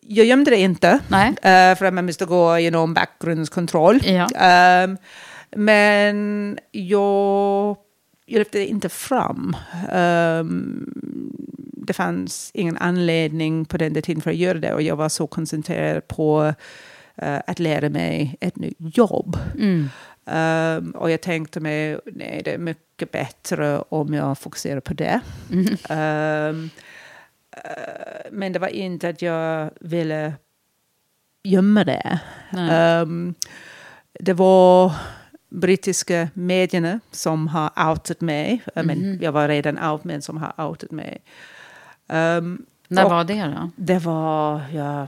Jag 0.00 0.26
gömde 0.26 0.50
det 0.50 0.58
inte, 0.58 1.00
Nej. 1.08 1.28
Uh, 1.28 1.78
för 1.78 1.84
att 1.84 1.94
man 1.94 2.06
måste 2.06 2.24
gå 2.24 2.58
genom 2.58 2.94
bakgrundskontroll. 2.94 4.00
Ja. 4.04 4.84
Um, 4.84 4.96
men 5.50 6.58
jag 6.70 7.76
jag 8.28 8.38
lyfte 8.38 8.60
inte 8.60 8.88
fram. 8.88 9.56
Um, 9.92 10.92
det 11.86 11.92
fanns 11.92 12.50
ingen 12.54 12.76
anledning 12.76 13.64
på 13.64 13.76
den 13.76 14.02
tiden 14.02 14.22
för 14.22 14.30
att 14.30 14.36
göra 14.36 14.58
det 14.58 14.74
och 14.74 14.82
jag 14.82 14.96
var 14.96 15.08
så 15.08 15.26
koncentrerad 15.26 16.08
på 16.08 16.54
uh, 17.22 17.40
att 17.46 17.58
lära 17.58 17.88
mig 17.88 18.36
ett 18.40 18.56
nytt 18.56 18.76
jobb. 18.78 19.38
Mm. 19.54 19.88
Um, 20.24 20.90
och 20.90 21.10
jag 21.10 21.20
tänkte 21.20 21.60
mig, 21.60 21.98
nej 22.04 22.42
det 22.44 22.54
är 22.54 22.58
mycket 22.58 23.12
bättre 23.12 23.78
om 23.88 24.14
jag 24.14 24.38
fokuserar 24.38 24.80
på 24.80 24.94
det. 24.94 25.20
Mm. 25.52 25.66
Um, 25.66 26.70
uh, 27.56 28.30
men 28.32 28.52
det 28.52 28.58
var 28.58 28.68
inte 28.68 29.08
att 29.08 29.22
jag 29.22 29.70
ville 29.80 30.32
gömma 31.42 31.84
det. 31.84 32.20
Det 34.20 34.32
var 34.32 34.92
brittiska 35.48 36.28
medierna 36.34 37.00
som 37.10 37.48
har 37.48 37.90
outat 37.90 38.20
mig. 38.20 38.62
Mm. 38.74 38.86
Men 38.86 38.98
mhm. 38.98 39.22
jag 39.22 39.32
var 39.32 39.48
redan 39.48 39.78
out, 39.78 40.04
men 40.04 40.22
som 40.22 40.36
har 40.36 40.68
outat 40.68 40.90
mig. 40.90 41.18
Um, 42.06 42.66
När 42.88 43.08
var 43.08 43.24
det 43.24 43.44
då? 43.44 43.70
Det 43.76 43.98
var 43.98 44.62
ja, 44.72 45.06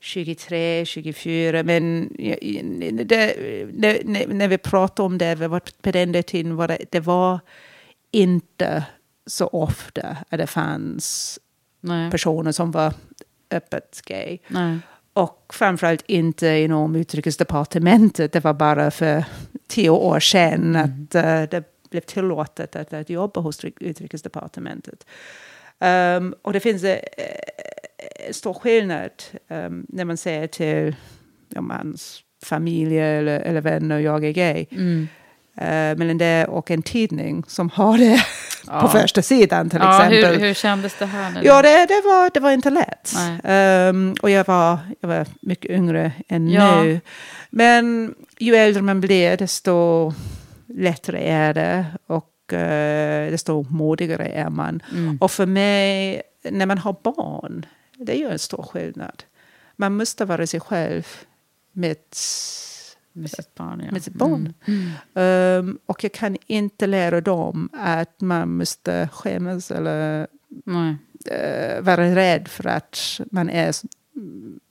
23, 0.00 0.84
24. 0.86 1.62
Men 1.62 2.08
det, 3.04 3.36
det, 3.72 4.02
när 4.28 4.48
vi 4.48 4.58
pratade 4.58 5.06
om 5.06 5.18
det, 5.18 5.60
på 5.82 5.90
den 5.90 6.22
tiden 6.22 6.56
var 6.56 6.68
det, 6.68 6.78
det 6.90 7.00
var 7.00 7.40
inte 8.10 8.84
så 9.26 9.46
ofta 9.46 10.16
att 10.28 10.38
det 10.38 10.46
fanns 10.46 11.38
Nej. 11.80 12.10
personer 12.10 12.52
som 12.52 12.70
var 12.70 12.94
öppet 13.50 14.02
gay. 14.04 14.38
Nej. 14.48 14.78
Och 15.16 15.54
framförallt 15.54 16.04
inte 16.06 16.48
inom 16.48 16.96
utrikesdepartementet. 16.96 18.32
Det 18.32 18.44
var 18.44 18.54
bara 18.54 18.90
för 18.90 19.24
tio 19.66 19.90
år 19.90 20.20
sedan 20.20 20.76
mm. 20.76 20.82
att 20.82 21.14
uh, 21.14 21.50
det 21.50 21.64
blev 21.90 22.00
tillåtet 22.00 22.76
att, 22.76 22.92
att 22.92 23.10
jobba 23.10 23.40
hos 23.40 23.64
utrikesdepartementet. 23.64 25.06
Um, 25.78 26.34
och 26.42 26.52
det 26.52 26.60
finns 26.60 26.84
en 26.84 26.90
uh, 26.90 26.98
stor 28.30 28.54
skillnad 28.54 29.10
um, 29.48 29.86
när 29.88 30.04
man 30.04 30.16
säger 30.16 30.46
till 30.46 30.96
om 31.56 31.70
hans 31.70 32.22
familj 32.44 32.98
eller, 32.98 33.40
eller 33.40 33.60
vänner 33.60 33.98
jag 33.98 34.24
är 34.24 34.32
gay. 34.32 34.66
Mm. 34.70 35.08
Uh, 35.60 35.98
mellan 35.98 36.18
det 36.18 36.44
och 36.44 36.70
en 36.70 36.82
tidning 36.82 37.44
som 37.46 37.70
har 37.70 37.98
det 37.98 38.24
ja. 38.66 38.80
på 38.80 38.88
första 38.88 39.22
sidan 39.22 39.70
till 39.70 39.78
ja, 39.82 39.96
exempel. 39.96 40.34
Hur, 40.34 40.46
hur 40.46 40.54
kändes 40.54 40.98
det 40.98 41.06
här? 41.06 41.40
Ja, 41.44 41.62
det, 41.62 41.86
det, 41.86 42.02
var, 42.04 42.30
det 42.34 42.40
var 42.40 42.50
inte 42.50 42.70
lätt. 42.70 43.14
Um, 43.44 44.14
och 44.22 44.30
jag 44.30 44.46
var, 44.46 44.78
jag 45.00 45.08
var 45.08 45.26
mycket 45.40 45.70
yngre 45.70 46.12
än 46.28 46.50
ja. 46.50 46.82
nu. 46.82 47.00
Men 47.50 48.14
ju 48.38 48.54
äldre 48.56 48.82
man 48.82 49.00
blir, 49.00 49.36
desto 49.36 50.12
lättare 50.66 51.28
är 51.28 51.54
det. 51.54 51.86
Och 52.06 52.32
uh, 52.52 53.30
desto 53.30 53.66
modigare 53.70 54.26
är 54.28 54.50
man. 54.50 54.82
Mm. 54.92 55.18
Och 55.20 55.30
för 55.30 55.46
mig, 55.46 56.22
när 56.50 56.66
man 56.66 56.78
har 56.78 56.96
barn, 57.02 57.66
det 57.96 58.12
är 58.12 58.18
ju 58.18 58.30
en 58.30 58.38
stor 58.38 58.62
skillnad. 58.62 59.22
Man 59.76 59.96
måste 59.96 60.24
vara 60.24 60.46
sig 60.46 60.60
själv 60.60 61.06
med 61.72 61.96
med 63.16 63.30
sitt 63.30 63.54
barn. 63.54 63.82
Ja. 63.84 63.92
Med 63.92 64.02
sitt 64.02 64.14
barn. 64.14 64.52
Mm. 64.64 64.90
Mm. 65.14 65.68
Um, 65.68 65.78
och 65.86 66.04
jag 66.04 66.12
kan 66.12 66.36
inte 66.46 66.86
lära 66.86 67.20
dem 67.20 67.68
att 67.72 68.20
man 68.20 68.56
måste 68.56 69.08
skämmas 69.12 69.70
eller 69.70 70.26
uh, 70.68 70.94
vara 71.80 72.14
rädd 72.14 72.48
för 72.48 72.66
att 72.66 73.20
man 73.30 73.50
är 73.50 73.74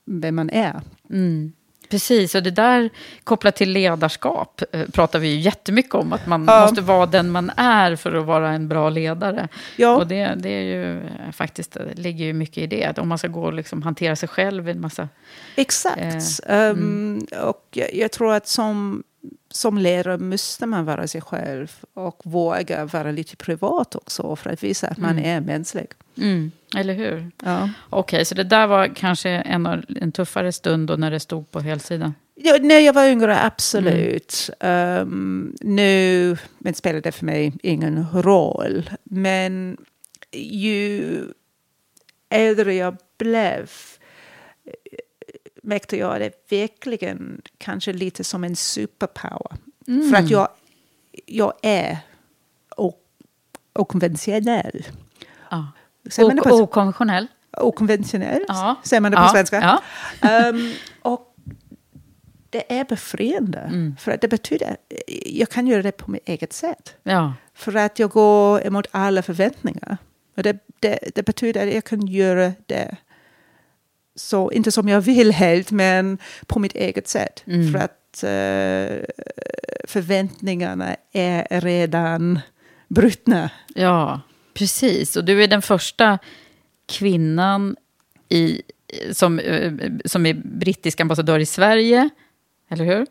vem 0.04 0.34
man 0.34 0.50
är. 0.50 0.80
Mm. 1.10 1.52
Precis, 1.88 2.34
och 2.34 2.42
det 2.42 2.50
där 2.50 2.90
kopplat 3.24 3.56
till 3.56 3.72
ledarskap 3.72 4.62
eh, 4.72 4.86
pratar 4.92 5.18
vi 5.18 5.28
ju 5.28 5.40
jättemycket 5.40 5.94
om. 5.94 6.12
Att 6.12 6.26
man 6.26 6.44
ja. 6.44 6.60
måste 6.60 6.80
vara 6.80 7.06
den 7.06 7.30
man 7.30 7.50
är 7.56 7.96
för 7.96 8.14
att 8.14 8.26
vara 8.26 8.50
en 8.50 8.68
bra 8.68 8.90
ledare. 8.90 9.48
Ja. 9.76 9.96
Och 9.96 10.06
det, 10.06 10.34
det 10.36 10.48
är 10.48 10.62
ju 10.62 10.98
eh, 10.98 11.32
faktiskt, 11.32 11.72
det 11.72 11.98
ligger 11.98 12.24
ju 12.24 12.32
mycket 12.32 12.58
i 12.58 12.66
det. 12.66 12.84
Att 12.84 12.98
om 12.98 13.08
man 13.08 13.18
ska 13.18 13.28
gå 13.28 13.42
och 13.42 13.52
liksom 13.52 13.82
hantera 13.82 14.16
sig 14.16 14.28
själv 14.28 14.68
i 14.68 14.70
en 14.70 14.80
massa... 14.80 15.08
Exakt. 15.56 16.40
Eh, 16.46 16.70
um, 16.70 17.26
och 17.42 17.68
jag, 17.70 17.94
jag, 17.94 18.12
tror 18.12 18.34
att 18.34 18.46
som 18.46 19.02
som 19.50 19.78
lärare 19.78 20.18
måste 20.18 20.66
man 20.66 20.84
vara 20.84 21.06
sig 21.06 21.20
själv 21.20 21.72
och 21.94 22.20
våga 22.24 22.84
vara 22.84 23.10
lite 23.10 23.36
privat 23.36 23.94
också 23.94 24.36
för 24.36 24.50
att 24.50 24.64
visa 24.64 24.88
att 24.88 24.98
man 24.98 25.18
är 25.18 25.40
mänsklig. 25.40 25.86
Mm. 26.18 26.50
Eller 26.76 26.94
hur? 26.94 27.30
Ja. 27.44 27.70
Okej, 27.90 28.24
så 28.24 28.34
det 28.34 28.44
där 28.44 28.66
var 28.66 28.94
kanske 28.94 29.30
en, 29.30 29.66
av- 29.66 29.84
en 30.00 30.12
tuffare 30.12 30.52
stund 30.52 30.88
då 30.88 30.96
när 30.96 31.10
det 31.10 31.20
stod 31.20 31.50
på 31.50 31.60
helsidan. 31.60 32.14
Ja, 32.34 32.58
när 32.60 32.78
jag 32.78 32.92
var 32.92 33.06
yngre, 33.06 33.42
absolut. 33.42 34.50
Um, 34.60 35.56
nu 35.60 36.36
men 36.58 36.74
spelar 36.74 37.00
det 37.00 37.12
för 37.12 37.24
mig 37.24 37.52
ingen 37.62 38.06
roll. 38.12 38.90
Men 39.04 39.76
ju 40.32 41.24
äldre 42.30 42.74
jag 42.74 42.96
blev 43.18 43.70
märkte 45.66 45.96
jag 45.96 46.20
det 46.20 46.32
verkligen 46.50 47.42
kanske 47.58 47.92
lite 47.92 48.24
som 48.24 48.44
en 48.44 48.56
superpower. 48.56 49.56
För 50.10 50.16
att 50.16 50.30
jag, 50.30 50.48
jag 51.26 51.52
är 51.62 51.98
okonventionell. 53.72 54.86
Ja. 55.50 55.72
Okonventionell. 56.18 57.26
okonventionell? 57.56 58.44
Ja. 58.48 58.76
Säger 58.84 59.00
man 59.00 59.10
det 59.10 59.16
på 59.16 59.22
Ja, 59.22 59.28
svenska? 59.32 59.60
ja. 59.60 59.82
Ehm, 60.30 60.72
och 61.02 61.36
det 62.50 62.78
är 62.78 62.84
befriande. 62.84 63.58
Mm. 63.58 63.96
För 63.96 64.12
att 64.12 64.20
det 64.20 64.28
betyder 64.28 64.76
jag 65.26 65.48
kan 65.48 65.66
göra 65.66 65.82
det 65.82 65.92
på 65.92 66.10
mitt 66.10 66.28
eget 66.28 66.52
sätt. 66.52 66.94
Ja. 67.02 67.34
För 67.54 67.74
att 67.76 67.98
jag 67.98 68.10
går 68.10 68.66
emot 68.66 68.86
alla 68.90 69.22
förväntningar. 69.22 69.96
Och 70.36 70.42
det, 70.42 70.58
det, 70.80 70.98
det 71.14 71.22
betyder 71.22 71.66
att 71.66 71.74
jag 71.74 71.84
kan 71.84 72.06
göra 72.06 72.52
det 72.66 72.96
så, 74.16 74.52
inte 74.52 74.72
som 74.72 74.88
jag 74.88 75.00
vill 75.00 75.32
helt, 75.32 75.70
men 75.70 76.18
på 76.46 76.58
mitt 76.58 76.74
eget 76.74 77.08
sätt. 77.08 77.42
Mm. 77.46 77.72
För 77.72 77.78
att 77.78 78.22
eh, 78.22 79.04
förväntningarna 79.88 80.96
är 81.12 81.60
redan 81.60 82.38
brutna. 82.88 83.50
ja, 83.74 84.20
precis. 84.54 85.16
Och 85.16 85.24
du 85.24 85.42
är 85.44 85.48
den 85.48 85.62
första 85.62 86.18
kvinnan 86.88 87.76
i, 88.28 88.62
som, 89.12 89.38
eh, 89.38 89.72
som 90.04 90.26
är 90.26 90.34
brittisk 90.34 91.00
ambassadör 91.00 91.38
i 91.38 91.46
Sverige. 91.46 92.08
Eller 92.70 92.84
hur? 92.84 93.06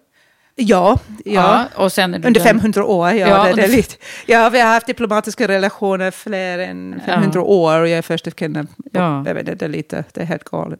Ja, 0.58 1.00
ja. 1.26 1.66
och 1.76 1.92
sen 1.92 2.14
är 2.14 2.20
du 2.20 2.28
Under 2.28 2.40
den- 2.40 2.48
500 2.48 2.86
år, 2.86 3.10
ja. 3.12 3.28
Ja, 3.28 3.44
det, 3.44 3.54
det 3.54 3.64
är 3.64 3.68
lite. 3.68 3.96
ja, 4.26 4.50
vi 4.50 4.60
har 4.60 4.68
haft 4.74 4.88
diplomatiska 4.88 5.48
relationer 5.48 6.12
fler 6.12 6.60
än 6.60 7.02
500 7.06 7.42
år 7.42 7.80
och 7.82 7.88
jag 7.88 7.98
är 7.98 8.02
första 8.02 8.32
kvinnan. 8.32 8.68
Ja. 8.92 9.22
Det, 9.26 9.32
är 9.64 9.68
lite, 9.68 10.04
det 10.14 10.22
är 10.22 10.26
helt 10.26 10.44
galet. 10.44 10.80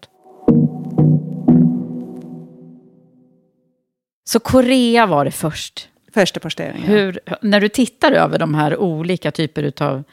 Så 4.28 4.40
Korea 4.40 5.06
var 5.06 5.26
det 5.26 5.32
först. 5.32 5.90
Första 6.14 6.40
posteringen. 6.40 6.84
Hur, 6.88 7.20
när 7.42 7.62
du 7.62 7.70
tittar 7.70 8.12
över 8.12 8.40
de 8.40 8.56
här 8.56 8.78
olika 8.78 9.32
typer 9.32 9.84
av 9.84 10.04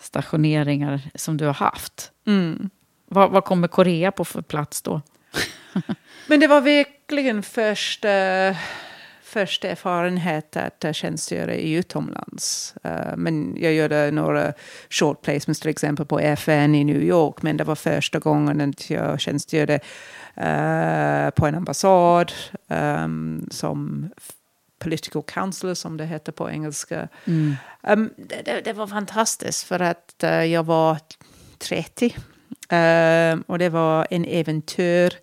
stationeringar 0.00 1.00
som 1.14 1.36
du 1.36 1.46
har 1.46 1.54
haft, 1.54 2.12
Mm. 2.26 2.70
vad, 3.08 3.30
vad 3.30 3.44
kommer 3.44 3.68
Korea 3.68 4.12
på 4.12 4.24
för 4.24 4.42
plats 4.42 4.82
då? 4.82 5.00
Men 6.26 6.40
det 6.40 6.46
var 6.46 6.60
verkligen 6.60 7.42
första, 7.42 8.08
första 9.28 9.68
erfarenhet 9.68 10.56
att 10.56 10.96
tjänstgöra 10.96 11.54
i 11.54 11.72
utomlands. 11.72 12.74
Eh, 12.84 13.16
men 13.16 13.56
jag 13.60 13.74
gjorde 13.74 14.10
några 14.10 14.52
short 14.90 15.22
placements 15.22 15.60
till 15.60 15.70
exempel 15.70 16.06
på 16.06 16.20
FN 16.20 16.74
i 16.74 16.84
New 16.84 17.02
York. 17.02 17.42
Men 17.42 17.56
det 17.56 17.64
var 17.64 17.74
första 17.74 18.18
gången 18.18 18.60
att 18.60 18.90
jag 18.90 19.20
tjänstgjorde 19.20 19.74
eh, 20.34 21.30
på 21.30 21.46
en 21.46 21.54
ambassad 21.54 22.32
ehm, 22.68 23.48
som 23.50 24.10
political 24.78 25.22
counselor 25.22 25.74
som 25.74 25.96
det 25.96 26.06
heter 26.06 26.32
på 26.32 26.50
engelska. 26.50 27.08
Mm. 27.24 27.56
Um, 27.82 28.10
det, 28.16 28.42
det, 28.44 28.60
det 28.64 28.72
var 28.72 28.86
fantastiskt 28.86 29.64
för 29.64 29.80
att 29.80 30.22
eh, 30.22 30.44
jag 30.44 30.64
var 30.64 30.98
30. 31.58 32.16
Ehm, 32.68 33.44
och 33.46 33.58
det 33.58 33.68
var 33.68 34.06
en 34.10 34.24
äventyr 34.24 35.14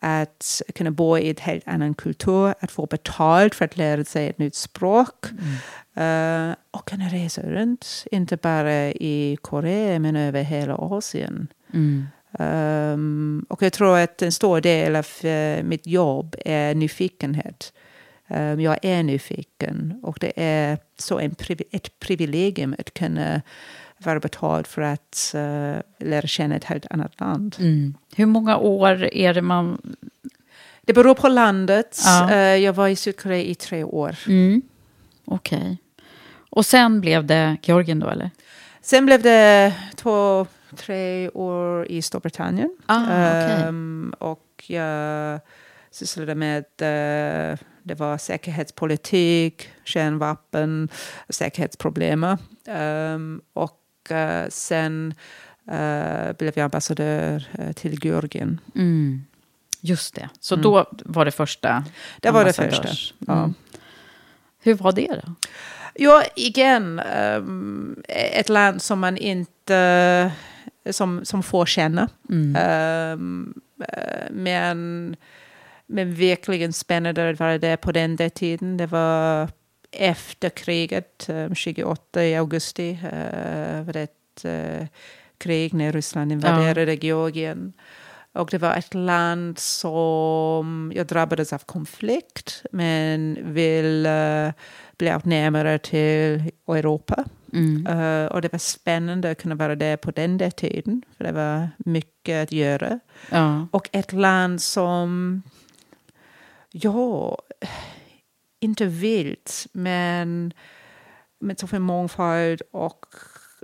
att 0.00 0.62
kunna 0.74 0.90
bo 0.90 1.18
i 1.18 1.30
ett 1.30 1.40
helt 1.40 1.68
annan 1.68 1.94
kultur, 1.94 2.54
att 2.60 2.70
få 2.70 2.86
betalt 2.86 3.54
för 3.54 3.64
att 3.64 3.76
lära 3.76 4.04
sig 4.04 4.28
ett 4.28 4.38
nytt 4.38 4.54
språk. 4.54 5.26
Eh, 5.94 6.50
och 6.70 6.88
kunna 6.88 7.08
resa 7.08 7.42
runt, 7.42 8.06
inte 8.10 8.36
bara 8.36 8.90
i 8.90 9.38
Korea 9.42 9.98
men 9.98 10.16
över 10.16 10.42
hela 10.42 10.74
Asien. 10.74 11.48
Mm. 11.72 12.06
Ehm, 12.38 13.46
och 13.48 13.62
jag 13.62 13.72
tror 13.72 13.98
att 13.98 14.22
en 14.22 14.32
stor 14.32 14.60
del 14.60 14.96
av 14.96 15.26
eh, 15.26 15.64
mitt 15.64 15.86
jobb 15.86 16.36
är 16.44 16.74
nyfikenhet. 16.74 17.72
Ehm, 18.28 18.60
jag 18.60 18.78
är 18.82 19.02
nyfiken 19.02 20.00
och 20.02 20.18
det 20.20 20.32
är 20.36 20.78
så 20.98 21.18
en 21.18 21.34
ett 21.70 21.98
privilegium 22.00 22.74
att 22.78 22.94
kunna 22.94 23.42
vara 24.04 24.20
betald 24.20 24.66
för 24.66 24.82
att 24.82 25.32
eh, 25.34 26.06
lära 26.06 26.26
känna 26.26 26.56
ett 26.56 26.64
helt 26.64 26.86
annat 26.90 27.20
land. 27.20 27.56
Mm. 27.58 27.94
Hur 28.16 28.26
många 28.26 28.56
år 28.56 29.04
är 29.04 29.34
det 29.34 29.42
man... 29.42 29.96
Det 30.82 30.92
beror 30.92 31.14
på 31.14 31.28
landet. 31.28 31.98
Ja. 32.04 32.30
Eh, 32.32 32.56
jag 32.56 32.72
var 32.72 32.88
i 32.88 32.96
Sydkorea 32.96 33.42
i 33.42 33.54
tre 33.54 33.84
år. 33.84 34.16
Mm. 34.28 34.62
Okej. 35.24 35.78
Och 36.50 36.66
sen 36.66 37.00
blev 37.00 37.26
det 37.26 37.56
Georgien 37.62 37.98
då, 37.98 38.08
eller? 38.08 38.30
Sen 38.82 39.06
blev 39.06 39.22
det 39.22 39.74
två, 39.96 40.46
tre 40.76 41.28
år 41.28 41.86
i 41.86 42.02
Storbritannien. 42.02 42.76
Ah, 42.86 43.04
okej. 43.04 43.68
Ehm, 43.68 44.14
och 44.18 44.64
jag 44.66 45.40
sysslade 45.90 46.34
med, 46.34 46.64
eh, 46.78 47.58
det 47.82 47.94
var 47.94 48.18
säkerhetspolitik, 48.18 49.68
kärnvapen, 49.84 50.88
säkerhetsproblem. 51.28 52.26
Ehm, 52.66 53.40
och 53.52 53.76
sen 54.48 55.14
eh, 55.70 56.32
blev 56.38 56.52
jag 56.54 56.64
ambassadör 56.64 57.48
eh, 57.58 57.72
till 57.72 58.04
Georgien. 58.04 58.60
Mm. 58.74 59.24
Just 59.80 60.14
det. 60.14 60.28
Så 60.40 60.54
Mm. 60.54 60.62
då 60.62 60.86
var 61.04 61.24
det 61.24 61.30
första 61.30 61.84
Det 62.20 62.30
var 62.30 62.44
det 62.44 62.52
första. 62.52 62.88
Ja. 63.18 63.38
Mm. 63.38 63.54
Hur 64.62 64.74
var 64.74 64.92
det 64.92 65.20
då? 65.24 65.34
Ja, 65.94 66.24
igen, 66.36 66.98
ehm, 66.98 68.02
ett 68.08 68.48
land 68.48 68.82
som 68.82 69.00
man 69.00 69.16
inte 69.16 70.32
som, 70.90 71.24
som 71.24 71.42
får 71.42 71.66
känna. 71.66 72.08
Mm. 72.30 72.56
Eh, 72.56 73.16
men, 74.30 75.16
men 75.86 76.14
verkligen 76.14 76.72
spännande 76.72 77.30
att 77.30 77.40
vara 77.40 77.58
där 77.58 77.76
på 77.76 77.92
den 77.92 78.16
där 78.16 78.28
tiden. 78.28 78.76
Det 78.76 78.86
var 78.86 79.48
efter 79.92 80.48
kriget, 80.48 81.28
eh, 81.28 81.54
28 81.54 82.24
i 82.24 82.36
augusti, 82.36 82.98
uh, 83.04 83.82
var 83.82 83.92
det 83.92 84.02
ett 84.02 84.44
eh, 84.44 84.86
krig 85.38 85.74
när 85.74 85.92
Ryssland 85.92 86.32
invaderade 86.32 86.94
Georgien. 86.94 87.72
Och 88.32 88.48
det 88.50 88.58
var 88.58 88.74
ett 88.74 88.94
land 88.94 89.58
som 89.58 90.92
jag 90.94 91.06
drabbades 91.06 91.52
av 91.52 91.58
konflikt 91.58 92.62
men 92.72 93.38
vill 93.54 94.06
uh, 94.06 94.50
bli 94.96 95.18
närmare 95.24 95.78
till 95.78 96.52
Europa. 96.68 97.24
Mm. 97.52 97.86
Eh, 97.86 98.26
och 98.26 98.42
det 98.42 98.52
var 98.52 98.58
spännande 98.58 99.30
att 99.30 99.42
kunna 99.42 99.54
vara 99.54 99.74
där 99.74 99.96
på 99.96 100.10
den 100.10 100.38
där 100.38 100.50
tiden. 100.50 101.02
För 101.16 101.24
det 101.24 101.32
var 101.32 101.68
mycket 101.78 102.42
att 102.42 102.52
göra. 102.52 103.00
Ja. 103.30 103.66
Och 103.70 103.88
ett 103.92 104.12
land 104.12 104.62
som, 104.62 105.42
ja, 106.70 107.38
inte 108.60 108.86
vilt, 108.86 109.66
men 109.72 110.52
med 111.38 111.58
så 111.58 111.66
mycket 111.66 111.80
mångfald 111.82 112.62
och 112.70 113.06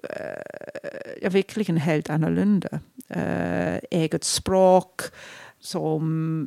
uh, 0.05 1.17
ja, 1.23 1.31
verkligen 1.31 1.77
helt 1.77 2.11
annorlunda. 2.11 2.69
Uh, 3.17 3.79
eget 3.91 4.25
språk 4.25 5.03
som 5.61 6.47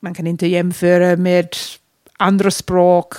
man 0.00 0.14
kan 0.14 0.26
inte 0.26 0.46
jämföra 0.46 1.16
med 1.16 1.56
andra 2.16 2.50
språk. 2.50 3.14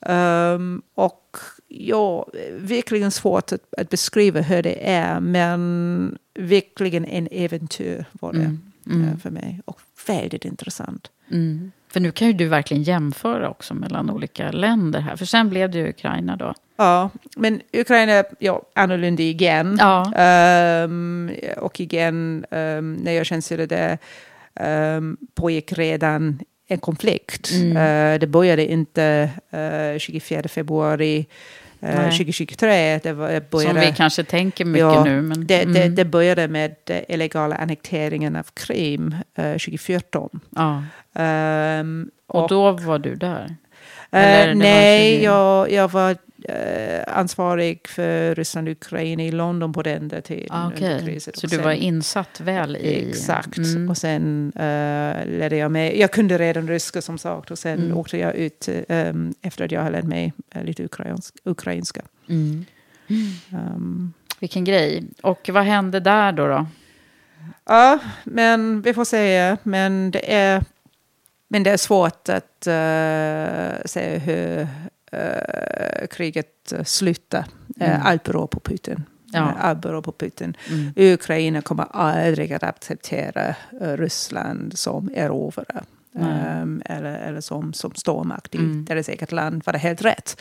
Um, 0.00 0.82
och 0.94 1.36
ja, 1.68 2.26
verkligen 2.52 3.10
svårt 3.10 3.52
att, 3.52 3.74
att 3.78 3.90
beskriva 3.90 4.40
hur 4.40 4.62
det 4.62 4.88
är, 4.90 5.20
men 5.20 6.18
verkligen 6.34 7.04
en 7.04 7.28
äventyr 7.30 8.04
var 8.12 8.32
det 8.32 8.38
Mm. 8.38 8.72
Mm. 8.90 9.08
eh, 9.08 9.16
för 9.16 9.30
mig. 9.30 9.60
Och 9.64 9.80
väldigt 10.06 10.44
intressant. 10.44 11.10
Mm. 11.30 11.72
För 11.90 12.00
nu 12.00 12.10
kan 12.10 12.26
ju 12.26 12.32
du 12.32 12.46
verkligen 12.46 12.82
jämföra 12.82 13.50
också 13.50 13.74
mellan 13.74 14.10
olika 14.10 14.50
länder 14.50 15.00
här. 15.00 15.16
För 15.16 15.24
sen 15.24 15.48
blev 15.48 15.70
det 15.70 15.78
ju 15.78 15.88
Ukraina 15.88 16.36
då. 16.36 16.54
Ja, 16.76 17.10
men 17.36 17.60
Ukraina, 17.72 18.24
ja, 18.38 18.62
annorlunda 18.74 19.22
igen. 19.22 19.76
Ja. 19.80 20.12
Ehm, 20.16 21.30
och 21.56 21.80
igen, 21.80 22.44
um, 22.50 22.94
när 22.94 23.12
jag 23.12 23.26
tjänstgjorde 23.26 23.66
där 23.66 23.98
um, 24.96 25.16
pågick 25.34 25.72
redan 25.72 26.38
en 26.68 26.78
konflikt. 26.78 27.50
Mm. 27.52 27.76
Eh, 27.76 28.18
det 28.18 28.26
började 28.26 28.72
inte 28.72 29.30
uh, 29.94 29.98
24 29.98 30.48
februari 30.48 31.18
uh, 31.18 31.88
Nej. 31.88 32.10
2023. 32.10 32.98
Det, 33.02 33.12
var, 33.12 33.28
det 33.28 33.50
började, 33.50 33.80
Som 33.80 33.90
vi 33.90 33.96
kanske 33.96 34.24
tänker 34.24 34.64
mycket 34.64 34.80
Ja, 34.80 35.04
nu. 35.04 35.22
Men, 35.22 35.46
det, 35.46 35.64
det, 35.64 35.82
mm. 35.82 35.94
det 35.94 36.04
började 36.04 36.48
med 36.48 36.74
uh, 36.90 36.96
illegala 37.08 37.56
annekteringen 37.56 38.36
av 38.36 38.46
Krim 38.54 39.16
uh, 39.38 39.44
2014. 39.52 40.40
ja. 40.56 40.82
Ehm, 41.18 42.10
Och 42.26 42.48
då 42.48 42.72
var 42.72 42.98
du 42.98 43.14
där. 43.14 43.56
Eh, 44.10 44.46
var 44.46 44.54
nej, 44.54 45.16
20 45.16 45.24
jag, 45.24 45.72
jag 45.72 45.88
var 45.92 46.16
eh, 46.48 47.02
ansvarig 47.06 47.88
för 47.88 48.34
Ryssland 48.34 48.68
och 48.68 48.72
Ukraina 48.72 49.22
i 49.22 49.30
London 49.30 49.72
på 49.72 49.82
den 49.82 50.08
där 50.08 50.20
tiden. 50.20 50.48
Ah, 50.50 50.70
kriset. 50.70 51.36
så 51.36 51.46
Och 51.46 51.50
du 51.50 51.56
sen- 51.56 51.64
var 51.64 51.72
insatt 51.72 52.40
väl 52.40 52.76
i... 52.76 53.08
Exakt. 53.10 53.58
Mm. 53.58 53.90
Och 53.90 53.96
sen 53.96 54.52
uh, 54.56 54.60
lärde 55.38 55.56
jag 55.56 55.70
mig. 55.70 56.00
Jag 56.00 56.10
kunde 56.12 56.38
redan 56.38 56.68
ryska 56.68 57.02
som 57.02 57.18
sagt. 57.18 57.50
Och 57.50 57.58
sen 57.58 57.78
Mm. 57.78 57.96
åkte 57.96 58.18
jag 58.18 58.34
ut 58.34 58.68
um, 58.88 59.34
efter 59.42 59.64
att 59.64 59.72
jag 59.72 59.80
hade 59.82 59.96
lärt 59.96 60.04
mig 60.04 60.32
eh, 60.54 60.64
lite 60.64 60.84
ukrainsk, 60.84 61.34
ukrainska. 61.44 62.02
Mm. 62.28 62.64
Um, 63.52 64.12
Vilken 64.40 64.64
grej. 64.64 65.04
Och 65.22 65.50
vad 65.52 65.64
hände 65.64 66.00
där 66.00 66.32
då? 66.32 66.46
då? 66.46 66.66
ja, 67.64 67.98
men 68.24 68.82
vi 68.82 68.94
får 68.94 69.04
se. 69.04 69.56
Men 69.62 70.10
det 70.10 70.32
är, 70.34 70.62
men 71.48 71.62
det 71.62 71.70
är 71.70 71.76
svårt 71.76 72.28
att 72.28 72.66
uh, 72.66 73.82
se 73.84 74.18
hur 74.18 74.60
uh, 75.14 76.06
kriget 76.10 76.72
slutar. 76.84 77.44
Mm. 77.80 77.92
Uh, 77.92 78.06
allt 78.06 78.22
beror 78.22 78.46
på 78.46 78.60
Putin. 78.60 79.04
Ja. 79.32 79.52
Allt 79.60 79.80
beror 79.80 80.02
på 80.02 80.12
Putin. 80.12 80.56
Mm. 80.70 80.92
Ukraina 80.96 81.62
kommer 81.62 81.86
aldrig 81.90 82.52
att 82.52 82.62
acceptera 82.62 83.54
eh, 83.80 83.96
Ryssland 83.96 84.78
som 84.78 85.10
erovrare. 85.14 85.84
Nej. 86.12 86.62
Um, 86.62 86.82
eller, 86.84 87.18
eller 87.18 87.40
som, 87.40 87.72
som 87.72 87.94
stormakt 87.94 88.54
i 88.54 88.58
Mm. 88.58 88.84
deras 88.84 89.08
eget 89.08 89.32
land 89.32 89.62
var 89.66 89.72
det 89.72 89.78
helt 89.78 90.04
rätt. 90.04 90.40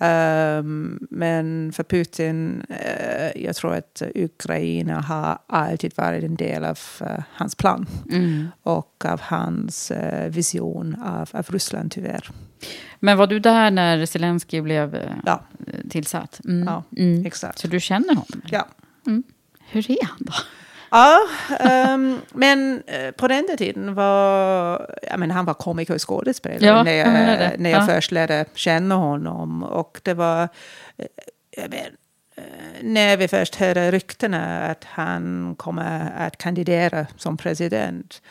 Um, 0.00 1.06
men 1.10 1.72
för 1.72 1.82
Putin, 1.84 2.62
eh, 2.68 3.42
jag 3.44 3.56
tror 3.56 3.74
att 3.74 4.02
Ukraina 4.14 5.00
har 5.00 5.38
alltid 5.46 5.92
varit 5.96 6.24
en 6.24 6.36
del 6.36 6.64
av 6.64 6.78
eh, 7.00 7.22
hans 7.34 7.54
plan 7.54 7.86
Mm. 8.12 8.48
och 8.62 9.04
av 9.04 9.20
hans 9.20 9.90
eh, 9.90 10.30
vision 10.30 10.96
av, 11.02 11.28
av 11.32 11.46
Ryssland 11.50 11.90
tyvärr. 11.92 12.30
Men 13.00 13.18
var 13.18 13.26
du 13.26 13.38
där 13.38 13.70
när 13.70 14.06
Zelensky 14.06 14.60
blev 14.60 15.12
Ja. 15.26 15.42
tillsatt? 15.90 16.40
Mm. 16.44 16.68
Ja, 16.68 16.84
Mm. 16.96 17.26
Exakt. 17.26 17.58
Så 17.58 17.68
du 17.68 17.80
känner 17.80 18.08
honom? 18.08 18.42
eller? 18.44 18.56
Ja. 18.56 18.68
Hur 19.70 19.90
är 19.90 20.04
han 20.04 20.18
då? 20.20 20.32
Ja, 20.92 21.18
ehm, 21.60 22.20
men 22.32 22.82
eh, 22.86 23.10
på 23.10 23.28
den 23.28 23.56
tiden 23.58 23.94
var 23.94 24.90
ja, 25.02 25.16
men 25.16 25.30
han 25.30 25.44
var 25.44 25.54
komiker 25.54 25.94
och 25.94 26.08
skådespelare 26.08 26.66
Ja, 26.66 26.82
när 26.82 26.92
jag 26.92 27.60
när 27.60 27.70
jag 27.70 27.82
Ja. 27.82 27.86
först 27.86 28.12
lärde 28.12 28.44
känna 28.54 28.94
honom. 28.94 29.62
Och 29.62 30.00
det 30.02 30.14
var, 30.14 30.48
eh, 30.96 31.68
vet, 31.70 31.92
eh, 32.36 32.42
när 32.82 33.16
vi 33.16 33.28
först 33.28 33.54
hörde 33.54 33.90
ryktena 33.90 34.60
att 34.62 34.84
han 34.84 35.54
kommer 35.58 36.12
att 36.18 36.38
kandidera 36.38 37.06
som 37.16 37.36
president. 37.36 38.22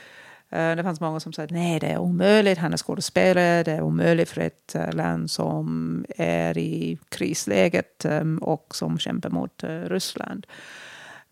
Det 0.50 0.84
fanns 0.84 1.00
många 1.02 1.20
som 1.20 1.34
sa 1.34 1.44
att 1.44 1.52
nej, 1.52 1.80
det 1.80 1.88
är 1.88 1.98
omöjligt, 1.98 2.58
han 2.58 2.74
är 2.74 2.78
skådespelare, 2.78 3.64
det 3.64 3.72
är 3.72 3.82
omöjligt 3.82 4.30
för 4.30 4.42
ett 4.42 4.76
land 4.94 5.32
som 5.32 6.06
är 6.18 6.58
i 6.58 6.98
krisläget 7.10 8.06
eh, 8.06 8.24
och 8.42 8.76
som 8.76 9.00
kämpar 9.00 9.30
mot 9.30 9.64
Ryssland. 9.88 10.48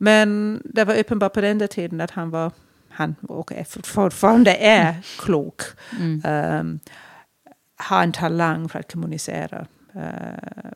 Men 0.02 0.62
det 0.66 0.84
var 0.84 0.96
uppenbart 0.96 1.34
på 1.34 1.42
den 1.42 1.58
där 1.58 1.68
tiden 1.68 2.02
att 2.02 2.12
han 2.12 2.30
var, 2.30 2.52
han 2.90 3.16
och 3.22 3.52
fortfarande 3.84 4.56
är 4.56 4.96
klok. 5.20 5.62
Mm. 6.00 6.22
Um, 6.60 6.80
har 7.76 8.04
en 8.04 8.12
talang 8.12 8.70
för 8.70 8.80
att 8.80 8.92
kommunicera. 8.92 9.66
Uh, 9.96 10.02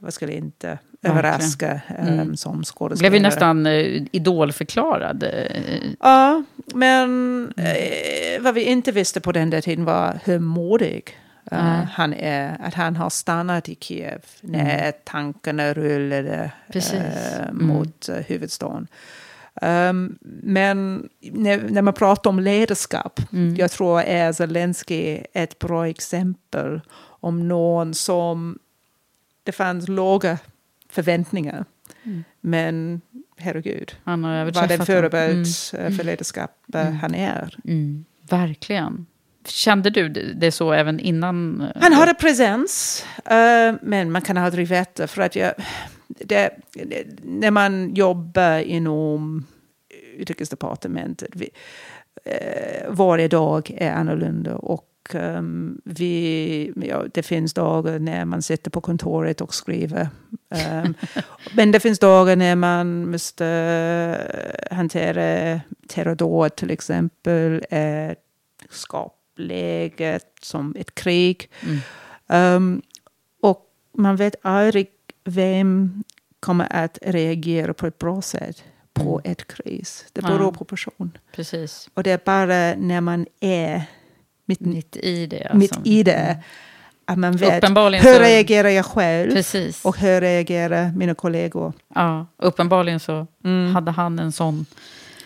vad 0.02 0.14
skulle 0.14 0.34
inte 0.34 0.80
överraska 1.02 1.82
um, 2.00 2.08
Mm. 2.08 2.38
som 2.38 2.64
skådespelare. 2.64 3.10
Blev 3.10 3.22
ju 3.22 3.28
nästan 3.28 3.66
uh, 3.68 4.08
idolförklarad. 4.12 5.24
eh, 5.24 5.92
Ja, 6.00 6.44
men 6.74 7.54
eh, 7.58 8.42
vad 8.42 8.54
vi 8.54 8.64
inte 8.64 8.92
visste 8.92 9.22
på 9.22 9.32
den 9.32 9.50
där 9.50 9.62
tiden 9.62 9.86
var 9.86 10.20
hur 10.24 10.40
modig 10.40 11.18
Nej. 11.58 11.88
han 11.92 12.14
är. 12.14 12.58
Att 12.64 12.74
han 12.74 12.96
har 12.96 13.10
stannat 13.10 13.70
i 13.70 13.76
Kiev 13.80 14.22
när 14.42 14.92
tankarna 14.92 15.74
rullade 15.74 16.52
Mm. 16.94 17.68
mot 17.68 18.10
eh, 18.10 18.16
huvudstaden. 18.16 18.88
Um, 19.62 20.18
men 20.44 21.10
när, 21.22 21.70
när 21.70 21.82
man 21.82 21.94
pratar 21.94 22.30
om 22.30 22.40
ledarskap, 22.40 23.20
Mm. 23.34 23.56
jag 23.56 23.72
tror 23.72 24.02
är 24.02 24.32
Zelensky 24.32 25.20
ett 25.34 25.60
bra 25.60 25.88
exempel 25.88 26.82
om 27.00 27.48
någon 27.48 27.94
som 27.94 28.60
det 29.44 29.52
fanns 29.52 29.88
låga 29.88 30.38
förväntningar. 30.90 31.66
Mm. 32.04 32.24
Men 32.42 33.02
herregud, 33.38 33.96
Han 34.04 34.24
har 34.24 34.46
vad 34.52 34.70
den 34.70 34.86
förebild 34.86 35.48
Mm. 35.74 35.98
för 35.98 36.04
ledarskap 36.04 36.52
Mm. 36.74 36.96
han 36.96 37.16
är. 37.16 37.56
Mm. 37.66 38.06
Verkligen. 38.30 39.06
Kände 39.46 39.90
du 39.90 40.10
det 40.10 40.52
så 40.52 40.74
även 40.74 41.00
innan? 41.00 41.62
Eh? 41.62 41.82
Han 41.82 41.94
hade 41.94 42.14
presens, 42.14 43.06
eh, 43.26 43.76
men 43.82 44.12
man 44.12 44.22
kan 44.22 44.38
aldrig 44.38 44.68
veta. 44.68 45.08
För 45.08 45.22
att 45.22 45.36
jag, 45.36 45.54
det, 46.08 46.50
när 47.24 47.52
man 47.52 47.94
jobbar 47.94 48.60
inom 48.60 49.46
utrikesdepartementet, 50.18 51.30
vi, 51.34 51.50
eh, 52.26 52.90
varje 52.90 53.28
dag 53.28 53.72
är 53.78 53.92
annorlunda. 53.92 54.56
Och 54.56 54.90
vi, 55.84 56.74
ja, 56.76 57.04
det 57.14 57.24
finns 57.24 57.54
dagar 57.54 58.00
när 58.00 58.26
man 58.26 58.42
sitter 58.42 58.72
på 58.72 58.82
kontoret 58.82 59.42
och 59.42 59.54
skriver. 59.54 60.10
Men 61.56 61.72
det 61.72 61.80
finns 61.80 62.00
dagar 62.00 62.36
när 62.36 62.56
man 62.56 63.12
måste 63.12 63.46
hantera 64.72 65.60
terrordåd 65.88 66.56
till 66.56 66.72
exempel. 66.72 67.66
Eh, 67.70 68.12
skapläget 69.34 70.26
som 70.42 70.76
ett 70.80 70.96
krig. 70.96 71.50
Mm. 72.28 72.56
Um, 72.56 72.82
och 73.42 73.66
man 73.98 74.16
vet 74.16 74.36
aldrig 74.42 74.88
vem 75.24 76.04
kommer 76.40 76.68
att 76.74 76.98
reagera 77.02 77.74
på 77.74 77.88
ett 77.88 78.00
bra 78.00 78.22
sätt 78.22 78.64
på 78.94 79.20
Mm. 79.20 79.32
ett 79.32 79.48
kris. 79.48 80.06
Det 80.14 80.22
beror 80.22 80.42
Ja. 80.42 80.52
på 80.52 80.66
person. 80.66 81.18
Precis. 81.36 81.90
Och 81.94 82.04
det 82.04 82.12
är 82.12 82.20
bara 82.26 82.76
när 82.76 83.02
man 83.02 83.26
är 83.40 83.84
mitt, 84.46 84.60
Mitt 84.60 84.96
i 84.98 85.26
det. 85.26 85.52
mitt 85.54 85.72
alltså. 85.76 85.90
i 85.90 86.04
det 86.04 86.44
att 87.06 87.18
man 87.20 87.38
vet 87.38 87.64
hur 87.64 88.20
reagerar 88.20 88.70
jag 88.70 88.86
själv 88.86 89.32
Precis. 89.32 89.86
och 89.86 89.98
hur 89.98 90.22
reagerar 90.22 90.92
mina 90.96 91.16
kollegor. 91.16 91.74
Ja, 91.96 92.26
uppenbarligen 92.38 93.00
så 93.00 93.28
Mm. 93.44 93.74
hade 93.76 93.92
han 93.92 94.20
en 94.20 94.32
sån 94.32 94.66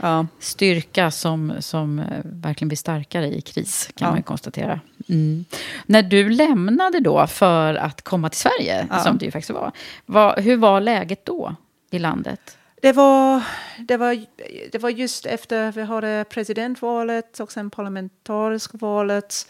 Ja. 0.02 0.28
styrka 0.40 1.12
som, 1.12 1.54
som 1.60 2.00
eh, 2.00 2.06
verkligen 2.24 2.68
blir 2.68 2.78
starkare 2.78 3.28
i 3.28 3.42
kris, 3.42 3.90
kan 3.96 4.06
Ja. 4.08 4.12
man 4.14 4.24
konstatera. 4.24 4.80
Mm. 5.10 5.46
När 5.86 6.02
du 6.04 6.30
lämnade 6.30 7.00
då 7.00 7.28
för 7.28 7.76
att 7.76 8.02
komma 8.02 8.30
till 8.30 8.40
Sverige, 8.40 8.88
Ja. 8.90 9.00
som 9.00 9.18
det 9.18 9.26
ju 9.26 9.32
faktiskt 9.32 9.50
var, 9.50 9.72
vad, 10.06 10.40
hur 10.40 10.58
var 10.58 10.82
läget 10.82 11.26
då 11.26 11.56
i 11.92 12.00
landet? 12.00 12.58
Det 12.82 12.92
var, 12.94 13.44
det, 13.80 13.98
var, 13.98 14.26
det 14.72 14.78
var 14.78 14.90
just 14.90 15.26
efter 15.26 15.72
vi 15.72 15.82
hade 15.84 16.26
presidentvalet 16.30 17.40
och 17.40 17.52
sen 17.52 17.70
parlamentariska 17.70 18.78
valet. 18.78 19.48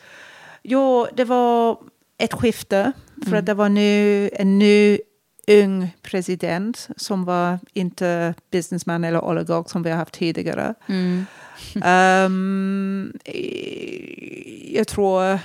Jo, 0.64 1.08
det 1.14 1.24
var 1.24 1.78
ett 2.18 2.34
skifte. 2.34 2.92
För 3.30 3.36
att 3.36 3.46
det 3.46 3.54
var 3.54 3.70
nu 3.70 4.30
en 4.34 4.60
ny 4.60 5.00
ung 5.48 5.96
president 6.02 6.88
som 6.98 7.26
var 7.26 7.60
inte 7.74 8.34
businessman 8.52 9.04
eller 9.04 9.26
oligark 9.26 9.70
som 9.70 9.84
vi 9.84 9.90
har 9.90 9.98
haft 9.98 10.14
tidigare. 10.14 10.74
Ehm, 11.84 13.14
eh, 13.26 14.76
jag 14.76 14.88
tror 14.88 15.24
eh, 15.32 15.40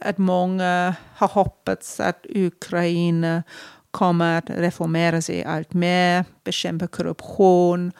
att 0.00 0.18
många 0.18 0.94
har 1.14 1.28
hoppats 1.28 2.00
att 2.00 2.26
Ukraina 2.28 3.42
kommer 3.90 4.38
att 4.38 4.50
reformera 4.50 5.22
sig 5.22 5.44
allt 5.44 5.72
mer, 5.72 6.24
bekämpa 6.44 6.86
korruption 6.86 7.92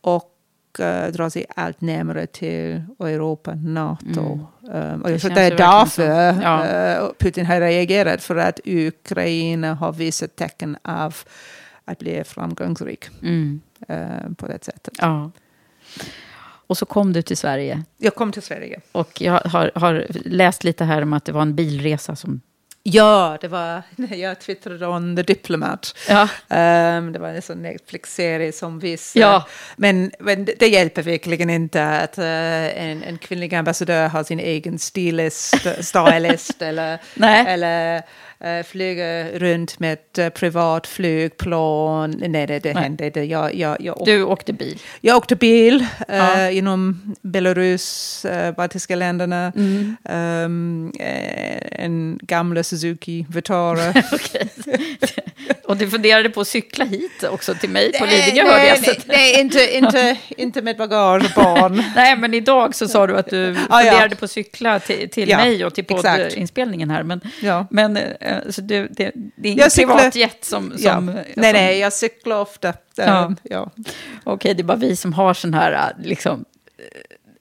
och 0.00 0.29
dra 1.12 1.30
sig 1.30 1.46
allt 1.56 1.80
närmare 1.80 2.26
till 2.26 2.82
Europa, 3.00 3.54
NATO. 3.54 4.20
Um, 4.62 5.02
och 5.02 5.10
jag 5.10 5.16
Det 5.16 5.18
tror 5.18 5.30
det 5.34 5.40
är 5.40 5.56
därför 5.56 6.42
Ja. 6.42 6.66
eh, 6.66 7.08
Putin 7.18 7.46
har 7.46 7.60
reagerat, 7.60 8.22
för 8.22 8.36
att 8.36 8.60
Ukraina 8.64 9.74
har 9.74 9.92
visat 9.92 10.36
tecken 10.36 10.76
av 10.82 11.16
att 11.84 11.98
bli 11.98 12.24
framgångsrik 12.24 13.04
Mm. 13.22 13.60
eh, 13.88 14.32
på 14.36 14.46
det 14.46 14.64
sättet. 14.64 14.94
Ja. 14.98 15.30
Och 16.66 16.78
så 16.78 16.86
kom 16.86 17.12
du 17.12 17.22
till 17.22 17.36
Sverige. 17.36 17.82
Jag 17.98 18.14
kom 18.14 18.32
till 18.32 18.42
Sverige. 18.42 18.80
Och 18.92 19.20
jag 19.20 19.32
har, 19.32 19.70
har 19.74 20.06
läst 20.24 20.64
lite 20.64 20.84
här 20.84 21.02
om 21.02 21.12
att 21.12 21.24
det 21.24 21.32
var 21.32 21.42
en 21.42 21.54
bilresa 21.54 22.16
som 22.16 22.40
Ja, 22.82 23.38
det 23.40 23.48
var 23.48 23.82
när 23.96 24.16
jag 24.16 24.40
twittrade 24.40 24.86
om 24.86 25.16
The 25.16 25.22
Diplomat. 25.22 25.96
Ja. 26.08 26.22
Um, 26.22 27.12
det 27.12 27.18
var 27.18 27.28
en 27.28 27.42
sån 27.42 27.62
Netflix-serie 27.62 28.52
som 28.52 28.78
visade. 28.78 29.26
Ja. 29.26 29.46
Men, 29.76 30.12
men 30.18 30.44
det, 30.44 30.68
hjälper 30.68 31.02
verkligen 31.02 31.50
inte 31.50 31.86
att 31.86 32.18
uh, 32.18 32.24
en, 32.24 33.02
en 33.02 33.18
kvinnlig 33.18 33.54
ambassadör 33.54 34.08
har 34.08 34.24
sin 34.24 34.40
egen 34.40 34.78
stilist, 34.78 35.66
stylist 35.80 36.62
eller, 36.62 36.98
eller 37.22 38.02
uh, 38.44 38.62
flyger 38.62 39.38
runt 39.38 39.78
med 39.78 39.92
ett 39.92 40.18
uh, 40.18 40.28
privat 40.28 40.86
flygplan. 40.86 42.10
Nej, 42.28 42.46
det, 42.46 42.58
det 42.58 42.74
Nej. 42.74 42.82
hände 42.82 43.06
inte. 43.06 43.20
Jag, 43.20 43.54
jag, 43.54 43.76
jag, 43.80 44.02
Du 44.04 44.22
åkte 44.22 44.52
bil. 44.52 44.78
jag 45.00 45.16
åkte 45.16 45.36
bil 45.36 45.86
Ja. 46.08 46.36
eh, 46.36 46.50
genom 46.50 47.14
Belarus, 47.22 48.26
uh, 48.30 48.50
baltiska 48.52 48.96
länderna. 48.96 49.52
Mm. 49.56 49.96
Eh, 51.00 51.84
en 51.84 52.18
gamla 52.22 52.62
Suzuki 52.62 53.26
Vitara. 53.30 53.94
Och 55.64 55.76
du 55.76 55.90
funderade 55.90 56.30
på 56.30 56.40
att 56.40 56.48
cykla 56.48 56.84
hit 56.84 57.22
också 57.30 57.54
till 57.54 57.70
mig 57.70 57.92
på 57.98 58.04
Lidingö 58.04 58.44
hörde 58.50 58.66
jag. 58.66 58.78
nej, 58.82 58.98
nej, 59.06 59.40
inte, 59.40 59.76
inte, 59.76 60.16
inte 60.36 60.62
med 60.62 60.76
bagage 60.76 61.34
barn. 61.34 61.82
Nej, 61.96 62.16
men 62.16 62.34
idag 62.34 62.74
så 62.74 62.88
sa 62.88 63.06
du 63.06 63.16
att 63.16 63.30
du 63.30 63.56
Ah, 63.68 63.82
ja. 63.82 63.90
funderade 63.90 64.16
på 64.16 64.24
att 64.24 64.30
cykla 64.30 64.80
till, 64.80 65.10
till 65.10 65.28
Ja, 65.28 65.36
mig 65.36 65.64
och 65.64 65.74
till 65.74 65.84
poddinspelningen 65.84 66.90
här. 66.90 67.02
Men, 67.02 67.20
Ja. 67.42 67.66
men 67.70 67.98
eh, 68.30 68.50
så 68.50 68.60
du, 68.60 68.88
det, 68.88 69.12
det 69.36 69.48
är 69.48 69.52
ingen 69.52 69.70
cyklar- 69.70 69.96
privatjet 69.96 70.44
som... 70.44 70.70
som, 70.70 70.78
Ja. 70.82 70.94
som 70.94 71.04
Nej, 71.36 71.52
nej, 71.52 71.78
jag 71.78 71.92
cyklar 71.92 72.40
ofta. 72.40 72.74
Ja. 72.96 73.24
Um, 73.24 73.36
ja. 73.42 73.70
Okej, 74.24 74.54
det 74.54 74.62
är 74.62 74.64
bara 74.64 74.78
vi 74.78 74.96
som 74.96 75.12
har 75.12 75.34
sån 75.34 75.54
här 75.54 75.72
eh, 75.72 76.06
liksom, 76.06 76.44
eh, 76.78 76.84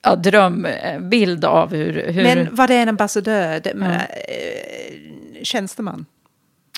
ja, 0.02 0.16
drömbild 0.16 1.46
av 1.46 1.74
hur... 1.74 2.12
hur 2.12 2.24
Men 2.24 2.56
vad 2.56 2.72
är 2.72 2.82
en 2.82 2.90
ambassadör? 2.90 3.60
Det, 3.60 3.74
Ja. 3.80 3.86
äh, 3.86 5.44
tjänsteman. 5.44 6.06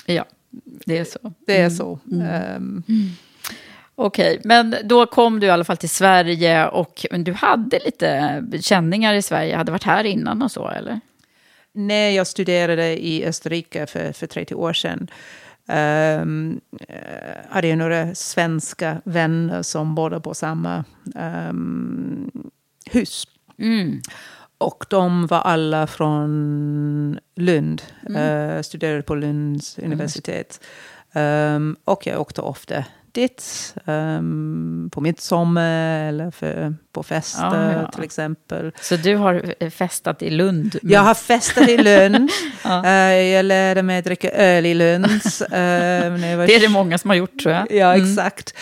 Ja, 0.06 0.24
det 0.86 0.98
är 0.98 1.04
så. 1.04 1.32
Det 1.46 1.56
Mm. 1.56 1.66
är 1.66 1.70
så. 1.70 1.98
Um, 2.56 2.82
Okej, 3.94 4.40
men 4.44 4.76
då 4.84 5.06
kom 5.06 5.40
du 5.40 5.46
i 5.46 5.50
alla 5.50 5.64
fall 5.64 5.76
till 5.76 5.88
Sverige 5.90 6.66
och 6.68 7.06
du 7.10 7.32
hade 7.32 7.78
lite 7.78 8.42
känningar 8.60 9.14
i 9.14 9.22
Sverige, 9.22 9.56
hade 9.56 9.72
varit 9.72 9.84
här 9.84 10.04
innan 10.04 10.42
och 10.42 10.50
så, 10.50 10.68
eller? 10.68 11.00
När 11.72 12.10
jag 12.10 12.26
studerade 12.26 13.06
i 13.06 13.24
Österrike 13.26 13.86
för, 13.86 14.12
för 14.12 14.26
30 14.26 14.54
år 14.54 14.72
sedan 14.72 15.08
um, 16.22 16.60
hade 17.48 17.68
jag 17.68 17.78
några 17.78 18.14
svenska 18.14 19.00
vänner 19.04 19.62
som 19.62 19.94
bodde 19.94 20.20
på 20.20 20.34
samma 20.34 20.84
um, 21.14 22.30
hus. 22.90 23.24
Mm. 23.58 24.00
Och 24.58 24.86
de 24.90 25.26
var 25.26 25.40
alla 25.40 25.86
från 25.86 27.18
Lund, 27.36 27.82
eh, 28.16 28.62
studerade 28.62 29.02
på 29.02 29.14
Lunds 29.14 29.78
universitet. 29.78 30.60
Um, 31.14 31.76
och 31.84 32.06
jag 32.06 32.20
åkte 32.20 32.40
ofta 32.40 32.84
dit, 33.12 33.74
um, 33.84 34.90
på 34.92 35.00
midsommar 35.00 36.00
eller 36.08 36.30
för, 36.30 36.74
på 36.92 37.02
fester 37.02 37.44
Ah, 37.44 37.72
ja. 37.82 37.90
till 37.90 38.04
exempel. 38.04 38.72
Så 38.80 38.96
du 38.96 39.16
har 39.16 39.54
eh, 39.60 39.70
festat 39.70 40.22
i 40.22 40.30
Lund? 40.30 40.76
men- 40.82 40.92
Jag 40.92 41.00
har 41.00 41.14
festat 41.14 41.68
i 41.68 41.76
Lund, 41.76 42.30
Ja. 42.64 42.86
Eh, 42.86 43.12
jag 43.14 43.44
lärde 43.44 43.82
mig 43.82 43.98
att 43.98 44.04
dricka 44.04 44.30
öl 44.30 44.66
i 44.66 44.74
Lund. 44.74 45.04
eh, 45.52 45.58
jag 45.60 46.36
var 46.36 46.46
Det 46.46 46.54
är 46.54 46.60
det 46.60 46.68
många 46.68 46.98
som 46.98 47.10
har 47.10 47.16
gjort, 47.16 47.38
tror 47.42 47.54
jag. 47.54 47.66
Ja, 47.72 47.94
Mm. 47.94 48.10
exakt. 48.10 48.54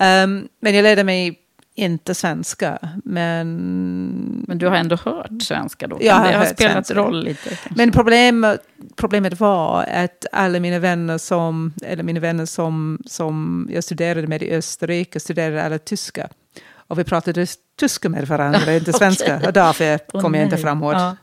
Um, 0.00 0.48
men 0.60 0.74
jag 0.74 0.82
lärde 0.82 1.04
mig 1.04 1.38
inte 1.78 2.14
svenska. 2.14 2.78
Men, 3.04 4.44
Men 4.48 4.58
du 4.58 4.66
har 4.66 4.76
ändå 4.76 4.96
hört 4.96 5.42
svenska 5.42 5.86
då? 5.86 5.98
Jag 6.00 6.14
har 6.14 6.28
det 6.28 6.36
har 6.36 6.44
spelat 6.44 6.72
svenska. 6.72 6.94
roll 6.94 7.24
lite? 7.24 7.48
kanske? 7.48 7.68
men 7.76 7.90
problemet, 7.92 8.60
problemet 8.96 9.40
var 9.40 9.82
att 9.82 10.26
alla 10.32 10.60
mina 10.60 10.78
vänner 10.78 11.18
som, 11.18 11.72
eller 11.82 12.02
mina 12.02 12.20
vänner 12.20 12.46
som, 12.46 12.98
som 13.06 13.68
jag 13.72 13.84
studerade 13.84 14.26
med 14.26 14.42
i 14.42 14.54
Österrike 14.54 15.20
studerade 15.20 15.64
alla 15.64 15.78
tyska. 15.78 16.28
Och 16.74 16.98
vi 16.98 17.04
pratade 17.04 17.46
tyska 17.78 18.08
med 18.08 18.28
varandra, 18.28 18.74
inte 18.76 18.92
svenska. 18.92 19.40
Och 19.46 19.52
därför 19.52 20.20
kom 20.20 20.34
jag 20.34 20.44
inte 20.44 20.56
framåt. 20.56 20.94
Ja. 20.96 21.16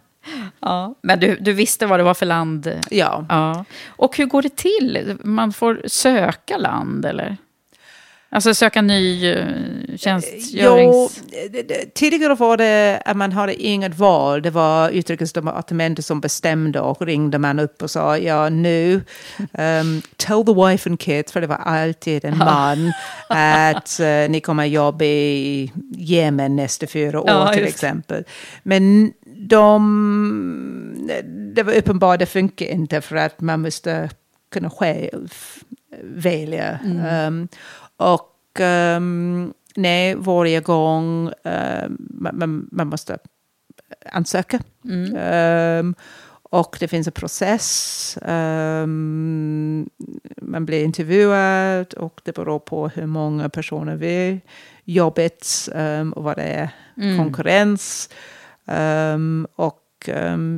Ja. 0.59 0.95
Men 1.01 1.19
du, 1.19 1.37
du 1.41 1.53
visste 1.53 1.85
vad 1.85 1.99
det 1.99 2.03
var 2.03 2.13
för 2.13 2.25
land? 2.25 2.81
Ja. 2.89 3.25
Ja. 3.29 3.65
Och 3.87 4.17
hur 4.17 4.25
går 4.25 4.41
det 4.41 4.55
till? 4.55 5.17
Man 5.23 5.53
får 5.53 5.81
söka 5.85 6.57
land, 6.57 7.05
eller? 7.05 7.37
Alltså 8.29 8.53
söka 8.53 8.81
ny 8.81 9.33
uh, 9.33 9.65
Jo, 9.95 9.97
tjänstgörings... 9.97 11.21
tidigare 11.93 12.35
var 12.35 12.57
det 12.57 13.01
att 13.05 13.17
man 13.17 13.31
hade 13.31 13.63
inget 13.63 13.97
val. 13.97 14.41
Det 14.41 14.49
var 14.49 14.89
utrikesdepartementet 14.89 16.05
som 16.05 16.21
bestämde 16.21 16.79
och 16.79 17.01
ringde 17.01 17.37
man 17.37 17.59
upp 17.59 17.81
och 17.81 17.91
sa 17.91 18.17
ja 18.17 18.49
nu, 18.49 19.01
um, 19.37 20.01
tell 20.17 20.45
the 20.45 20.53
wife 20.53 20.89
and 20.89 20.99
kids, 20.99 21.31
för 21.31 21.41
det 21.41 21.47
var 21.47 21.55
alltid 21.55 22.25
en 22.25 22.37
man, 22.37 22.93
att 23.29 23.99
eh, 23.99 24.29
ni 24.29 24.41
kommer 24.43 24.65
jobba 24.65 25.05
i 25.05 25.71
Jemen 25.97 26.55
nästa 26.55 26.87
fyra 26.87 27.21
år 27.21 27.29
Ja, 27.29 27.53
till 27.53 27.61
just. 27.61 27.73
exempel. 27.73 28.23
Men 28.63 29.13
de, 29.37 31.09
det 31.55 31.63
var 31.63 31.73
uppenbart, 31.73 32.19
det 32.19 32.25
funkar 32.25 32.65
inte 32.65 33.01
för 33.01 33.15
att 33.15 33.41
man 33.41 33.61
måste 33.61 34.09
kunna 34.51 34.69
själv 34.69 35.33
välja. 36.03 36.79
Um, 37.27 37.47
och 37.97 38.59
um, 38.59 39.53
nej, 39.75 40.15
varje 40.15 40.59
gång 40.61 41.27
um, 41.27 41.97
man, 42.09 42.37
man, 42.37 42.69
man 42.71 42.87
måste 42.87 43.17
ansöka. 44.11 44.59
Mm. 44.85 45.79
Um, 45.79 45.95
och 46.49 46.77
det 46.79 46.87
finns 46.87 47.07
en 47.07 47.13
process. 47.13 48.17
Um, 48.21 49.89
man 50.41 50.65
blir 50.65 50.83
intervjuad 50.83 51.93
och 51.93 52.21
det 52.23 52.35
beror 52.35 52.59
på 52.59 52.87
hur 52.87 53.05
många 53.05 53.49
personer 53.49 53.95
vi 53.95 54.41
jobbet 54.83 55.47
um, 55.75 56.13
och 56.13 56.23
vad 56.23 56.35
det 56.37 56.43
är 56.43 56.69
Mm. 56.97 57.17
konkurrens. 57.17 58.09
Um, 58.65 59.47
och 59.55 60.09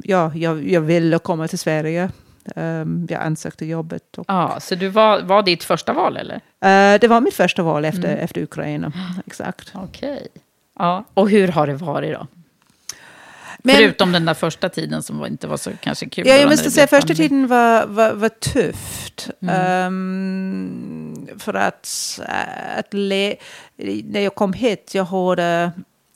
ja, 0.04 0.32
jag, 0.36 0.70
jag 0.70 0.82
ville 0.82 1.20
komma 1.20 1.48
till 1.48 1.60
Sverige. 1.60 2.12
Um, 2.56 3.08
jag 3.10 3.22
ansökte 3.22 3.66
jobbet. 3.66 4.18
Och, 4.18 4.26
Ja, 4.28 4.60
så 4.60 4.76
du 4.76 4.88
var, 4.88 5.22
var 5.22 5.43
ditt 5.43 5.64
första 5.64 5.93
val, 5.93 6.18
eller? 6.18 6.36
Eh, 6.36 7.00
det 7.00 7.08
var 7.08 7.22
mitt 7.22 7.34
första 7.34 7.64
val 7.64 7.86
efter, 7.86 8.08
Mm. 8.08 8.20
efter 8.20 8.41
Ukraina. 8.41 8.91
Exakt. 9.28 9.72
Okej. 9.76 10.28
Ja. 10.80 11.04
Och 11.14 11.30
hur 11.30 11.48
har 11.48 11.68
det 11.68 11.74
varit 11.74 12.14
då? 12.14 12.28
Men- 13.60 13.76
Förutom 13.76 14.12
den 14.12 14.26
där 14.26 14.34
första 14.34 14.70
tiden 14.70 15.04
som 15.04 15.26
inte 15.26 15.48
var 15.48 15.58
så 15.58 15.72
kanske 15.82 16.10
kul. 16.10 16.28
Ja, 16.28 16.36
jag 16.36 16.50
måste 16.50 16.72
säga 16.72 16.88
första 16.88 17.14
tiden 17.14 17.48
var, 17.48 17.86
var, 17.86 18.14
var 18.14 18.30
tufft. 18.30 19.30
Mm. 19.41 19.88
Um, 19.93 21.28
för 21.39 21.54
att, 21.54 22.20
att 22.78 22.93
le, 22.93 23.36
när 24.04 24.20
jag 24.20 24.36
kom 24.36 24.54
hit, 24.54 24.91
jag 24.95 25.06
hade 25.06 25.72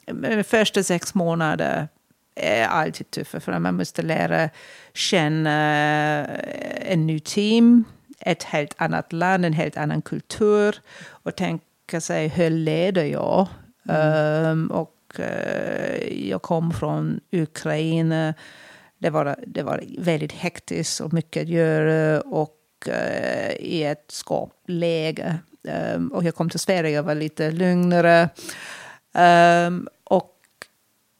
de 0.05 0.43
första 0.43 0.83
sex 0.83 1.13
månader 1.13 1.87
är 2.35 2.67
alltid 2.67 3.11
tuffa 3.11 3.39
för 3.39 3.59
man 3.59 3.75
måste 3.75 4.01
lära 4.01 4.49
känna 4.93 5.59
en 6.81 7.07
ny 7.07 7.19
team, 7.19 7.83
ett 8.19 8.43
helt 8.43 8.73
annat 8.77 9.13
land, 9.13 9.45
en 9.45 9.53
helt 9.53 9.77
annan 9.77 10.01
kultur 10.01 10.75
och 11.07 11.35
tänka 11.35 12.01
sig 12.01 12.27
hur 12.27 12.49
leder 12.49 13.05
jag? 13.05 13.47
Um, 13.83 14.71
och 14.71 15.19
eh, 15.19 16.29
jag 16.29 16.41
kom 16.41 16.71
från 16.71 17.19
Ukraina. 17.31 18.33
Det 18.97 19.09
var, 19.09 19.35
det 19.47 19.63
var 19.63 19.83
väldigt 19.97 20.31
hektiskt 20.31 21.01
och 21.01 21.13
mycket 21.13 21.43
att 21.43 21.49
göra 21.49 22.21
och 22.21 22.87
eh, 22.87 23.51
i 23.59 23.83
ett 23.83 24.05
skapläge. 24.07 25.37
Um, 25.95 26.07
och 26.07 26.23
jag 26.23 26.35
kom 26.35 26.49
till 26.49 26.59
Sverige 26.59 26.99
och 26.99 27.05
var 27.05 27.15
lite 27.15 27.51
lugnare. 27.51 28.29
Um, 29.67 29.87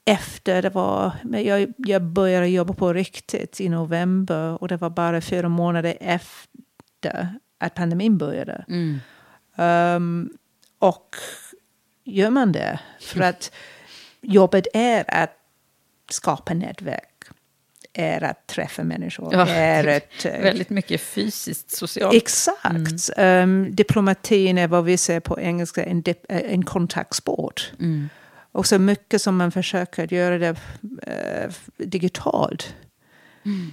efter 0.05 0.61
det 0.61 0.69
var, 0.69 1.11
jag, 1.31 1.73
jag 1.77 2.01
började 2.01 2.47
jobba 2.47 2.73
på 2.73 2.93
riktigt 2.93 3.61
i 3.61 3.69
november 3.69 4.61
och 4.61 4.67
det 4.67 4.77
var 4.77 4.89
bara 4.89 5.21
fyra 5.21 5.49
månader 5.49 5.97
efter 6.01 7.35
att 7.57 7.73
pandemin 7.75 8.17
började. 8.17 8.65
Mm. 8.67 8.99
Um, 9.95 10.29
och 10.79 11.15
gör 12.03 12.29
man 12.29 12.51
det 12.51 12.79
för 12.99 13.21
att 13.21 13.51
jobbet 14.21 14.67
är 14.73 15.03
att 15.07 15.37
skapa 16.09 16.53
nätverk, 16.53 17.23
är 17.93 18.23
att 18.23 18.47
träffa 18.47 18.83
människor, 18.83 19.33
Ja, 19.33 19.47
är 19.47 19.97
att... 19.97 20.25
eh, 20.25 20.41
Väldigt 20.41 20.69
mycket 20.69 21.01
fysiskt, 21.01 21.71
socialt. 21.71 22.15
Exakt. 22.15 23.09
Um, 23.17 23.75
diplomatin 23.75 24.57
är 24.57 24.67
vad 24.67 24.83
vi 24.83 24.97
säger 24.97 25.19
på 25.19 25.39
engelska 25.39 25.83
en, 25.83 26.01
dip, 26.01 26.31
eh, 26.31 26.53
en 26.53 26.65
kontaktsport. 26.65 27.71
Mm. 27.79 28.09
Och 28.51 28.65
så 28.65 28.79
mycket 28.79 29.21
som 29.21 29.37
man 29.37 29.51
försöker 29.51 30.13
göra 30.13 30.37
det 30.37 30.55
eh, 31.07 31.51
digitalt. 31.77 32.75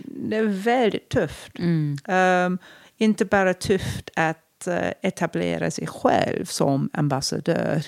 Det 0.04 0.36
är 0.36 0.42
väldigt 0.44 1.08
tufft. 1.08 1.58
Mm. 1.58 1.98
Um, 2.08 2.58
inte 2.96 3.24
bara 3.24 3.54
tufft 3.54 4.10
att 4.16 4.66
eh, 4.66 4.92
etablera 5.02 5.70
sig 5.70 5.86
själv 5.86 6.44
som 6.44 6.90
ambassadör 6.92 7.82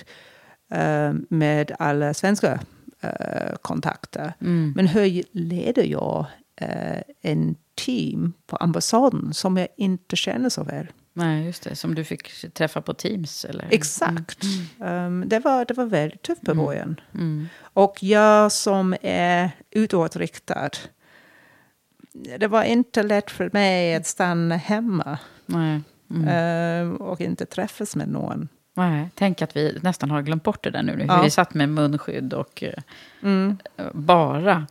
eh, 0.71 1.13
med 1.29 1.71
alla 1.79 2.13
svenska 2.13 2.59
eh, 3.01 3.55
kontakter. 3.61 4.33
Mm. 4.41 4.73
Men 4.75 4.87
hur 4.87 5.23
leder 5.31 5.83
jag 5.83 6.25
eh, 6.55 7.01
en 7.21 7.55
team 7.85 8.33
på 8.47 8.55
ambassaden 8.55 9.33
som 9.33 9.57
jag 9.57 9.67
inte 9.77 10.15
känner 10.15 10.49
så 10.49 10.63
väl. 10.63 10.87
Nej, 11.13 11.45
just 11.45 11.63
det. 11.63 11.75
Som 11.75 11.95
du 11.95 12.03
fick 12.03 12.53
träffa 12.53 12.81
på 12.81 12.93
Teams? 12.93 13.45
Eller? 13.45 13.67
Exakt. 13.71 14.43
Mm. 14.79 15.05
Um, 15.21 15.29
det, 15.29 15.39
var, 15.39 15.65
det 15.65 15.73
var 15.73 15.85
väldigt 15.85 16.21
tufft 16.21 16.41
på 16.41 16.51
Mm. 16.51 16.65
början. 16.65 16.99
Mm. 17.13 17.49
Och 17.61 18.03
jag 18.03 18.51
som 18.51 18.95
är 19.01 19.51
utåtriktad. 19.71 20.69
Det 22.37 22.47
var 22.47 22.63
inte 22.63 23.03
lätt 23.03 23.31
för 23.31 23.49
mig 23.53 23.95
att 23.95 24.07
stanna 24.07 24.55
hemma. 24.57 25.17
Mm. 25.49 25.83
ehm, 26.27 26.95
och 26.95 27.21
inte 27.21 27.45
träffas 27.45 27.95
med 27.95 28.07
någon. 28.09 28.47
Nej. 28.73 29.09
Tänk 29.15 29.41
att 29.41 29.55
vi 29.55 29.79
nästan 29.81 30.11
har 30.11 30.21
glömt 30.21 30.43
bort 30.43 30.63
det 30.63 30.69
där 30.69 30.83
nu. 30.83 30.91
Hur 30.91 31.05
Ja. 31.05 31.21
vi 31.21 31.29
satt 31.29 31.53
med 31.53 31.69
munskydd 31.69 32.33
och 32.33 32.63
eh, 32.63 32.73
Mm. 33.23 33.57
bara... 33.93 34.67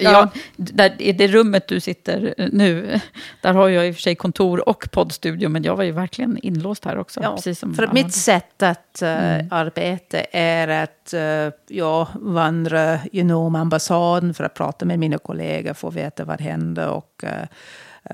ja. 0.00 0.30
där, 0.56 0.94
I 0.98 1.12
det 1.12 1.28
rummet 1.28 1.68
du 1.68 1.80
sitter 1.80 2.34
nu, 2.52 3.00
där 3.42 3.52
har 3.52 3.68
jag 3.68 3.88
i 3.88 3.90
och 3.90 3.94
för 3.94 4.02
sig 4.02 4.14
kontor 4.14 4.68
och 4.68 4.88
poddstudio, 4.92 5.48
men 5.48 5.62
jag 5.62 5.76
var 5.76 5.84
ju 5.84 5.92
verkligen 5.92 6.38
inlåst 6.38 6.84
här 6.84 6.98
också. 6.98 7.20
Ja, 7.22 7.34
precis 7.34 7.58
som 7.58 7.74
för 7.74 7.82
att 7.82 7.92
mitt 7.92 8.14
sätt 8.14 8.62
att 8.62 9.02
eh, 9.02 9.12
Mm. 9.12 9.48
arbeta 9.50 10.20
är 10.32 10.68
att 10.68 11.14
uh, 11.14 11.52
jag 11.68 12.06
vandrar 12.14 13.00
genom 13.12 13.54
ambassaden 13.54 14.34
för 14.34 14.44
att 14.44 14.54
prata 14.54 14.84
med 14.84 14.98
mina 14.98 15.18
kollegor, 15.18 15.74
få 15.74 15.90
veta 15.90 16.24
vad 16.24 16.40
händer 16.40 16.88
och 16.88 17.24
uh, 17.24 17.30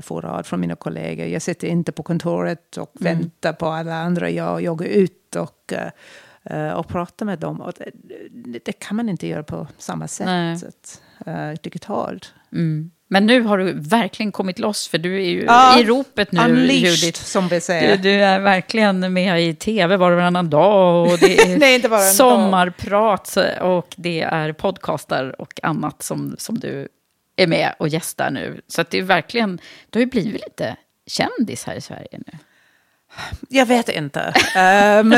få 0.03 0.21
råd 0.21 0.47
från 0.47 0.61
mina 0.61 0.75
kollegor. 0.77 1.27
Jag 1.27 1.43
sitter 1.43 1.69
inte 1.69 1.93
på 1.93 2.03
kontoret 2.03 2.77
och 2.77 2.93
Mm. 3.01 3.19
väntar 3.19 3.53
på 3.53 3.67
alla 3.67 3.95
andra. 3.95 4.31
Jag, 4.31 4.77
går 4.77 4.87
ut 4.87 5.37
och, 5.37 5.73
uh, 5.73 5.79
uh, 5.79 5.89
och 6.77 6.89
pratar 6.89 7.27
med 7.27 7.39
dem. 7.39 7.61
Och 7.61 7.73
det, 8.31 8.59
det, 8.65 8.73
kan 8.73 8.97
man 8.97 9.09
inte 9.09 9.27
göra 9.27 9.43
på 9.43 9.67
samma 9.79 10.09
sätt 10.09 10.27
Nej. 10.27 11.51
uh, 11.53 11.57
digitalt. 11.63 12.33
Mm. 12.53 12.91
Men 13.11 13.27
nu 13.27 13.41
har 13.43 13.59
du 13.59 13.73
verkligen 13.73 14.33
kommit 14.33 14.59
loss, 14.59 14.89
för 14.89 14.99
du 14.99 15.17
är 15.17 15.29
ju 15.29 15.45
Ja, 15.45 15.81
i 15.81 15.85
ropet 15.85 16.33
nu, 16.33 16.41
Unleashed, 16.41 16.91
Judith. 16.91 17.21
som 17.25 17.49
vi 17.49 17.57
Du, 17.57 17.61
säger. 17.61 17.97
du 17.97 18.11
är 18.11 18.41
verkligen 18.41 19.13
med 19.13 19.43
i 19.49 19.55
tv 19.55 19.97
var 19.97 20.11
och 20.11 20.17
varannan 20.17 20.51
dag. 20.51 21.13
Och 21.13 21.19
det 21.19 21.39
är 21.53 21.59
Nej, 21.59 21.75
inte 21.75 21.87
en 21.87 21.91
dag. 21.91 22.03
sommarprat 22.03 23.37
och 23.61 23.95
det 23.97 24.21
är 24.21 24.53
podcastar 24.53 25.41
och 25.41 25.61
annat 25.63 26.03
som, 26.03 26.35
som 26.39 26.59
du 26.59 26.89
är 27.37 27.47
med 27.47 27.75
och 27.79 27.89
gästar 27.89 28.31
nu. 28.31 28.61
Så 28.69 28.81
att 28.81 28.91
det 28.91 28.99
är 28.99 29.03
verkligen, 29.03 29.61
du 29.91 29.99
har 29.99 30.01
ju 30.05 30.11
blivit 30.11 30.33
lite 30.33 30.77
kändis 31.07 31.65
här 31.65 31.75
i 31.75 31.81
Sverige 31.81 32.09
nu. 32.27 32.39
Jag 33.49 33.67
vet 33.67 33.89
inte. 33.89 34.21
Ehm, 34.57 35.13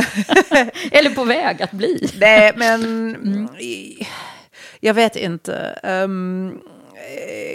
Eller 0.92 1.14
på 1.14 1.24
väg 1.24 1.62
att 1.62 1.70
bli. 1.72 2.08
Nej, 2.20 2.52
men 2.56 3.48
i- 3.60 4.06
jag 4.80 4.94
vet 4.94 5.16
inte. 5.16 5.56
Ehm, 5.82 6.58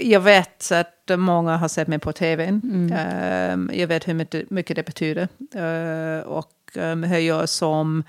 jag 0.02 0.20
vet 0.20 0.72
att 0.72 1.20
många 1.20 1.58
har 1.58 1.68
sett 1.68 1.88
mig 1.88 2.00
på 2.00 2.14
tv. 2.14 2.60
Ehm, 2.94 3.72
jag 3.74 3.88
vet 3.88 4.08
hur 4.08 4.14
mycket, 4.54 4.76
det 4.76 4.86
betyder. 4.86 5.28
Eh, 5.56 6.20
och 6.28 6.52
um, 6.76 7.04
hur 7.04 7.20
jag 7.20 7.50
som 7.50 8.04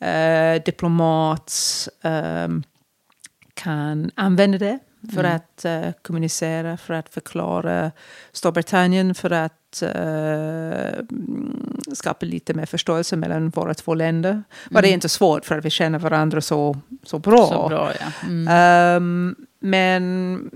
eh, 0.00 0.62
diplomat 0.64 1.52
kan 3.54 4.10
använda 4.14 4.58
det 4.58 4.78
för 5.14 5.24
att 5.24 5.64
eh, 5.64 5.90
kommunicera, 6.02 6.76
för 6.76 6.94
att 6.94 7.08
förklara 7.14 7.90
Storbritannien, 8.32 9.14
för 9.14 9.30
att 9.30 9.82
mm, 9.82 11.80
skapa 11.92 12.26
lite 12.26 12.54
mer 12.54 12.66
förståelse 12.66 13.16
mellan 13.16 13.50
våra 13.50 13.74
två 13.74 13.94
länder. 13.94 14.42
Och 14.74 14.82
det 14.82 14.88
är 14.88 14.92
inte 14.92 15.08
svårt 15.08 15.44
för 15.44 15.58
att 15.58 15.64
vi 15.64 15.70
känner 15.70 15.98
varandra 15.98 16.40
så, 16.40 16.76
så 17.02 17.18
bra. 17.18 17.46
Så 17.46 17.68
bra, 17.68 17.92
ja. 18.00 18.26
Mm. 18.28 18.48
Ehm, 18.50 19.36
men 19.60 20.50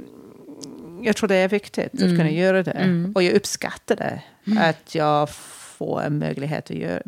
jag 1.03 1.16
tror 1.16 1.28
det 1.28 1.34
är 1.36 1.49
viktigt 1.49 1.95
att 1.95 2.01
Mm. 2.01 2.16
kunna 2.16 2.30
göra 2.30 2.62
det. 2.62 2.70
Mm. 2.70 3.12
Och 3.14 3.22
jag 3.22 3.32
uppskattar 3.34 3.97
det, 3.97 4.22
att 4.61 4.95
jag 4.95 5.28
får 5.75 6.03
en 6.03 6.18
möjlighet 6.18 6.70
att 6.70 6.77
göra, 6.77 7.03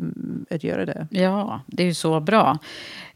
att 0.49 0.63
göra 0.63 0.85
det. 0.85 1.07
Ja, 1.11 1.61
det 1.67 1.83
är 1.83 1.87
ju 1.87 1.93
så 1.93 2.19
bra. 2.19 2.57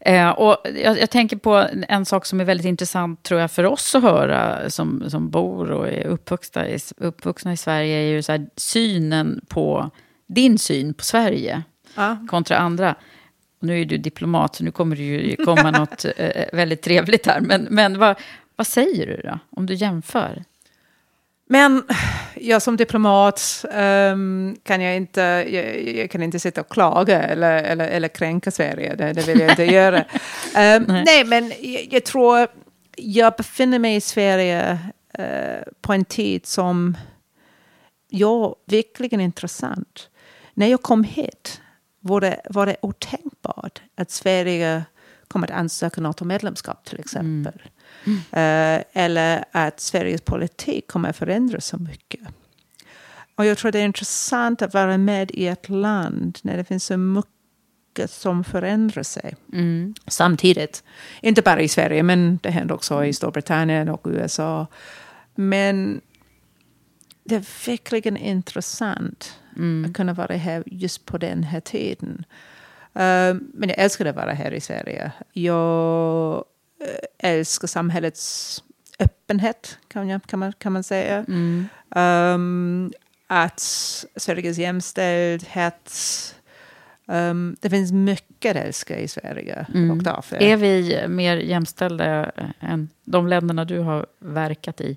Eh, 0.00 0.30
och 0.30 0.56
jag, 0.84 0.98
jag 1.00 1.10
tänker 1.10 1.36
på 1.36 1.66
en 1.88 2.04
sak 2.04 2.26
som 2.26 2.40
är 2.40 2.44
väldigt 2.44 2.66
intressant 2.66 3.22
tror 3.22 3.40
jag 3.40 3.50
för 3.50 3.64
oss 3.64 3.94
att 3.94 4.02
höra 4.02 4.70
som, 4.70 5.10
som 5.10 5.30
bor 5.30 5.70
och 5.70 5.88
är 5.88 6.06
uppvuxna 6.06 6.68
i, 6.68 6.78
uppvuxna 6.96 7.52
i 7.52 7.56
Sverige 7.56 7.96
är 7.96 8.10
ju 8.10 8.22
så 8.22 8.32
här, 8.32 8.46
synen 8.56 9.40
på, 9.48 9.90
din 10.26 10.58
syn 10.58 10.94
på 10.94 11.04
Sverige 11.04 11.62
Ja. 11.94 12.16
kontra 12.30 12.56
andra. 12.56 12.94
Och 13.60 13.66
nu 13.66 13.80
är 13.80 13.84
du 13.84 13.98
diplomat 13.98 14.56
så 14.56 14.64
nu 14.64 14.70
kommer 14.70 14.96
det 14.96 15.02
ju 15.02 15.36
komma 15.36 15.70
något 15.78 16.04
eh, 16.16 16.44
väldigt 16.52 16.82
trevligt 16.82 17.26
här. 17.26 17.40
Men, 17.40 17.66
men 17.70 17.98
vad, 17.98 18.16
vad 18.56 18.66
säger 18.66 19.06
du 19.06 19.20
då 19.24 19.38
om 19.50 19.66
du 19.66 19.74
jämför? 19.74 20.44
Men 21.52 21.84
jag 22.34 22.62
som 22.62 22.76
diplomat 22.76 23.64
ehm, 23.72 24.56
kan 24.62 24.80
jag 24.80 24.96
inte, 24.96 25.20
jag, 25.20 25.88
jag 25.88 26.10
kan 26.10 26.22
inte 26.22 26.38
sitta 26.38 26.60
och 26.60 26.68
klaga 26.68 27.22
eller, 27.22 27.62
eller, 27.62 27.88
eller 27.88 28.08
kränka 28.08 28.50
Sverige. 28.50 28.94
Det, 28.94 29.12
det 29.12 29.28
vill 29.28 29.40
jag 29.40 29.50
inte 29.50 29.64
göra. 29.72 30.04
Ehm, 30.56 30.82
Nej. 30.88 31.02
nej. 31.06 31.24
men 31.24 31.52
jag, 31.60 31.88
jag 31.90 32.04
tror 32.04 32.46
jag 32.96 33.34
befinner 33.36 33.78
mig 33.78 33.96
i 33.96 34.00
Sverige 34.00 34.78
eh, 35.18 35.72
på 35.80 35.92
en 35.92 36.04
tid 36.04 36.46
som 36.46 36.96
ja, 38.08 38.56
verkligen 38.66 39.20
intressant. 39.20 40.10
När 40.54 40.66
jag 40.66 40.82
kom 40.82 41.04
hit 41.04 41.60
var 42.00 42.20
det, 42.20 42.40
var 42.50 42.66
det 42.66 42.76
otänkbart 42.82 43.82
att 43.96 44.10
Sverige 44.10 44.84
kommer 45.28 45.46
att 45.46 45.58
ansöka 45.58 46.00
NATO-medlemskap 46.00 46.84
till 46.84 47.00
exempel. 47.00 47.62
Eh, 48.32 48.84
eller 48.92 49.44
att 49.52 49.80
Sveriges 49.80 50.20
politik 50.20 50.86
kommer 50.88 51.08
att 51.08 51.16
förändras 51.16 51.66
så 51.66 51.76
mycket. 51.78 52.20
Och 53.34 53.46
jag 53.46 53.58
tror 53.58 53.72
det 53.72 53.78
är 53.78 53.84
intressant 53.84 54.62
att 54.62 54.74
vara 54.74 54.98
med 54.98 55.30
i 55.30 55.46
ett 55.46 55.68
land 55.68 56.38
när 56.42 56.56
det 56.56 56.64
finns 56.64 56.84
så 56.84 56.96
mycket 56.96 58.10
som 58.10 58.44
förändrar 58.44 59.02
sig 59.02 59.36
Mm. 59.52 59.94
samtidigt. 60.06 60.84
Inte 61.20 61.42
bara 61.42 61.60
i 61.60 61.68
Sverige, 61.68 62.02
men 62.02 62.38
det 62.42 62.50
händer 62.50 62.74
också 62.74 63.04
i 63.04 63.12
Storbritannien 63.12 63.88
och 63.88 64.06
USA. 64.06 64.66
Men 65.34 66.00
det 67.24 67.34
är 67.34 67.66
verkligen 67.66 68.16
intressant 68.16 69.38
att 69.86 69.94
kunna 69.94 70.14
vara 70.14 70.34
här 70.36 70.62
just 70.66 71.06
på 71.06 71.18
den 71.18 71.42
här 71.42 71.60
tiden. 71.60 72.24
Eh, 72.94 73.34
men 73.54 73.68
jag 73.68 73.78
älskar 73.78 74.06
att 74.06 74.16
vara 74.16 74.32
här 74.32 74.50
i 74.50 74.60
Sverige. 74.60 75.12
Jag 75.32 76.44
älskar 77.18 77.68
samhällets 77.68 78.62
öppenhet, 78.98 79.78
kan, 79.88 80.08
jag, 80.08 80.22
kan, 80.22 80.38
man, 80.38 80.52
kan 80.52 80.72
man 80.72 80.82
säga. 80.82 81.24
Mm. 81.28 81.68
Um, 81.96 82.92
att 83.26 83.60
Sveriges 84.16 84.58
jämställdhet... 84.58 85.90
Um, 87.06 87.56
det 87.60 87.70
finns 87.70 87.92
mycket 87.92 88.56
att 88.56 88.62
älska 88.62 88.98
i 88.98 89.08
Sverige. 89.08 89.66
Mm. 89.74 89.90
Och 89.90 90.02
därför. 90.02 90.42
Är 90.42 90.56
vi 90.56 91.04
mer 91.08 91.36
jämställda 91.36 92.32
än 92.60 92.88
de 93.04 93.26
länderna 93.26 93.64
du 93.64 93.78
har 93.78 94.06
verkat 94.18 94.80
i? 94.80 94.96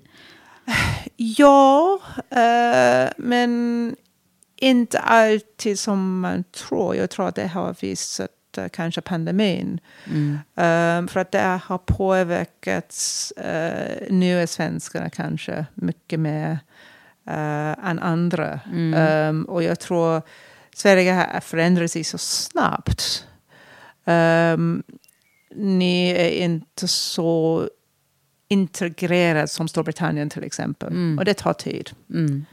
Ja, 1.16 2.00
eh, 2.30 3.10
men 3.16 3.96
inte 4.56 4.98
alltid 4.98 5.78
som 5.78 6.20
man 6.20 6.44
tror. 6.44 6.96
Jag 6.96 7.10
tror 7.10 7.28
att 7.28 7.34
det 7.34 7.46
har 7.46 7.76
visat 7.80 8.30
uh, 8.58 8.68
kanske 8.68 9.00
pandemin. 9.00 9.80
Mm. 10.06 10.38
Um, 10.54 11.08
för 11.08 11.20
att 11.20 11.32
det 11.32 11.60
har 11.64 11.78
påverkat 11.78 12.94
uh, 13.44 14.12
nya 14.14 14.46
svenskarna 14.46 15.10
kanske 15.10 15.66
mycket 15.74 16.20
mer 16.20 16.50
uh, 17.30 17.88
än 17.88 17.98
andra. 17.98 18.60
Mm. 18.72 19.28
Um, 19.28 19.44
och 19.44 19.62
jag 19.62 19.80
tror 19.80 20.22
Sverige 20.74 21.12
har 21.12 21.40
förändrat 21.40 21.90
sig 21.90 22.04
så 22.04 22.18
snabbt. 22.18 23.26
Um, 24.04 24.82
ni 25.54 26.10
är 26.10 26.30
inte 26.30 26.88
så 26.88 27.68
integrerad 28.48 29.50
som 29.50 29.68
Storbritannien 29.68 30.30
till 30.30 30.44
exempel. 30.44 30.88
Mm. 30.88 31.18
Och 31.18 31.24
det 31.24 31.34
tar 31.34 31.52
tid. 31.52 31.90
Mm. 32.10 32.44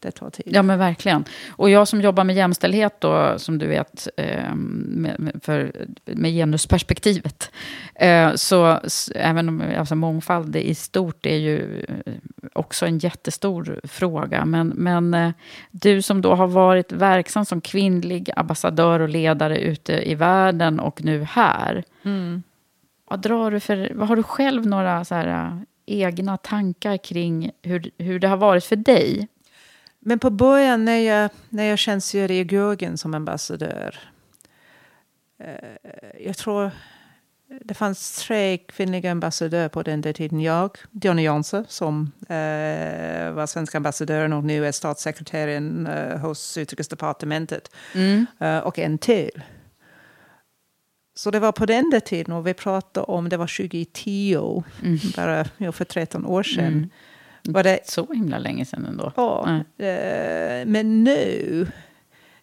Det 0.00 0.10
tar 0.10 0.30
tid. 0.30 0.46
Ja, 0.46 0.62
men 0.62 0.78
verkligen. 0.78 1.24
Och 1.50 1.70
jag 1.70 1.88
som 1.88 2.00
jobbar 2.00 2.24
med 2.24 2.36
jämställdhet 2.36 3.00
då, 3.00 3.38
som 3.38 3.58
du 3.58 3.66
vet, 3.66 4.08
eh, 4.16 4.54
med, 4.54 5.40
för, 5.42 5.72
med 6.04 6.32
genusperspektivet. 6.32 7.50
Eh, 7.94 8.34
så 8.34 8.80
även 9.14 9.48
om 9.48 9.62
alltså, 9.78 9.94
mångfald 9.94 10.56
i 10.56 10.74
stort 10.74 11.26
är 11.26 11.36
ju 11.36 11.84
eh, 11.88 12.12
också 12.52 12.86
en 12.86 12.98
jättestor 12.98 13.80
fråga. 13.84 14.44
Men, 14.44 14.68
men 14.68 15.14
eh, 15.14 15.30
du 15.70 16.02
som 16.02 16.20
då 16.20 16.34
har 16.34 16.46
varit 16.46 16.92
verksam 16.92 17.44
som 17.44 17.60
kvinnlig 17.60 18.30
ambassadör 18.36 19.00
och 19.00 19.08
ledare 19.08 19.58
ute 19.58 20.10
i 20.10 20.14
världen 20.14 20.80
och 20.80 21.04
nu 21.04 21.24
här. 21.24 21.84
Mm. 22.02 22.42
Vad, 23.10 23.20
drar 23.20 23.50
du 23.50 23.60
för, 23.60 23.92
vad 23.94 24.08
har 24.08 24.16
du 24.16 24.22
själv 24.22 24.66
några 24.66 25.04
så 25.04 25.14
här, 25.14 25.60
egna 25.86 26.36
tankar 26.36 26.96
kring 26.96 27.50
hur, 27.62 27.90
hur 27.98 28.18
det 28.18 28.28
har 28.28 28.36
varit 28.36 28.64
för 28.64 28.76
dig? 28.76 29.28
Men 30.00 30.18
på 30.18 30.30
början 30.30 30.84
när 30.84 30.98
jag, 30.98 31.30
när 31.48 31.64
jag 31.64 31.78
tjänstgjorde 31.78 32.34
i 32.34 32.42
Georgien 32.42 32.98
som 32.98 33.14
ambassadör. 33.14 33.98
Eh, 35.38 36.24
jag 36.26 36.36
tror 36.36 36.70
det 37.64 37.74
fanns 37.74 38.24
tre 38.26 38.58
kvinnliga 38.58 39.10
ambassadörer 39.10 39.68
på 39.68 39.82
den 39.82 40.02
tiden. 40.02 40.40
Jag, 40.40 40.78
Johnny 41.02 41.22
Jansson, 41.22 41.64
som 41.68 42.12
eh, 42.22 43.32
var 43.32 43.46
svensk 43.46 43.74
ambassadör 43.74 44.32
och 44.32 44.44
nu 44.44 44.66
är 44.66 44.72
statssekreteraren 44.72 45.86
eh, 45.86 46.18
hos 46.18 46.58
Utrikesdepartementet. 46.58 47.70
Mm. 47.94 48.26
Eh, 48.38 48.58
och 48.58 48.78
en 48.78 48.98
till. 48.98 49.42
Så 51.14 51.30
det 51.30 51.40
var 51.40 51.52
på 51.52 51.66
den 51.66 51.90
där 51.90 52.00
tiden, 52.00 52.34
och 52.34 52.46
vi 52.46 52.54
pratade 52.54 53.06
om, 53.06 53.28
det 53.28 53.36
var 53.36 53.46
2010, 53.46 54.62
mm. 54.82 54.98
bara 55.16 55.44
ja, 55.56 55.72
för 55.72 55.84
13 55.84 56.26
år 56.26 56.42
sedan. 56.42 56.66
Mm. 56.66 56.90
Var 57.52 57.62
det, 57.62 57.80
Så 57.84 58.12
himla 58.12 58.38
länge 58.38 58.64
sedan 58.64 58.86
ändå. 58.86 59.12
Ja, 59.16 59.48
mm. 59.48 60.72
men 60.72 61.04
nu 61.04 61.66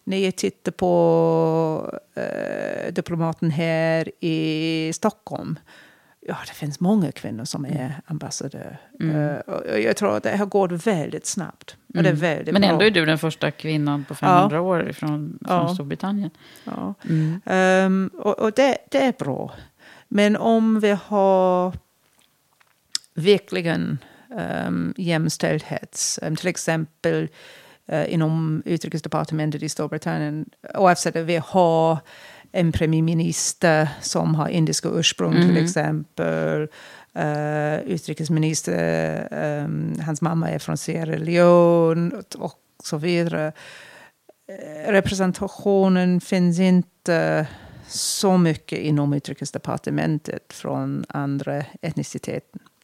när 0.04 0.16
jag 0.16 0.36
tittar 0.36 0.72
på 0.72 1.98
eh, 2.14 2.92
diplomaten 2.92 3.50
här 3.50 4.10
i 4.20 4.90
Stockholm 4.94 5.58
ja, 6.28 6.36
det 6.46 6.52
finns 6.52 6.80
många 6.80 7.12
kvinnor 7.12 7.44
som 7.44 7.64
är 7.64 7.70
mm. 7.70 7.92
ambassadör. 8.06 8.78
Mm. 9.00 9.16
Uh, 9.16 9.78
jag 9.78 9.96
tror 9.96 10.16
att 10.16 10.22
det 10.22 10.36
har 10.36 10.46
gått 10.46 10.86
väldigt 10.86 11.26
snabbt. 11.26 11.76
Mm. 11.94 12.02
det 12.04 12.08
är 12.08 12.12
mm. 12.12 12.20
väldigt 12.20 12.52
Men 12.52 12.64
ändå 12.64 12.78
bra. 12.78 12.86
är 12.86 12.90
du 12.90 13.06
den 13.06 13.18
första 13.18 13.50
kvinnan 13.50 14.04
på 14.04 14.14
500 14.14 14.56
ja. 14.56 14.60
år 14.60 14.92
från, 14.92 15.38
från 15.46 15.66
ja. 15.66 15.74
Storbritannien. 15.74 16.30
Ja. 16.64 16.94
Mm. 17.08 17.40
Um, 17.86 18.10
och, 18.20 18.38
och 18.38 18.52
det, 18.52 18.78
det, 18.90 18.98
är 18.98 19.12
bra. 19.18 19.54
Men 20.08 20.36
om 20.36 20.80
vi 20.80 20.98
har 21.06 21.72
verkligen 23.14 23.98
um, 24.36 24.94
jämställdhet, 24.96 26.18
um, 26.22 26.36
till 26.36 26.48
exempel 26.48 27.28
uh, 27.92 28.12
inom 28.14 28.62
utrikesdepartementet 28.64 29.62
i 29.62 29.68
Storbritannien, 29.68 30.46
oavsett 30.74 31.16
att 31.16 31.24
vi 31.24 31.40
har 31.44 31.98
en 32.52 32.72
premiärminister 32.72 33.88
som 34.00 34.34
har 34.34 34.48
indiska 34.48 34.88
ursprung 34.88 35.34
mm. 35.34 35.48
till 35.48 35.64
exempel. 35.64 36.68
Uh, 37.18 37.80
utrikesminister, 37.80 39.28
um, 39.64 39.94
hans 40.06 40.22
mamma 40.22 40.50
är 40.50 40.58
från 40.58 40.76
Sierra 40.76 41.16
Leone 41.16 42.10
och 42.38 42.54
så 42.84 42.96
vidare. 42.96 43.52
Uh, 44.50 44.92
representationen 44.92 46.20
finns 46.20 46.58
inte 46.58 47.46
så 47.88 48.38
mycket 48.38 48.78
inom 48.78 49.12
utrikesdepartementet 49.12 50.52
från 50.52 51.04
andra 51.08 51.64
etniciteter. 51.82 52.60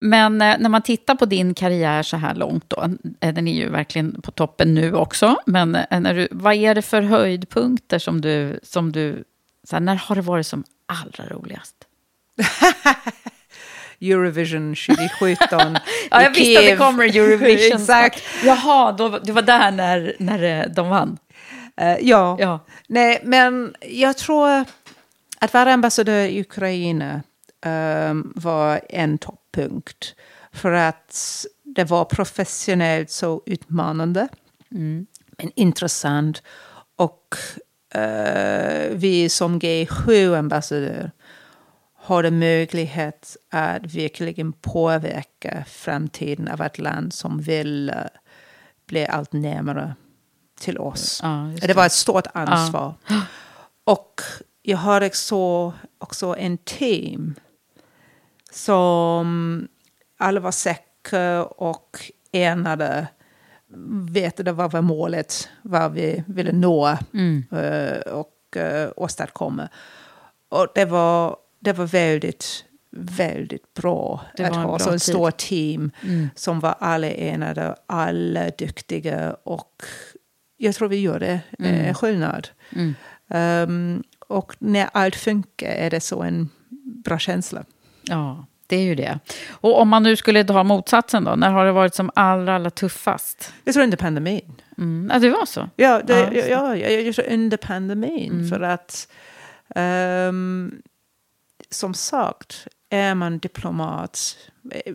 Men 0.00 0.42
eh, 0.42 0.56
när 0.58 0.68
man 0.68 0.82
tittar 0.82 1.14
på 1.14 1.24
din 1.24 1.54
karriär 1.54 2.02
så 2.02 2.16
här 2.16 2.34
långt, 2.34 2.64
då, 2.68 2.88
eh, 3.20 3.34
den 3.34 3.48
är 3.48 3.54
ju 3.54 3.68
verkligen 3.68 4.22
på 4.22 4.30
toppen 4.30 4.74
nu 4.74 4.94
också, 4.94 5.36
men 5.46 5.74
eh, 5.74 6.00
när 6.00 6.14
du, 6.14 6.28
vad 6.30 6.54
är 6.54 6.74
det 6.74 6.82
för 6.82 7.02
höjdpunkter 7.02 7.98
som 7.98 8.20
du, 8.20 8.60
som 8.62 8.92
du 8.92 9.24
så 9.64 9.76
här, 9.76 9.80
när 9.80 9.94
har 9.94 10.16
det 10.16 10.22
varit 10.22 10.46
som 10.46 10.64
allra 10.86 11.26
roligast? 11.28 11.74
Eurovision 14.00 14.74
2017 14.74 15.78
Ja, 16.10 16.22
jag 16.22 16.30
visste 16.30 16.58
att 16.58 16.66
det 16.66 16.76
kommer 16.76 17.04
Eurovision. 17.04 17.76
Exakt. 17.80 18.22
Jaha, 18.44 18.92
då, 18.92 19.08
det 19.08 19.32
var 19.32 19.42
där 19.42 19.70
när, 19.70 20.16
när 20.18 20.68
de 20.68 20.88
vann? 20.88 21.18
Uh, 21.80 21.96
ja. 22.00 22.36
ja, 22.40 22.64
nej, 22.88 23.20
men 23.24 23.74
jag 23.80 24.16
tror 24.16 24.64
att 25.38 25.54
vara 25.54 25.72
ambassadör 25.72 26.24
i 26.24 26.40
Ukraina 26.40 27.22
um, 27.66 28.32
var 28.36 28.80
en 28.88 29.18
toppunkt. 29.56 30.14
För 30.52 30.72
att 30.72 31.44
det 31.62 31.84
var 31.84 32.04
professionellt 32.04 33.10
så 33.10 33.42
utmanande, 33.46 34.28
mm. 34.70 35.06
men 35.38 35.52
intressant. 35.54 36.42
Och 36.96 37.36
uh, 37.96 38.96
vi 38.96 39.28
som 39.28 39.60
G7-ambassadör 39.60 41.10
hade 42.02 42.30
möjlighet 42.30 43.36
att 43.50 43.94
verkligen 43.94 44.52
påverka 44.52 45.64
framtiden 45.68 46.48
av 46.48 46.62
ett 46.62 46.78
land 46.78 47.14
som 47.14 47.40
vill 47.40 47.90
uh, 47.90 47.96
bli 48.86 49.06
allt 49.06 49.32
närmare 49.32 49.94
till 50.60 50.78
oss. 50.78 51.20
Ja, 51.22 51.52
det. 51.60 51.66
det. 51.66 51.74
var 51.74 51.86
ett 51.86 51.92
stort 51.92 52.26
ansvar. 52.32 52.94
Ja. 53.08 53.20
Och 53.84 54.20
jag 54.62 54.78
har 54.78 55.06
också, 55.06 55.72
också 55.98 56.36
en 56.38 56.58
team 56.58 57.34
som 58.56 59.68
alla 60.18 60.40
var 60.40 60.50
säkra 60.50 61.44
och 61.44 61.98
enade. 62.32 63.06
Vetade 64.10 64.52
vad 64.52 64.72
var 64.72 64.82
målet, 64.82 65.48
vad 65.62 65.92
vi 65.92 66.24
ville 66.26 66.52
nå 66.52 66.98
Mm. 67.14 67.44
eh, 67.52 67.98
och 68.12 68.32
uh, 68.56 68.88
åstadkomma. 68.96 69.68
Och 70.48 70.66
det 70.74 70.84
var, 70.84 71.36
det 71.60 71.72
var 71.72 71.86
väldigt, 71.86 72.64
väldigt 72.90 73.74
bra 73.74 74.24
att 74.38 74.56
ha 74.56 74.78
så 74.78 74.90
en 74.90 74.98
tid. 74.98 75.00
stor 75.02 75.30
team 75.30 75.90
Mm. 76.02 76.28
som 76.34 76.60
var 76.60 76.74
alla 76.78 77.10
enade, 77.10 77.76
alla 77.86 78.50
duktiga 78.58 79.36
och 79.44 79.82
jag 80.56 80.74
tror 80.74 80.88
vi 80.88 81.00
gjorde 81.00 81.40
Mm. 81.58 81.74
eh, 81.74 81.94
skillnad. 81.94 82.48
Mm. 82.72 82.94
Um, 83.28 84.02
och 84.28 84.54
när 84.58 84.88
allt 84.92 85.16
funkar 85.16 85.68
är 85.70 85.90
det 85.90 86.00
så 86.00 86.22
en 86.22 86.48
bra 87.04 87.18
känsla. 87.18 87.64
Ja, 88.08 88.46
det 88.66 88.76
är 88.76 88.82
ju 88.82 88.94
det. 88.94 89.18
Och 89.50 89.80
om 89.80 89.88
man 89.88 90.02
nu 90.02 90.16
skulle 90.16 90.44
ta 90.44 90.62
motsatsen 90.64 91.24
då, 91.24 91.34
när 91.34 91.50
har 91.50 91.64
det 91.66 91.72
varit 91.72 91.94
som 91.94 92.10
allra, 92.14 92.54
allra 92.54 92.70
tuffast? 92.70 93.52
Jag 93.64 93.74
tror 93.74 93.84
under 93.84 93.96
pandemin. 93.96 94.52
Mm. 94.78 95.10
Ja, 95.12 95.18
det 95.18 95.30
var 95.30 95.46
så? 95.46 95.70
Ja, 95.76 96.02
det, 96.04 96.18
Ja, 96.34 96.42
så. 96.42 96.48
ja, 96.50 96.76
jag, 96.76 97.02
jag 97.02 97.14
tror 97.14 97.32
under 97.32 97.56
pandemin. 97.56 98.32
Mm. 98.32 98.48
För 98.48 98.60
att 98.60 99.08
ehm, 99.74 100.82
som 101.70 101.94
sagt, 101.94 102.66
är 102.90 103.14
man 103.14 103.38
diplomat, 103.38 104.36
eh, 104.70 104.94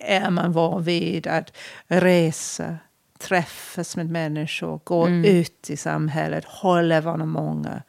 är 0.00 0.30
man 0.30 0.52
van 0.52 0.82
vid 0.82 1.26
att 1.26 1.56
resa, 1.86 2.76
träffas 3.18 3.96
med 3.96 4.10
människor, 4.10 4.80
gå 4.84 5.06
Mm. 5.06 5.24
ut 5.24 5.70
i 5.70 5.76
samhället, 5.76 6.44
hålla 6.44 7.00
varandra 7.00 7.26
många. 7.26 7.82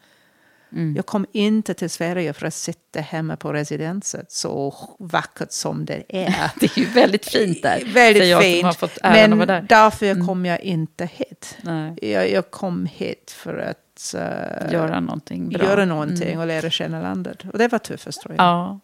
Mm. 0.74 0.96
Jag 0.96 1.06
kom 1.06 1.26
inte 1.32 1.74
till 1.74 1.90
Sverige 1.90 2.34
för 2.34 2.48
att 2.48 2.54
sitta 2.54 3.00
hemma 3.00 3.36
på 3.36 3.54
residenset, 3.54 4.32
så 4.32 4.74
vackert 5.00 5.52
som 5.52 5.86
det 5.86 6.04
är. 6.10 6.52
Det 6.60 6.66
är 6.78 6.80
ju 6.80 6.86
väldigt 6.86 7.26
fint 7.30 7.62
där. 7.64 7.84
Väldigt 7.94 8.28
jag 8.28 8.42
fint. 8.44 8.66
har 8.66 8.74
fått 8.74 8.98
äran 9.04 9.38
Men 9.38 9.48
där. 9.48 9.66
därför 9.70 10.06
Mm. 10.06 10.28
kom 10.28 10.46
jag 10.46 10.60
inte 10.62 11.06
hit. 11.06 11.58
Nej. 11.62 11.98
Jag, 12.12 12.32
jag 12.32 12.52
kom 12.52 12.86
hit 12.86 13.32
för 13.38 13.58
att 13.58 14.14
eh, 14.16 14.74
Göra 14.74 15.00
någonting 15.00 15.50
bra. 15.50 15.64
göra 15.66 15.86
någonting 15.86 16.28
Mm. 16.28 16.40
och 16.40 16.48
lära 16.48 16.70
känna 16.70 17.02
landet. 17.02 17.38
Och 17.54 17.58
det 17.60 17.68
var 17.68 17.80
tuffast 17.80 18.22
tror 18.22 18.36
jag. 18.36 18.46
Ja. 18.46 18.80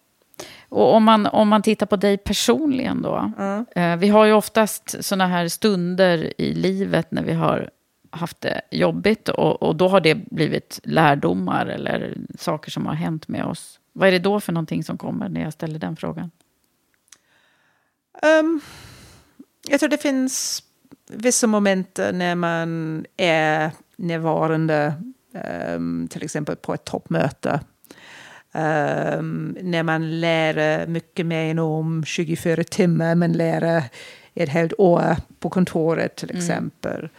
Och 0.70 0.94
om 0.94 1.04
man, 1.04 1.26
om 1.26 1.48
man 1.48 1.62
tittar 1.62 1.86
på 1.86 1.96
dig 1.96 2.18
personligen 2.18 3.02
då. 3.02 3.34
Ja. 3.38 3.66
Eh, 3.82 3.96
vi 3.98 4.08
har 4.08 4.26
ju 4.26 4.34
oftast 4.34 4.96
sådana 5.06 5.28
här 5.28 5.48
stunder 5.48 6.34
i 6.42 6.54
livet 6.54 7.12
när 7.12 7.24
vi 7.24 7.34
har 7.34 7.70
haft 8.18 8.42
det 8.42 8.62
jobbigt. 8.72 9.30
Och, 9.30 9.64
och 9.64 9.76
då 9.76 9.88
har 9.88 10.00
det 10.02 10.16
blivit 10.16 10.80
lärdomar 10.84 11.66
eller 11.66 12.18
saker 12.38 12.72
som 12.72 12.86
har 12.86 12.94
hänt 12.94 13.28
med 13.28 13.46
oss. 13.46 13.80
Vad 13.94 14.08
är 14.08 14.12
det 14.12 14.20
då 14.20 14.40
för 14.40 14.54
någonting 14.54 14.84
som 14.84 14.98
kommer 14.98 15.30
när 15.30 15.42
jag 15.42 15.54
ställer 15.54 15.80
den 15.80 15.96
frågan? 15.96 16.32
Ehm, 18.22 18.62
jag 19.70 19.80
tror 19.80 19.90
det 19.90 19.98
finns 19.98 20.64
vissa 21.10 21.48
moment 21.48 22.00
när 22.14 22.36
man 22.36 23.06
är 23.18 23.72
närvarande, 23.96 24.94
ehm, 25.34 26.08
till 26.12 26.24
exempel 26.24 26.56
på 26.56 26.74
ett 26.74 26.86
toppmöte. 26.86 27.60
Ehm, 28.52 29.58
när 29.62 29.84
man 29.84 30.20
lär 30.20 30.88
mycket 30.88 31.26
mer 31.26 31.60
om 31.60 32.04
24 32.06 32.64
timmar, 32.64 33.16
men 33.16 33.34
lär 33.34 33.84
ett 34.34 34.50
helt 34.50 34.74
år 34.78 35.16
på 35.40 35.50
kontoret 35.50 36.16
till 36.16 36.32
Mm. 36.32 37.10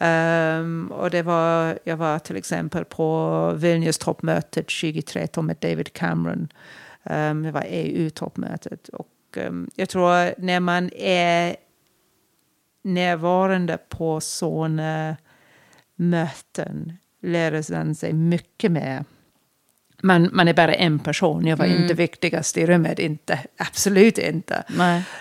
Ehm, 0.00 0.92
och 0.92 1.10
det 1.10 1.22
var, 1.22 1.78
jag 1.84 1.96
var 1.96 2.18
till 2.18 2.36
exempel 2.36 2.84
på 2.84 3.52
Vilnius 3.56 3.98
toppmötet 3.98 4.68
2013 4.68 5.46
med 5.46 5.56
David 5.60 5.92
Cameron. 5.92 6.48
Um, 7.02 7.42
det 7.42 7.50
var 7.50 7.64
EU-toppmötet. 7.68 8.88
Och 8.88 9.08
ehm, 9.36 9.70
jag 9.74 9.88
tror 9.88 10.40
när 10.40 10.60
man 10.60 10.90
är 10.96 11.56
närvarande 12.84 13.78
på 13.88 14.20
sådana 14.20 15.16
möten 15.96 16.92
lär 17.22 17.72
man 17.72 17.94
sig 17.94 18.12
mycket 18.12 18.72
mer. 18.72 19.04
Man, 20.02 20.30
man 20.32 20.48
är 20.48 20.54
bara 20.54 20.74
en 20.74 20.98
person, 20.98 21.46
jag 21.46 21.56
var 21.56 21.64
Mm. 21.66 21.82
inte 21.82 21.94
viktigast 21.94 22.56
i 22.56 22.66
rummet, 22.66 22.98
inte, 22.98 23.38
absolut 23.56 24.18
inte. 24.18 24.64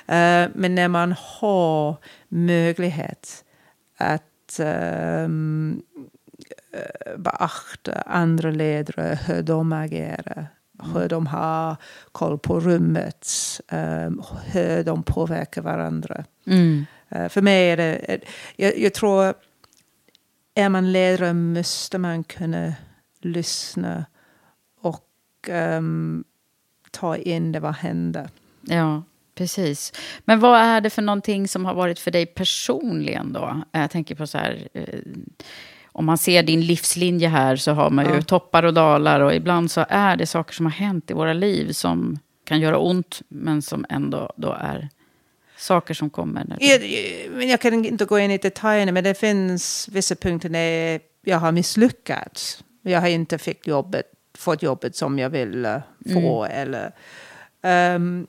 Eh, 0.08 0.50
men 0.56 0.76
när 0.76 0.88
man 0.88 1.16
har 1.18 1.96
möjlighet 2.28 3.44
att 3.98 4.24
ehm, 4.60 5.82
eh, 6.72 7.18
beakta 7.18 7.92
andra 7.92 8.52
ledare, 8.52 9.20
hur 9.28 9.42
de 9.42 9.74
agerar, 9.74 10.48
hur 10.94 11.10
de 11.10 11.28
har 11.28 11.76
koll 12.12 12.40
på 12.40 12.60
rummet, 12.60 13.28
ehm, 13.68 14.22
hur 14.46 14.84
de 14.84 15.04
påverkar 15.04 15.62
varandra. 15.62 16.24
Mm. 16.46 16.86
Eh, 17.10 17.30
för 17.30 17.42
mig 17.42 17.72
är 17.72 17.78
det, 17.78 18.20
jag, 18.56 18.78
jag 18.78 18.94
tror, 18.94 19.34
är 20.56 20.70
man 20.70 20.92
ledare 20.92 21.34
måste 21.34 21.98
man 21.98 22.24
kunna 22.24 22.74
lyssna 23.22 24.06
och 24.82 25.10
ehm, 25.48 26.24
ta 26.92 27.18
in 27.18 27.52
det 27.52 27.60
vad 27.60 27.76
händer. 27.76 28.30
Ja, 28.62 29.04
precis. 29.36 29.94
Men 30.26 30.40
vad 30.40 30.60
är 30.60 30.82
det 30.82 30.90
för 30.90 31.02
någonting 31.02 31.48
som 31.48 31.66
har 31.66 31.74
varit 31.74 32.00
för 32.00 32.12
dig 32.12 32.26
personligen 32.26 33.34
då? 33.34 33.62
Jag 33.72 33.92
tänker 33.92 34.16
på 34.16 34.28
så 34.28 34.38
här, 34.38 34.68
eh, 34.74 35.00
om 35.86 36.06
man 36.06 36.18
ser 36.18 36.44
din 36.44 36.62
livslinje 36.62 37.28
här 37.28 37.56
så 37.56 37.72
har 37.72 37.90
man 37.90 38.06
ju 38.06 38.16
Ja. 38.16 38.22
toppar 38.22 38.64
och 38.64 38.74
dalar 38.74 39.20
och 39.20 39.36
ibland 39.36 39.72
så 39.72 39.86
är 39.90 40.16
det 40.16 40.26
saker 40.26 40.54
som 40.54 40.66
har 40.66 40.74
hänt 40.74 41.12
i 41.12 41.14
våra 41.14 41.34
liv 41.34 41.72
som 41.72 42.20
kan 42.46 42.60
göra 42.60 42.78
ont 42.78 43.22
men 43.28 43.62
som 43.62 43.86
ändå 43.90 44.34
då 44.36 44.58
är 44.62 44.90
saker 45.58 45.94
som 45.94 46.10
kommer. 46.10 46.44
När 46.46 46.58
Jag, 46.60 46.82
men 47.38 47.48
jag 47.48 47.62
kan 47.62 47.86
inte 47.86 48.06
gå 48.06 48.20
in 48.20 48.32
i 48.32 48.38
detaljerna, 48.38 48.92
men 48.92 49.04
det 49.04 49.14
finns 49.20 49.88
vissa 49.92 50.16
punkter 50.16 50.50
när 50.50 51.00
jag 51.26 51.38
har 51.38 51.52
misslyckats. 51.52 52.64
Jag 52.82 53.02
har 53.02 53.08
inte 53.08 53.38
fick 53.38 53.68
jobbet, 53.68 54.06
fått 54.38 54.64
jobbet 54.64 54.96
som 54.96 55.20
jag 55.20 55.30
vill 55.30 55.68
få. 56.14 56.46
Eller, 56.46 56.92
ehm, 57.62 58.28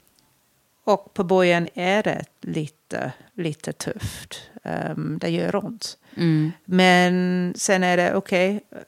och 0.84 1.14
på 1.14 1.24
början 1.24 1.68
är 1.74 2.02
det 2.02 2.24
lite, 2.40 3.12
lite 3.34 3.72
tufft. 3.72 4.50
Um, 4.64 5.18
det 5.20 5.28
gör 5.30 5.56
ont. 5.64 5.98
Mm. 6.16 6.52
Men 6.64 7.52
sen 7.56 7.84
är 7.84 7.96
det, 7.96 8.14
okej, 8.14 8.64
eh, 8.70 8.78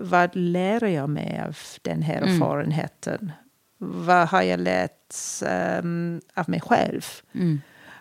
vad 0.00 0.30
lär 0.36 0.84
jag 0.84 1.10
mig 1.10 1.42
av 1.48 1.56
den 1.82 2.02
här 2.02 2.16
Mm. 2.16 2.28
erfarenheten? 2.34 3.32
Vad 3.78 4.28
har 4.28 4.42
jag 4.42 4.60
lärt 4.60 5.14
ehm, 5.46 6.20
av 6.34 6.50
mig 6.50 6.60
själv? 6.60 7.04
Mm. 7.34 7.60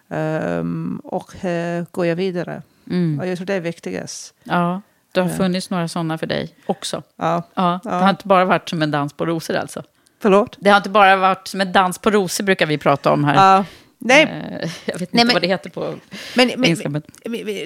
Ehm, 0.10 1.02
och 1.04 1.34
hur 1.42 1.86
går 1.92 2.06
jag 2.06 2.16
vidare? 2.16 2.62
Mm. 2.90 3.20
Och 3.20 3.28
jag 3.28 3.38
tror 3.38 3.46
det 3.48 3.54
är 3.54 3.60
viktigast. 3.62 4.34
Ja, 4.44 4.82
det 5.12 5.22
har 5.22 5.30
Ja. 5.30 5.36
funnits 5.36 5.70
några 5.70 5.88
sådana 5.88 6.18
för 6.18 6.28
dig 6.28 6.56
också. 6.66 7.04
Ja. 7.16 7.44
Ja, 7.54 7.80
det 7.84 7.90
har 7.90 8.10
inte 8.10 8.28
bara 8.28 8.46
varit 8.46 8.70
som 8.70 8.82
en 8.82 8.92
dans 8.92 9.14
på 9.14 9.26
rosor 9.26 9.56
alltså. 9.56 9.84
Förlåt? 10.26 10.58
Det 10.60 10.70
har 10.70 10.78
inte 10.78 10.90
bara 10.90 11.16
varit 11.16 11.48
som 11.48 11.62
en 11.62 11.72
dans 11.72 11.98
på 12.00 12.10
rosor 12.12 12.44
brukar 12.44 12.66
vi 12.66 12.78
prata 12.78 13.12
om 13.12 13.24
här. 13.24 13.36
Ja. 13.58 13.66
Nej, 13.98 14.24
Eh, 14.24 14.70
Jag 14.86 14.94
vet 14.94 15.02
inte 15.02 15.16
Nej, 15.16 15.26
men- 15.26 15.34
vad 15.34 15.42
det 15.42 15.48
heter 15.48 15.70
på 15.70 15.96
men, 16.36 16.52
men. 16.58 16.78
Men 16.84 17.02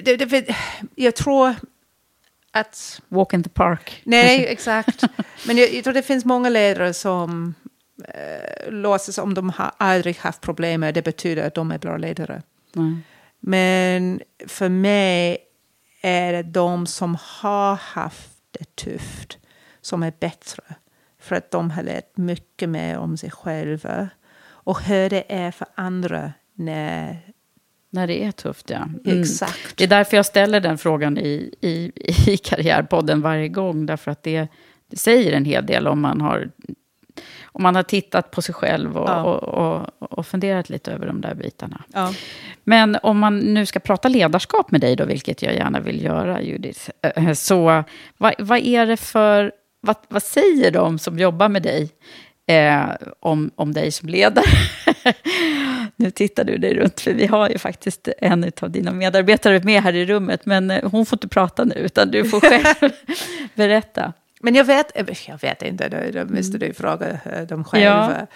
det, 0.04 0.16
det, 0.16 0.54
jag 0.94 1.16
tror 1.16 1.54
att... 2.52 3.00
walk 3.08 3.32
in 3.32 3.42
the 3.42 3.48
park. 3.50 4.02
Nej, 4.04 4.46
exakt. 4.46 5.04
Men 5.46 5.56
jag, 5.58 5.74
jag 5.74 5.84
tror 5.84 5.94
det 5.94 6.02
finns 6.02 6.24
många 6.24 6.48
ledare 6.48 6.94
som 6.94 7.54
eh, 8.08 8.72
låtsas 8.72 9.14
som 9.14 9.34
de 9.34 9.50
har 9.50 9.72
aldrig 9.76 10.16
haft 10.16 10.40
problem 10.40 10.80
med 10.80 10.94
det 10.94 11.02
betyder 11.02 11.46
att 11.46 11.54
de 11.54 11.70
är 11.72 11.78
bra 11.78 11.96
ledare. 11.96 12.42
Nej. 12.72 12.96
Men 13.40 14.20
för 14.46 14.68
mig 14.68 15.38
är 16.02 16.32
det 16.32 16.42
de 16.42 16.86
som 16.86 17.16
har 17.22 17.74
haft 17.74 18.28
det 18.58 18.76
tufft 18.76 19.38
som 19.80 20.02
är 20.02 20.12
bättre. 20.20 20.62
För 21.20 21.36
att 21.36 21.50
de 21.50 21.70
har 21.70 21.82
lärt 21.82 22.16
mycket 22.16 22.68
mer 22.68 22.98
om 22.98 23.16
sig 23.16 23.30
själva. 23.30 24.08
Och 24.42 24.80
hur 24.82 25.10
det 25.10 25.24
är 25.28 25.50
för 25.50 25.66
andra 25.74 26.32
när... 26.54 27.16
När 27.92 28.06
det 28.06 28.24
är 28.24 28.32
tufft, 28.32 28.70
ja. 28.70 28.76
Mm. 28.76 29.20
Exakt. 29.20 29.76
Det 29.76 29.84
är 29.84 29.88
därför 29.88 30.16
jag 30.16 30.26
ställer 30.26 30.60
den 30.60 30.78
frågan 30.78 31.18
i, 31.18 31.54
i, 31.60 31.92
i 32.26 32.36
Karriärpodden 32.36 33.20
varje 33.20 33.48
gång. 33.48 33.86
Därför 33.86 34.10
att 34.10 34.22
det, 34.22 34.48
det 34.90 34.96
säger 34.96 35.32
en 35.32 35.44
hel 35.44 35.66
del 35.66 35.86
om 35.86 36.00
man 36.00 36.20
har, 36.20 36.50
om 37.44 37.62
man 37.62 37.76
har 37.76 37.82
tittat 37.82 38.30
på 38.30 38.42
sig 38.42 38.54
själv 38.54 38.96
och, 38.98 39.08
Ja. 39.08 39.22
och, 39.22 39.42
och, 39.98 40.12
och 40.18 40.26
funderat 40.26 40.70
lite 40.70 40.92
över 40.92 41.06
de 41.06 41.20
där 41.20 41.34
bitarna. 41.34 41.84
Ja. 41.92 42.12
Men 42.64 42.96
om 43.02 43.18
man 43.18 43.38
nu 43.38 43.66
ska 43.66 43.80
prata 43.80 44.08
ledarskap 44.08 44.70
med 44.70 44.80
dig 44.80 44.96
då, 44.96 45.04
vilket 45.04 45.42
jag 45.42 45.54
gärna 45.54 45.80
vill 45.80 46.04
göra, 46.04 46.42
Judith. 46.42 46.90
eh, 47.02 47.32
Så 47.32 47.84
vad, 48.16 48.34
vad 48.38 48.58
är 48.58 48.86
det 48.86 48.96
för... 48.96 49.52
Vad, 49.80 49.96
vad 50.08 50.22
säger 50.22 50.70
de 50.70 50.98
som 50.98 51.18
jobbar 51.18 51.48
med 51.48 51.62
dig 51.62 51.90
eh, 52.46 52.90
om, 53.20 53.50
om 53.54 53.72
dig 53.72 53.90
som 53.90 54.08
ledare? 54.08 54.44
nu 55.96 56.10
tittar 56.10 56.44
du 56.44 56.58
dig 56.58 56.74
runt, 56.74 57.00
för 57.00 57.12
vi 57.12 57.26
har 57.26 57.48
ju 57.48 57.58
faktiskt 57.58 58.08
en 58.18 58.52
av 58.60 58.70
dina 58.70 58.92
medarbetare 58.92 59.60
med 59.62 59.82
här 59.82 59.92
i 59.92 60.06
rummet. 60.06 60.46
Men 60.46 60.70
eh, 60.70 60.90
hon 60.90 61.06
får 61.06 61.16
inte 61.16 61.28
prata 61.28 61.64
nu, 61.64 61.74
utan 61.74 62.10
du 62.10 62.24
får 62.24 62.40
själv 62.40 62.92
berätta. 63.54 64.12
Men 64.40 64.54
jag 64.54 64.64
vet, 64.64 64.92
jag 65.28 65.40
vet 65.40 65.62
inte, 65.62 65.88
då, 65.88 66.20
då 66.20 66.34
måste 66.34 66.58
du 66.58 66.72
fråga 66.74 67.18
eh, 67.24 67.42
dem 67.42 67.64
själva. 67.64 68.26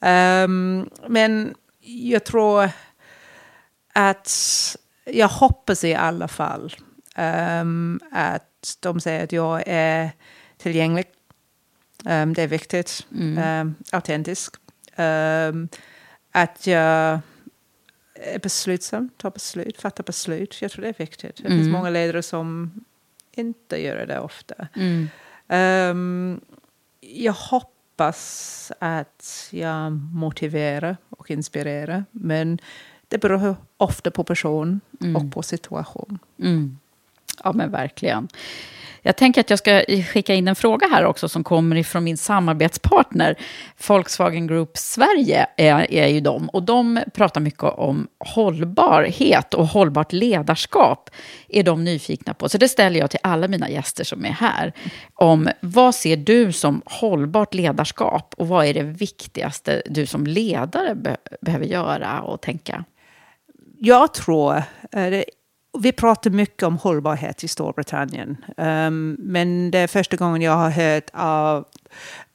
Um, 0.00 0.90
men 1.08 1.54
jag 1.80 2.24
tror 2.24 2.70
att 3.92 4.30
jag 5.04 5.28
hoppas 5.28 5.84
i 5.84 5.94
alla 5.94 6.28
fall 6.28 6.74
um, 7.60 8.00
att 8.12 8.76
de 8.80 9.00
säger 9.00 9.24
att 9.24 9.32
jag 9.32 9.62
är 9.66 10.10
tillgänglig. 10.66 11.04
Um, 12.04 12.34
det 12.34 12.42
är 12.42 12.46
viktigt. 12.46 13.06
Mm. 13.14 13.60
Um, 13.60 13.74
autentisk. 13.92 14.54
Um, 14.96 15.68
att 16.32 16.66
jag 16.66 17.20
är 18.14 18.38
beslutsam, 18.42 19.08
tar 19.16 19.30
beslut, 19.30 19.80
fattar 19.80 20.04
beslut. 20.04 20.62
Jag 20.62 20.70
tror 20.70 20.82
det 20.82 20.88
är 20.88 20.94
viktigt. 20.98 21.36
Det 21.36 21.46
Mm. 21.46 21.58
finns 21.58 21.72
många 21.72 21.90
ledare 21.90 22.22
som 22.22 22.70
inte 23.32 23.82
gör 23.82 24.06
det 24.06 24.20
ofta. 24.20 24.68
Mm. 24.76 26.40
Jag 27.00 27.32
hoppas 27.32 28.72
att 28.78 29.48
jag 29.50 29.92
motiverar 29.92 30.96
och 31.10 31.30
inspirerar. 31.30 32.04
Men 32.10 32.58
det 33.08 33.18
beror 33.18 33.56
ofta 33.76 34.10
på 34.10 34.24
person 34.24 34.80
Mm. 35.00 35.16
och 35.16 35.32
på 35.32 35.42
situation. 35.42 36.18
Ja, 37.44 37.52
men 37.52 37.70
verkligen. 37.70 38.28
Jag 39.06 39.16
tänker 39.16 39.40
att 39.40 39.50
jag 39.50 39.58
ska 39.58 39.82
skicka 40.12 40.34
in 40.34 40.48
en 40.48 40.56
fråga 40.56 40.86
här 40.86 41.04
också 41.04 41.28
som 41.28 41.44
kommer 41.44 41.76
ifrån 41.76 42.04
min 42.04 42.16
samarbetspartner. 42.16 43.36
Volkswagen 43.88 44.46
Group 44.46 44.76
Sverige 44.76 45.46
är, 45.56 45.92
är 45.92 46.06
ju 46.06 46.20
de. 46.20 46.48
Och 46.48 46.62
de 46.62 47.00
pratar 47.14 47.40
mycket 47.40 47.62
om 47.62 48.08
hållbarhet 48.18 49.54
och 49.54 49.66
hållbart 49.66 50.12
ledarskap. 50.12 51.10
är 51.48 51.62
de 51.62 51.84
nyfikna 51.84 52.34
på. 52.34 52.48
Så 52.48 52.58
det 52.58 52.68
ställer 52.68 53.00
jag 53.00 53.10
till 53.10 53.20
alla 53.22 53.48
mina 53.48 53.70
gäster 53.70 54.04
som 54.04 54.24
är 54.24 54.30
här. 54.30 54.72
Om 55.14 55.48
vad 55.60 55.94
ser 55.94 56.16
du 56.16 56.52
som 56.52 56.82
hållbart 56.84 57.54
ledarskap? 57.54 58.34
Och 58.36 58.48
vad 58.48 58.66
är 58.66 58.74
det 58.74 58.82
viktigaste 58.82 59.82
du 59.86 60.06
som 60.06 60.26
ledare 60.26 60.94
be 60.94 61.16
behöver 61.40 61.66
göra 61.66 62.20
och 62.20 62.40
tänka? 62.40 62.84
Jag 63.78 64.14
tror, 64.14 64.56
eh, 64.56 64.62
det, 65.10 65.24
vi 65.80 65.92
pratar 65.92 66.30
mycket 66.30 66.62
om 66.62 66.78
hållbarhet 66.78 67.44
i 67.44 67.48
Storbritannien. 67.48 68.36
Um, 68.56 69.16
men 69.18 69.70
det 69.70 69.78
är 69.78 69.86
första 69.86 70.16
gången 70.16 70.42
jag 70.42 70.56
har 70.56 70.70
hört 70.70 71.10
av 71.12 71.64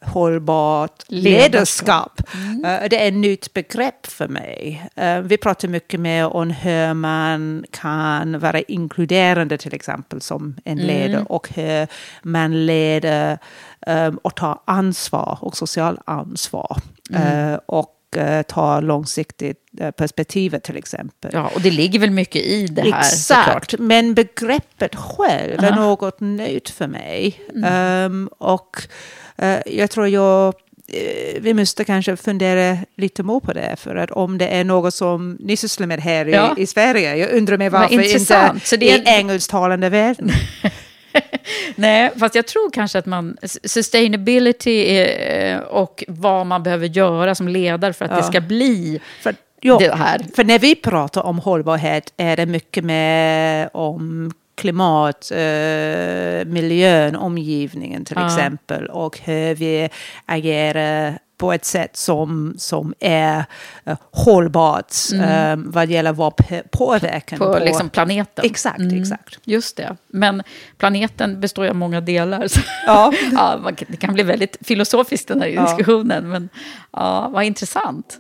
hållbart 0.05 1.03
ledarskap. 1.07 2.21
Eh, 2.65 2.89
det 2.89 3.03
är 3.03 3.07
ett 3.07 3.13
nytt 3.13 3.53
begrepp 3.53 4.05
för 4.07 4.27
mig. 4.27 4.89
Eh, 4.95 5.19
vi 5.19 5.37
pratar 5.37 5.67
mycket 5.67 5.99
mer 5.99 6.25
om 6.35 6.49
hur 6.49 6.93
man 6.93 7.65
kan 7.71 8.39
vara 8.39 8.61
inkluderande 8.61 9.57
till 9.57 9.73
exempel 9.73 10.21
som 10.21 10.55
en 10.65 10.79
Mm. 10.79 10.87
ledare 10.87 11.25
och 11.29 11.49
hur 11.49 11.87
man 12.23 12.65
leder 12.65 13.37
um, 13.87 14.17
och 14.17 14.35
tar 14.35 14.59
ansvar 14.65 15.37
och 15.41 15.57
social 15.57 15.99
ansvar. 16.05 16.77
Mm. 17.09 17.53
Eh, 17.53 17.59
och 17.65 17.97
uh, 18.17 18.41
tar 18.41 18.81
långsiktigt 18.81 19.57
uh, 19.81 19.91
perspektivet 19.91 20.63
till 20.63 20.77
exempel. 20.77 21.31
Ja, 21.33 21.51
och 21.55 21.61
det 21.61 21.71
ligger 21.71 21.99
väl 21.99 22.11
mycket 22.11 22.41
i 22.45 22.67
det 22.67 22.81
här 22.81 22.99
Exakt, 22.99 23.71
såklart. 23.71 23.73
men 23.79 24.13
begreppet 24.13 24.95
själv 24.95 25.59
är 25.63 25.69
Ja. 25.69 25.75
något 25.75 26.19
nytt 26.19 26.69
för 26.69 26.87
mig. 26.87 27.41
Mm. 27.55 28.11
Um, 28.11 28.27
och 28.37 28.83
uh, 29.43 29.57
jag 29.65 29.89
tror 29.89 30.07
jag 30.07 30.53
eh, 30.87 31.41
vi 31.41 31.53
måste 31.53 31.83
kanske 31.83 32.15
fundera 32.17 32.77
lite 32.97 33.23
mer 33.23 33.39
på 33.39 33.53
det. 33.53 33.75
För 33.79 33.95
att 33.95 34.11
om 34.11 34.37
det 34.37 34.47
är 34.47 34.63
något 34.63 34.93
som 34.93 35.37
ni 35.39 35.57
sysslar 35.57 35.87
med 35.87 35.99
här 35.99 36.27
i, 36.27 36.31
Ja. 36.31 36.55
i 36.57 36.65
Sverige. 36.67 37.15
Jag 37.15 37.31
undrar 37.31 37.57
mig 37.57 37.69
varför 37.69 38.01
inte. 38.01 38.59
Så 38.63 38.75
det 38.75 38.91
är- 38.91 38.97
i 38.99 39.03
engelsktalande 39.05 39.89
världen. 39.89 40.31
Nej, 41.75 42.11
fast 42.19 42.35
jag 42.35 42.47
tror 42.47 42.71
kanske 42.71 42.99
att 42.99 43.05
man... 43.05 43.37
Sustainability 43.63 44.85
är, 44.97 45.63
och 45.63 46.03
vad 46.07 46.45
man 46.47 46.63
behöver 46.63 46.87
göra 46.87 47.35
som 47.35 47.47
ledare 47.47 47.93
för 47.93 48.05
att 48.05 48.11
Ja. 48.11 48.17
det 48.17 48.23
ska 48.23 48.41
bli 48.41 48.99
För, 49.21 49.35
här. 49.95 50.21
för 50.35 50.43
när 50.43 50.59
vi 50.59 50.75
pratar 50.75 51.21
om 51.23 51.39
hållbarhet 51.39 52.13
är 52.17 52.37
det 52.37 52.45
mycket 52.45 52.83
mer 52.83 53.69
om 53.77 54.31
klimat, 54.55 55.31
eh, 55.31 56.45
miljön, 56.45 57.15
omgivningen 57.15 58.05
till 58.05 58.17
Ja. 58.19 58.25
exempel. 58.27 58.87
Och 58.87 59.19
hur 59.19 59.55
vi 59.55 59.89
agerar 60.25 61.19
på 61.41 61.53
ett 61.53 61.65
sätt 61.65 61.97
som, 61.97 62.53
som 62.57 62.93
är 62.99 63.45
eh, 63.85 63.97
hållbart 64.11 64.93
eh, 65.13 65.55
vad 65.57 65.89
gäller 65.89 66.13
vår 66.13 66.33
påverkan. 66.71 67.41
Mm. 67.41 67.53
på, 67.53 67.65
liksom 67.65 67.89
planeten. 67.89 68.45
Exakt, 68.45 68.79
Mm, 68.79 69.01
exakt. 69.01 69.39
Just 69.43 69.77
det. 69.77 69.95
Men 70.07 70.43
planeten 70.77 71.39
består 71.39 71.65
ju 71.65 71.69
av 71.69 71.75
många 71.75 72.01
delar. 72.01 72.47
Ja. 72.85 73.13
ja, 73.31 73.59
man 73.63 73.75
det 73.87 73.97
kan 73.97 74.13
bli 74.13 74.23
väldigt 74.23 74.57
filosofiskt 74.61 75.27
den 75.27 75.41
här 75.41 75.47
Ja. 75.47 75.61
diskussionen. 75.65 76.29
Men 76.29 76.49
ja, 76.91 77.29
vad 77.33 77.43
intressant. 77.43 78.19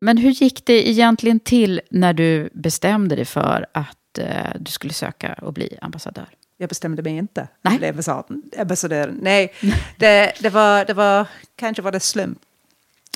Men 0.00 0.18
hur 0.18 0.30
gick 0.30 0.66
det 0.66 0.88
egentligen 0.88 1.40
till 1.40 1.80
när 1.90 2.12
du 2.12 2.48
bestämde 2.52 3.16
dig 3.16 3.24
för 3.24 3.66
att 3.74 4.18
eh, 4.18 4.26
du 4.60 4.70
skulle 4.70 4.92
söka 4.92 5.32
och 5.42 5.52
bli 5.52 5.78
ambassadör? 5.80 6.28
Jag 6.64 6.68
bestämde 6.68 7.02
mig 7.02 7.16
inte. 7.16 7.48
Nej. 7.62 7.78
Blev 7.78 7.90
ambassadör. 7.90 8.36
ambassadör. 8.58 9.14
Nej, 9.20 9.52
det, 9.96 10.32
det, 10.40 10.50
var, 10.50 10.84
det 10.84 10.94
var, 10.94 11.26
kanske 11.56 11.82
var 11.82 11.92
det 11.92 12.00
slump. 12.00 12.38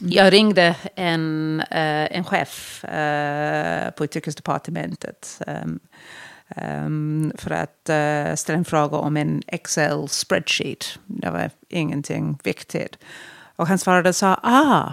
Jag 0.03 0.33
ringde 0.33 0.77
en, 0.95 1.61
eh, 1.61 2.17
en 2.17 2.25
chef 2.25 2.85
eh, 2.85 3.91
på 3.91 4.05
utrikesdepartementet 4.05 5.41
um, 5.47 5.81
um, 6.57 7.33
för 7.39 7.51
att 7.51 7.89
eh, 7.89 8.35
ställa 8.35 8.59
en 8.59 8.65
fråga 8.65 8.97
om 8.97 9.17
en 9.17 9.43
Excel 9.47 10.09
spreadsheet. 10.09 10.99
Det 11.07 11.31
var 11.31 11.51
ingenting 11.69 12.39
viktigt. 12.45 12.99
Och 13.57 13.67
han 13.67 13.79
svarade 13.79 14.09
och 14.09 14.17
sa, 14.17 14.41
ah, 14.43 14.93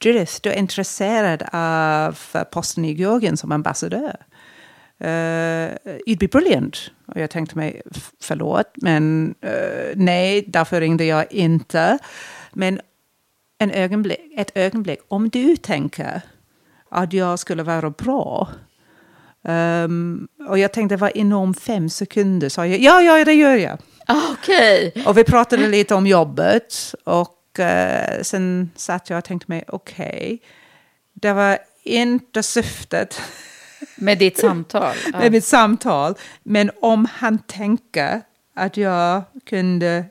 Judith, 0.00 0.32
du 0.42 0.50
är 0.50 0.58
intresserad 0.58 1.42
av 1.52 2.18
posten 2.52 2.84
i 2.84 2.92
Georgien 2.92 3.36
som 3.36 3.52
ambassadör. 3.52 4.16
Uh, 5.04 5.76
you'd 6.06 6.18
be 6.18 6.28
brilliant. 6.28 6.90
Och 7.06 7.20
jag 7.20 7.30
tänkte 7.30 7.56
mig, 7.56 7.82
"F- 7.94 8.10
förlåt, 8.20 8.66
men 8.74 9.34
eh, 9.40 9.92
nej, 9.96 10.44
därför 10.46 10.80
ringde 10.80 11.04
jag 11.04 11.32
inte. 11.32 11.98
Men 12.52 12.80
en 13.58 13.70
ögonblick, 13.70 14.20
ett 14.36 14.50
ögonblick, 14.54 14.98
om 15.08 15.28
du 15.28 15.56
tänker 15.56 16.20
att 16.90 17.12
jag 17.12 17.38
skulle 17.38 17.62
vara 17.62 17.90
bra. 17.90 18.48
ehm, 19.44 20.28
och 20.48 20.58
jag 20.58 20.72
tänkte, 20.72 20.96
var 20.96 21.16
inom 21.16 21.54
fem 21.54 21.88
sekunder, 21.90 22.48
sa 22.48 22.66
jag, 22.66 22.80
ja, 22.80 23.02
ja, 23.18 23.24
det 23.24 23.32
gör 23.34 23.56
jag. 23.56 23.78
Ah, 24.06 24.22
Okej. 24.32 24.92
Och 25.06 25.18
vi 25.18 25.24
pratade 25.24 25.66
lite 25.68 25.94
om 25.94 26.06
jobbet. 26.06 26.94
Och 27.04 27.58
eh, 27.60 28.22
sen 28.22 28.70
satt 28.76 29.10
jag 29.10 29.18
och 29.18 29.24
tänkte 29.24 29.44
mig, 29.48 29.64
okej, 29.68 30.42
det 31.14 31.32
var 31.32 31.58
inte 31.84 32.42
syftet 32.42 33.20
Med 33.96 34.18
ditt 34.18 34.38
samtal? 34.38 34.94
Ja. 35.12 35.18
med 35.18 35.32
mitt 35.32 35.44
samtal. 35.44 36.14
Men 36.42 36.70
om 36.80 37.06
han 37.14 37.38
tänker 37.38 38.22
att 38.54 38.76
jag 38.76 39.22
kunde 39.46 40.04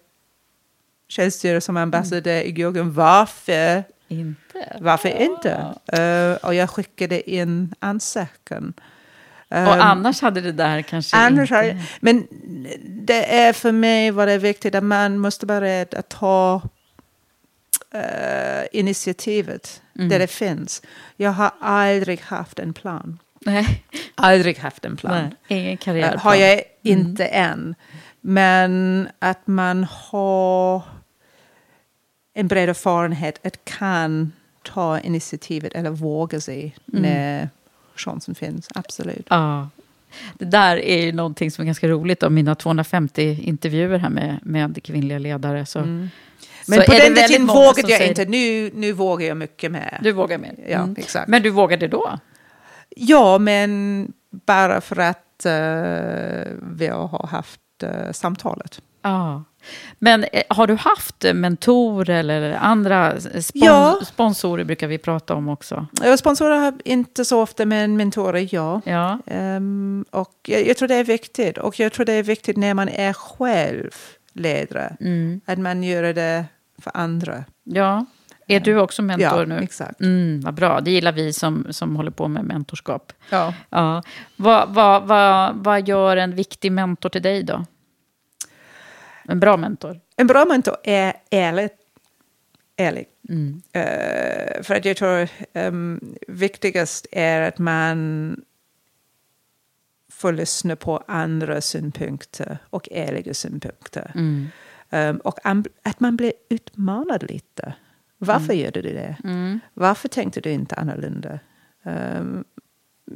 tjänstgöra 1.09 1.61
som 1.61 1.77
ambassadör 1.77 2.41
i 2.41 2.51
Georgien, 2.51 2.93
varför, 2.93 3.83
Inte? 4.07 4.77
varför 4.81 5.09
inte? 5.21 5.51
Eh, 5.93 6.45
och 6.47 6.53
jag 6.53 6.69
skickade 6.69 7.29
in 7.31 7.73
ansökan. 7.79 8.73
Och 9.49 9.57
Um, 9.57 9.67
annars 9.67 10.21
hade 10.21 10.41
det 10.41 10.51
där 10.51 10.81
kanske 10.81 11.17
Annars 11.17 11.51
inte... 11.51 11.55
har, 11.55 11.77
men 11.99 12.27
det 13.05 13.35
är 13.39 13.53
för 13.53 13.71
mig 13.71 14.11
var 14.11 14.25
det 14.25 14.37
viktigt 14.37 14.75
att 14.75 14.83
man 14.83 15.17
måste 15.17 15.45
vara 15.45 15.61
rädd 15.61 15.93
att 15.93 16.09
ta 16.09 16.61
eh, 17.93 18.65
initiativet 18.71 19.81
Mm. 19.95 20.09
där 20.09 20.19
det 20.19 20.27
finns. 20.27 20.81
Jag 21.15 21.31
har 21.31 21.51
aldrig 21.61 22.21
haft 22.21 22.59
en 22.59 22.73
plan. 22.73 23.19
Nej. 23.39 23.83
Aldrig 24.15 24.57
haft 24.57 24.85
en 24.85 24.97
plan. 24.97 25.13
Nej, 25.13 25.31
ingen 25.59 25.71
Eh, 25.71 25.77
karriärplan. 25.77 26.19
har 26.19 26.35
jag 26.35 26.61
inte 26.81 27.25
än. 27.25 27.75
Men 28.21 29.07
att 29.19 29.47
man 29.47 29.83
har 29.89 30.81
en 32.33 32.47
bred 32.47 32.69
erfarenhet 32.69 33.45
att 33.45 33.65
kan 33.65 34.31
ta 34.63 34.99
initiativet 34.99 35.73
eller 35.73 35.89
våga 35.89 36.39
sig 36.41 36.75
när 36.85 37.49
chansen 37.95 38.35
finns. 38.35 38.69
Absolut. 38.75 39.27
Ja. 39.29 39.69
Det 40.37 40.45
där 40.45 40.77
är 40.77 41.01
ju 41.05 41.11
någonting 41.11 41.51
som 41.51 41.61
är 41.61 41.65
ganska 41.65 41.87
roligt. 41.87 42.23
Av 42.23 42.31
mina 42.31 42.55
250 42.55 43.39
intervjuer 43.43 43.97
här 43.99 44.09
med, 44.09 44.39
med 44.43 44.83
kvinnliga 44.83 45.19
ledare. 45.19 45.65
Så, 45.65 45.79
Men 45.79 46.09
så 46.65 46.81
på 46.81 46.91
den 46.91 47.15
tiden 47.15 47.47
vågade 47.47 47.81
jag 47.81 47.97
säger- 47.97 48.07
inte. 48.09 48.25
Nu, 48.25 48.71
nu 48.73 48.91
vågar 48.91 49.27
jag 49.27 49.37
mycket 49.37 49.71
mer. 49.71 49.99
Du 50.03 50.11
vågar 50.11 50.37
mer? 50.37 50.55
Ja, 50.69 50.77
Mm. 50.83 50.95
exakt. 50.99 51.27
Men 51.27 51.41
du 51.43 51.49
vågade 51.49 51.87
då? 51.87 52.19
Ja, 52.99 53.37
men 53.37 54.11
bara 54.45 54.81
för 54.81 54.99
att 54.99 55.45
eh, 55.45 56.53
vi 56.61 56.87
har 56.87 57.27
haft 57.27 57.59
uh, 57.83 58.11
samtalet. 58.11 58.81
Ja. 59.01 59.43
Men 59.99 60.23
eh, 60.23 60.43
har 60.49 60.67
du 60.67 60.75
haft 60.75 61.25
mentorer 61.33 62.15
eller 62.19 62.53
andra 62.53 63.13
spons- 63.15 63.51
Ja. 63.53 63.99
sponsorer 64.05 64.63
brukar 64.63 64.87
vi 64.87 64.97
prata 64.97 65.35
om 65.35 65.49
också? 65.49 65.87
Sponsorer 66.17 66.73
inte 66.85 67.25
så 67.25 67.41
ofta, 67.41 67.65
men 67.65 67.97
mentorer, 67.97 68.47
ja. 68.55 68.81
Ja. 68.85 69.19
Ehm, 69.25 70.05
och 70.11 70.33
jag, 70.47 70.67
jag 70.67 70.77
tror 70.77 70.87
det 70.87 70.95
är 70.95 71.03
viktigt. 71.03 71.57
Och 71.57 71.79
jag 71.79 71.93
tror 71.93 72.05
det 72.05 72.13
är 72.13 72.23
viktigt 72.23 72.57
när 72.57 72.73
man 72.73 72.89
är 72.89 73.13
själv 73.13 73.91
ledare. 74.33 74.97
Mm. 74.99 75.41
Att 75.45 75.59
man 75.59 75.83
gör 75.83 76.13
det 76.13 76.45
för 76.81 76.91
andra. 76.93 77.43
Ja. 77.63 78.05
Är 78.47 78.59
du 78.59 78.79
också 78.79 79.01
mentor 79.01 79.39
Ja, 79.39 79.45
nu? 79.45 79.59
exakt. 79.59 80.01
Mm, 80.01 80.41
vad 80.41 80.53
bra, 80.53 80.81
det 80.81 80.91
gillar 80.91 81.11
vi 81.11 81.33
som, 81.33 81.67
som 81.69 81.95
håller 81.95 82.11
på 82.11 82.27
med 82.27 82.45
mentorskap. 82.45 83.13
Ja. 83.29 83.53
Ja. 83.69 84.03
Vad, 84.35 84.73
vad, 84.73 85.07
vad, 85.07 85.55
vad 85.55 85.87
gör 85.87 86.17
en 86.17 86.35
viktig 86.35 86.71
mentor 86.71 87.09
till 87.09 87.21
dig 87.21 87.43
då? 87.43 87.65
En 89.23 89.39
bra 89.39 89.57
mentor? 89.57 89.99
En 90.15 90.27
bra 90.27 90.45
mentor 90.45 90.75
är 90.83 91.13
ärlig. 91.31 91.69
ärlig. 92.77 93.07
Eh, 93.71 94.63
för 94.63 94.75
att 94.75 94.85
jag 94.85 94.97
tror 94.97 95.29
um, 95.53 96.15
viktigast 96.27 97.07
är 97.11 97.41
att 97.41 97.57
man 97.57 98.41
får 100.11 100.31
lyssna 100.31 100.75
på 100.75 101.03
andra 101.07 101.61
synpunkter 101.61 102.57
och 102.69 102.89
ärliga 102.91 103.33
synpunkter. 103.33 104.11
Um, 104.89 105.17
och 105.17 105.39
att 105.83 105.99
man 105.99 106.17
blir 106.17 106.33
utmanad 106.49 107.31
lite. 107.31 107.73
Varför 108.17 108.53
gör 108.53 108.71
du 108.71 108.81
det? 108.81 109.17
Varför 109.73 110.07
tänkte 110.07 110.41
du 110.41 110.51
inte 110.51 110.75
annorlunda? 110.75 111.39
Um, 111.83 112.43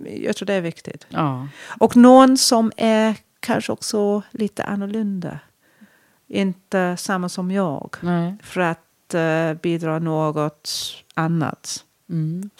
jag 0.06 0.36
tror 0.36 0.45
det 0.45 0.54
är 0.54 0.62
viktigt. 0.62 1.08
Ja. 1.10 1.47
Och 1.80 1.97
någon 1.97 2.38
som 2.38 2.72
är 2.78 3.16
kanske 3.39 3.72
också 3.72 4.22
lite 4.32 4.64
annorlunda. 4.64 5.39
Inte 6.28 6.97
samma 6.97 7.30
som 7.30 7.52
jag. 7.52 7.95
Nej. 8.02 8.36
För 8.43 8.62
att 8.62 9.14
eh, 9.14 9.54
bidra 9.54 9.99
något 9.99 10.70
annat. 11.14 11.86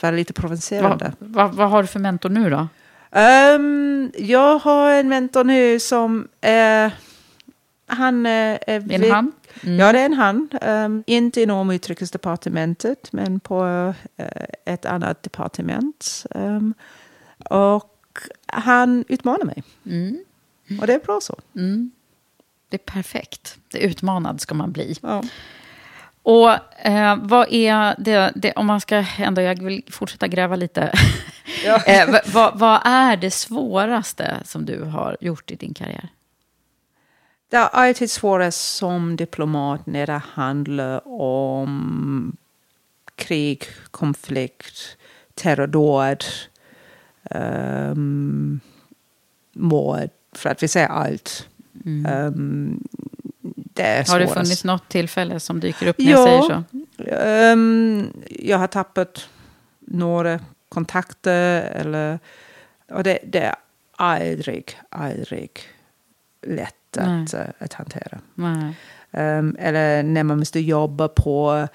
Vara 0.02 0.12
lite 0.12 0.34
provocerande. 0.34 1.14
Vad, 1.20 1.30
vad, 1.34 1.56
vad 1.56 1.70
har 1.70 1.82
du 1.82 1.88
för 1.88 2.00
mentor 2.00 2.30
nu 2.30 2.50
då? 2.50 2.68
Ehm, 3.12 4.12
jag 4.18 4.60
har 4.60 4.92
en 4.92 5.10
mentor 5.10 5.44
nu 5.44 5.80
som 5.80 6.28
är... 6.42 6.92
Han 7.92 8.26
är... 8.26 8.60
är 8.68 8.80
En 8.94 9.12
han? 9.12 9.32
Ja, 9.80 9.92
det 9.92 10.00
är 10.00 10.06
en 10.06 10.14
han. 10.14 10.50
Ehm, 10.62 11.04
inte 11.08 11.42
inom 11.42 11.72
utrikesdepartementet, 11.72 13.14
men 13.14 13.39
på 13.39 13.66
eh, 14.18 14.26
ett 14.66 14.86
annat 14.86 15.24
departement. 15.24 16.26
Ehm, 16.36 16.74
och 17.50 17.88
han 18.48 19.06
utmanar 19.08 19.46
mig. 19.46 19.64
Och 20.82 20.88
det 20.88 20.94
är 20.94 21.00
bra 21.00 21.20
så. 21.22 21.39
Det 22.70 22.76
är 22.76 22.94
perfekt. 22.94 23.58
Det 23.72 23.80
utmanad 23.80 24.42
ska 24.42 24.56
man 24.56 24.72
bli. 24.72 24.96
Ja. 25.02 25.24
Och 26.24 26.50
eh, 26.86 27.18
vad 27.22 27.48
är 27.54 27.96
det, 27.98 28.32
det, 28.36 28.52
om 28.54 28.66
man 28.66 28.82
ska 28.82 29.06
ändå, 29.18 29.42
jag 29.42 29.64
vill 29.64 29.84
fortsätta 29.92 30.28
gräva 30.28 30.56
lite. 30.56 30.82
eh, 31.88 32.12
vad- 32.12 32.28
vad, 32.34 32.60
vad 32.60 32.82
är 32.84 33.18
det 33.18 33.32
svåraste 33.32 34.38
som 34.46 34.66
du 34.66 34.84
har 34.84 35.18
gjort 35.22 35.52
i 35.52 35.56
din 35.56 35.74
karriär? 35.74 36.10
Det 37.52 37.58
är 37.58 37.68
alltid 37.68 38.12
svårast 38.12 38.76
som 38.76 39.16
diplomat 39.16 39.86
när 39.86 40.08
det 40.08 40.22
handlar 40.34 41.08
om 41.22 42.38
krig, 43.16 43.66
konflikt, 43.91 44.97
terrordåd, 45.34 46.24
um, 47.32 48.60
mord, 49.54 50.10
för 50.32 50.49
att 50.49 50.64
vi 50.64 50.68
säger 50.68 50.88
allt. 50.88 51.47
Um, 51.86 52.84
det 53.45 53.84
Mm. 53.84 54.06
Har 54.08 54.20
det 54.20 54.28
funnits 54.28 54.64
något 54.64 54.89
tillfälle 54.89 55.39
som 55.39 55.60
dyker 55.60 55.88
upp 55.88 55.97
när 55.97 56.12
jag 56.12 56.24
säger 56.24 56.41
så? 56.41 56.64
Ehm, 57.16 58.08
jag 58.30 58.58
har 58.58 58.68
tappat 58.68 59.30
några 59.80 60.39
kontakter. 60.70 61.62
Eller, 61.62 62.20
och 62.91 63.04
det, 63.04 63.20
det 63.24 63.39
är 63.39 63.56
aldrig, 63.95 64.80
aldrig 64.89 65.52
lätt 66.41 66.76
Nej. 66.98 67.24
att, 67.24 67.34
eh, 67.34 67.46
att 67.60 67.74
hantera. 67.74 68.20
Ehm, 69.12 69.56
eller 69.60 70.04
när 70.04 70.24
man 70.24 70.39
måste 70.39 70.60
jobba 70.60 71.08
på 71.08 71.68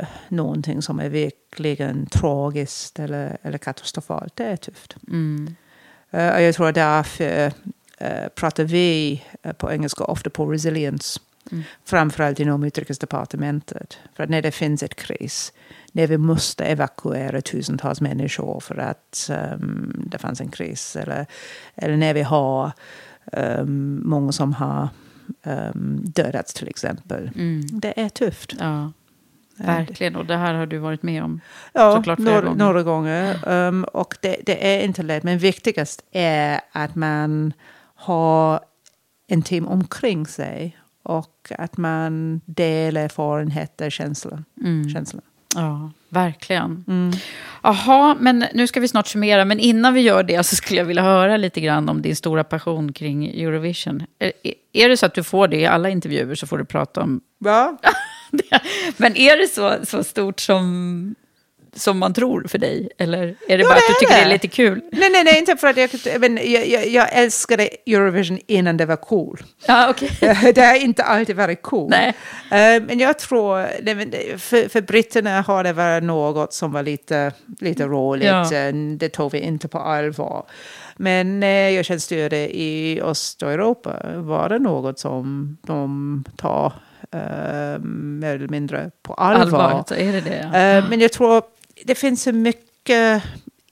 uh, 0.00 0.06
någonting 0.28 0.82
som 0.82 1.00
är 1.00 1.08
verkligen 1.08 2.06
tragiskt 2.06 2.98
eller, 2.98 3.38
eller 3.42 3.58
katastrofalt. 3.58 4.36
Det 4.36 4.44
är 4.44 4.56
tufft. 4.56 4.96
Mm. 5.08 5.56
Och 6.10 6.42
jag 6.42 6.54
tror 6.54 6.72
därför 6.72 7.46
uh, 7.46 8.28
pratar 8.34 8.64
vi 8.64 9.22
eh, 9.42 9.52
på 9.52 9.72
engelska 9.72 10.04
ofta 10.04 10.30
på 10.30 10.46
resilience. 10.46 11.20
Framförallt 11.84 12.40
inom 12.40 12.64
utrikesdepartementet. 12.64 13.98
För 14.14 14.24
att 14.24 14.30
när 14.30 14.42
det 14.42 14.50
finns 14.50 14.82
ett 14.82 14.94
kris, 14.94 15.52
när 15.92 16.06
vi 16.06 16.18
måste 16.18 16.64
evakuera 16.64 17.40
tusentals 17.40 18.00
människor 18.00 18.60
för 18.60 18.76
att 18.78 19.30
ehm, 19.32 20.02
det 20.06 20.18
fanns 20.18 20.40
en 20.40 20.48
kris. 20.48 20.96
Eller, 20.96 21.26
eller 21.74 21.96
när 21.96 22.14
vi 22.14 22.22
har 22.22 22.72
ehm, 23.32 24.02
många 24.04 24.32
som 24.32 24.52
har 24.52 24.88
um, 25.44 26.00
dödats 26.04 26.54
till 26.54 26.68
exempel. 26.68 27.30
Det 27.72 28.00
är 28.00 28.08
tufft. 28.08 28.54
Ja, 28.58 28.92
verkligen. 29.56 30.16
Och 30.16 30.26
det 30.26 30.36
här 30.36 30.54
har 30.54 30.66
du 30.66 30.78
varit 30.78 31.02
med 31.02 31.24
om 31.24 31.40
Ja, 31.72 31.92
såklart 31.96 32.18
några, 32.18 32.40
gånger. 32.40 32.56
några 32.56 32.82
gånger. 32.82 33.48
Um, 33.48 33.84
och 33.84 34.16
det, 34.20 34.36
det 34.46 34.76
är 34.76 34.84
inte 34.84 35.02
lätt, 35.02 35.22
men 35.22 35.38
viktigast 35.38 36.04
är 36.12 36.60
att 36.72 36.94
man 36.94 37.52
har 37.94 38.60
en 39.26 39.42
team 39.42 39.68
omkring 39.68 40.26
sig 40.26 40.78
och 41.02 41.52
att 41.58 41.76
man 41.76 42.40
delar 42.44 43.00
erfarenheter, 43.00 43.90
känslor. 43.90 44.44
Mm. 44.60 44.88
känslor. 44.90 45.22
Ja, 45.58 45.90
verkligen. 46.08 46.84
Jaha, 47.62 48.16
men 48.20 48.44
nu 48.54 48.66
ska 48.66 48.80
vi 48.80 48.88
snart 48.88 49.06
summera. 49.06 49.44
Men 49.44 49.60
innan 49.60 49.94
vi 49.94 50.00
gör 50.00 50.22
det 50.22 50.44
så 50.44 50.56
skulle 50.56 50.80
jag 50.80 50.84
vilja 50.84 51.02
höra 51.02 51.36
lite 51.36 51.60
grann 51.60 51.88
om 51.88 52.02
din 52.02 52.16
stora 52.16 52.44
passion 52.44 52.92
kring 52.92 53.26
Eurovision. 53.26 54.02
Är, 54.18 54.32
är 54.72 54.88
det 54.88 54.96
så 54.96 55.06
att 55.06 55.14
du 55.14 55.22
får 55.22 55.48
det 55.48 55.56
i 55.56 55.66
alla 55.66 55.90
intervjuer 55.90 56.34
så 56.34 56.46
får 56.46 56.58
du 56.58 56.64
prata 56.64 57.02
om 57.02 57.20
det. 58.30 58.60
Men 58.96 59.16
är 59.16 59.36
det 59.36 59.46
så, 59.46 59.86
så 59.86 60.04
stort 60.04 60.40
som, 60.40 61.14
som 61.74 61.98
man 61.98 62.14
tror 62.14 62.44
för 62.48 62.58
dig? 62.58 62.88
Eller 62.98 63.18
är 63.22 63.58
det 63.58 63.62
Jo, 63.62 63.68
bara 63.68 63.74
det 63.74 63.78
att 63.78 63.82
du 63.88 63.92
är 63.92 63.98
tycker 64.00 64.14
det 64.14 64.20
är 64.20 64.24
det. 64.24 64.32
lite 64.32 64.48
kul? 64.48 64.80
nej, 64.92 65.10
nej, 65.10 65.24
nej, 65.24 65.38
inte 65.38 65.56
för 65.56 65.68
att 65.68 65.76
jag, 65.76 66.20
men 66.20 66.36
jag, 66.42 66.66
jag, 66.68 66.88
jag 66.88 67.08
älskade 67.12 67.68
Eurovision 67.86 68.38
innan 68.46 68.76
det 68.76 68.86
var 68.86 68.96
cool. 68.96 69.40
Ja, 69.66 69.90
okej. 69.90 70.10
det 70.54 70.60
har 70.60 70.74
inte 70.74 71.02
alltid 71.02 71.36
varit 71.36 71.62
cool. 71.62 71.90
Nej. 71.90 72.08
Eh, 72.50 72.82
men 72.82 72.98
jag 72.98 73.18
tror, 73.18 73.66
för, 74.38 74.68
för 74.68 74.80
britterna 74.80 75.40
har 75.40 75.64
det 75.64 75.72
varit 75.72 76.02
något 76.04 76.52
som 76.52 76.72
var 76.72 76.82
lite, 76.82 77.32
lite 77.60 77.84
roligt. 77.84 78.26
Ja. 78.28 78.54
Eh, 78.54 78.74
Det 78.74 79.08
tog 79.08 79.32
vi 79.32 79.38
inte 79.40 79.68
på 79.68 79.78
allvar. 79.78 80.44
Men 80.96 81.40
när 81.40 81.68
jag 81.68 81.84
tjänstgjorde 81.84 82.56
i 82.56 83.00
Östeuropa 83.04 83.96
var 84.16 84.48
det 84.48 84.58
något 84.58 84.98
som 84.98 85.56
de 85.66 86.24
tar 86.36 86.72
eh, 87.12 87.78
mer 87.82 88.34
eller 88.34 88.48
mindre 88.48 88.90
på 89.02 89.14
allvar. 89.14 89.42
Allvar, 89.60 89.84
så 89.88 89.94
är 89.94 90.12
det 90.12 90.20
det. 90.20 90.48
Ja. 90.52 90.58
Eh, 90.58 90.84
men 90.90 91.00
jag 91.00 91.12
tror 91.12 91.42
det 91.84 91.94
finns 91.94 92.22
så 92.22 92.32
mycket 92.32 93.22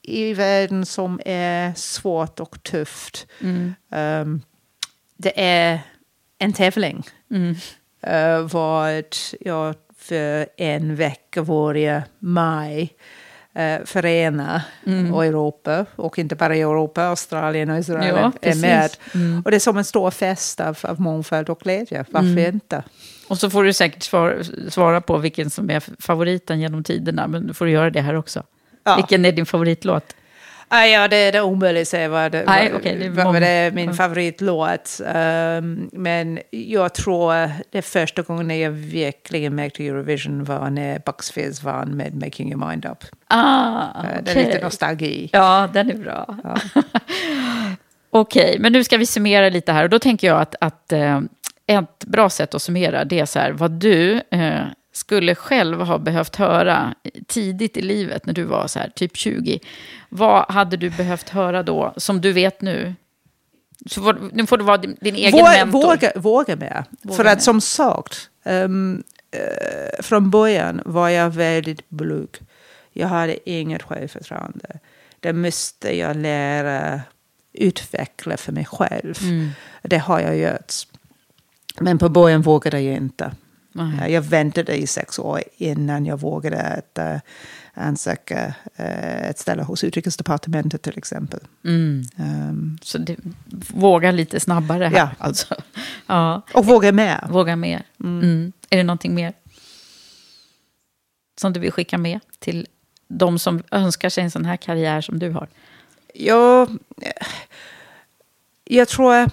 i 0.03 0.35
världen 0.35 0.87
som 0.87 1.21
är 1.25 1.75
svårt 1.75 2.41
och 2.41 2.63
tufft. 2.63 3.27
Mm. 3.41 3.75
Um, 3.91 4.43
det 5.17 5.41
är 5.41 5.81
en 6.39 6.53
tävling. 6.53 7.03
Mm. 7.31 7.55
Uh, 8.07 8.49
vad 8.53 9.05
jag 9.41 9.75
för 9.99 10.47
en 10.57 10.97
vecka 10.97 11.43
varje 11.43 12.03
maj 12.19 12.93
uh, 13.59 13.85
förena 13.85 14.63
och 15.13 15.25
Europa. 15.25 15.87
Och 15.97 16.19
inte 16.19 16.37
bara 16.37 16.57
Europa, 16.57 17.03
Australien 17.03 17.71
och 17.71 17.79
Israel 17.79 18.11
Mm. 18.11 18.17
Ja, 18.17 18.33
är 18.51 18.55
med. 18.55 18.97
Mm. 19.15 19.43
Och 19.45 19.51
det 19.51 19.57
är 19.57 19.61
som 19.61 19.77
en 19.79 19.85
stor 19.85 20.11
fest 20.11 20.61
av, 20.61 20.79
av 20.83 21.01
mångfald 21.01 21.51
och 21.51 21.61
glädje. 21.61 22.05
Varför 22.11 22.49
inte? 22.49 22.85
Och 23.29 23.39
så 23.39 23.51
får 23.51 23.65
du 23.65 23.73
säkert 23.73 24.03
svara, 24.03 24.35
svara 24.69 25.01
på 25.01 25.19
vilken 25.19 25.51
som 25.51 25.71
är 25.71 25.83
favoriten 26.03 26.61
genom 26.61 26.85
tiderna. 26.85 27.27
Men 27.27 27.47
du 27.47 27.55
får 27.55 27.69
göra 27.69 27.91
det 27.91 28.01
här 28.01 28.15
också. 28.17 28.43
Ja. 28.85 28.97
Vilken 28.97 29.25
är 29.25 29.33
din 29.33 29.47
favoritlåt? 29.47 30.15
Ah, 30.69 30.85
ja, 30.85 31.09
det, 31.09 31.31
det 31.31 31.39
är 31.39 31.43
omöjligt 31.43 31.83
att 31.83 31.89
säga 31.89 32.09
vad 32.09 32.33
det, 32.33 32.45
vad, 32.47 32.57
okej, 32.75 32.97
det 32.99 33.07
är 33.07 33.25
vad, 33.25 33.43
det 33.43 33.49
är 33.49 33.71
min 33.71 33.87
Ja. 33.87 33.93
favoritlåt. 33.95 35.01
Um, 35.15 35.91
men 35.93 36.39
jag 36.51 36.95
tror 36.95 37.51
det 37.71 37.83
första 37.83 38.23
gången 38.23 38.61
jag 38.61 38.71
verkligen 38.71 39.55
märkte 39.55 39.87
Eurovision 39.87 40.45
var 40.45 40.71
när 40.71 40.99
Bucks 41.07 41.31
Fizz 41.31 41.63
vann 41.63 41.97
med 41.97 42.15
Making 42.15 42.49
Your 42.53 42.69
Mind 42.69 42.85
Up. 42.85 43.05
Ah, 43.29 43.83
Uh, 44.03 44.23
Det 44.23 44.31
är 44.31 44.45
lite 44.47 44.61
nostalgi. 44.65 45.31
Ja, 45.33 45.69
den 45.73 45.91
är 45.91 45.95
bra. 45.97 46.37
Okej, 48.11 48.57
men 48.59 48.73
nu 48.73 48.85
ska 48.85 48.97
vi 48.97 49.07
summera 49.07 49.49
lite 49.49 49.73
här. 49.73 49.83
Och 49.85 49.91
då 49.91 49.99
tänker 49.99 50.27
jag 50.27 50.41
att, 50.41 50.55
att 50.61 50.93
eh, 50.93 51.21
ett 51.67 52.05
bra 52.05 52.31
sätt 52.31 52.55
att 52.55 52.63
summera 52.63 53.05
det 53.05 53.21
är 53.21 53.27
så 53.27 53.39
här, 53.39 53.53
vad 53.53 53.71
du 53.71 54.21
eh, 54.31 54.67
skulle 54.93 55.35
själv 55.35 55.81
ha 55.81 55.99
behövt 55.99 56.37
höra 56.37 56.95
tidigt 57.27 57.77
i 57.77 57.83
livet 57.83 58.27
när 58.27 58.35
du 58.35 58.43
var 58.43 58.67
så 58.67 58.79
här, 58.79 58.91
typ 58.95 59.17
20. 59.17 59.61
Vad 60.09 60.51
hade 60.51 60.77
du 60.77 60.91
behövt 60.91 61.29
höra 61.29 61.63
då, 61.63 61.95
som 61.97 62.21
du 62.21 62.33
vet 62.33 62.61
nu? 62.61 62.95
Så 63.87 64.03
får, 64.03 64.31
nu 64.33 64.47
får 64.47 64.59
du 64.59 64.65
vara 64.65 64.77
din, 64.77 64.97
din 65.01 65.15
egen 65.15 65.33
Våga, 65.33 65.51
mentor. 65.51 65.83
våga, 65.83 66.13
våga 66.17 66.57
mer. 66.57 66.85
Våga 67.03 67.17
För 67.17 67.25
att 67.25 67.43
som 67.43 67.61
sagt, 67.61 68.31
um, 68.45 69.03
eh, 69.31 70.03
från 70.03 70.31
början 70.31 70.83
var 70.85 71.09
jag 71.09 71.31
väldigt 71.31 71.89
blyg. 71.89 72.29
Jag 72.93 73.09
hade 73.09 73.51
inget 73.51 73.83
självförtroende. 73.83 74.79
Det 75.21 75.33
måste 75.33 75.97
jag 75.97 76.17
lära 76.17 77.01
utveckla 77.53 78.37
för 78.37 78.53
mig 78.53 78.65
själv. 78.65 79.15
Mm. 79.23 79.51
Det 79.83 79.99
har 79.99 80.21
jag 80.21 80.37
gjort. 80.37 80.73
Men 81.81 81.99
på 81.99 82.09
början 82.09 82.43
vågade 82.43 82.81
jag 82.81 82.97
inte. 82.97 83.33
Nej. 83.73 84.13
Jag 84.13 84.23
väntade 84.23 84.77
i 84.77 84.87
sex 84.87 85.19
år 85.19 85.43
innan 85.57 86.07
jag 86.07 86.21
vågade 86.21 86.63
att 86.63 86.99
uh, 86.99 87.21
ansöka 87.75 88.55
uh, 88.81 89.29
ett 89.31 89.39
ställe 89.39 89.63
hos 89.63 89.85
Utrikesdepartementet 89.85 90.83
till 90.83 90.99
exempel. 90.99 91.41
Mm. 91.65 92.03
Um, 92.17 92.79
Så 92.83 92.99
det, 92.99 93.17
våga 93.75 94.11
lite 94.11 94.41
snabbare 94.41 94.85
här 94.85 94.97
ja. 94.97 95.11
alltså. 95.19 95.55
ja. 96.07 96.43
Och 96.55 96.67
våga 96.67 96.93
mer. 96.93 97.27
Våga 97.31 97.57
mer. 97.57 97.83
Mm. 98.01 98.23
Mm. 98.23 98.53
Är 98.71 98.77
det 98.77 98.83
någonting 98.83 99.15
mer 99.15 99.33
som 101.41 101.53
du 101.53 101.61
vill 101.61 101.73
skicka 101.73 101.99
med 101.99 102.21
till 102.39 102.67
de 103.09 103.39
som 103.39 103.63
önskar 103.71 104.09
sig 104.09 104.25
en 104.25 104.31
sån 104.31 104.45
här 104.45 104.57
karriär 104.57 105.01
som 105.01 105.19
du 105.19 105.31
har? 105.31 105.49
Ja, 106.15 106.69
jag 108.65 108.89
tror 108.89 109.31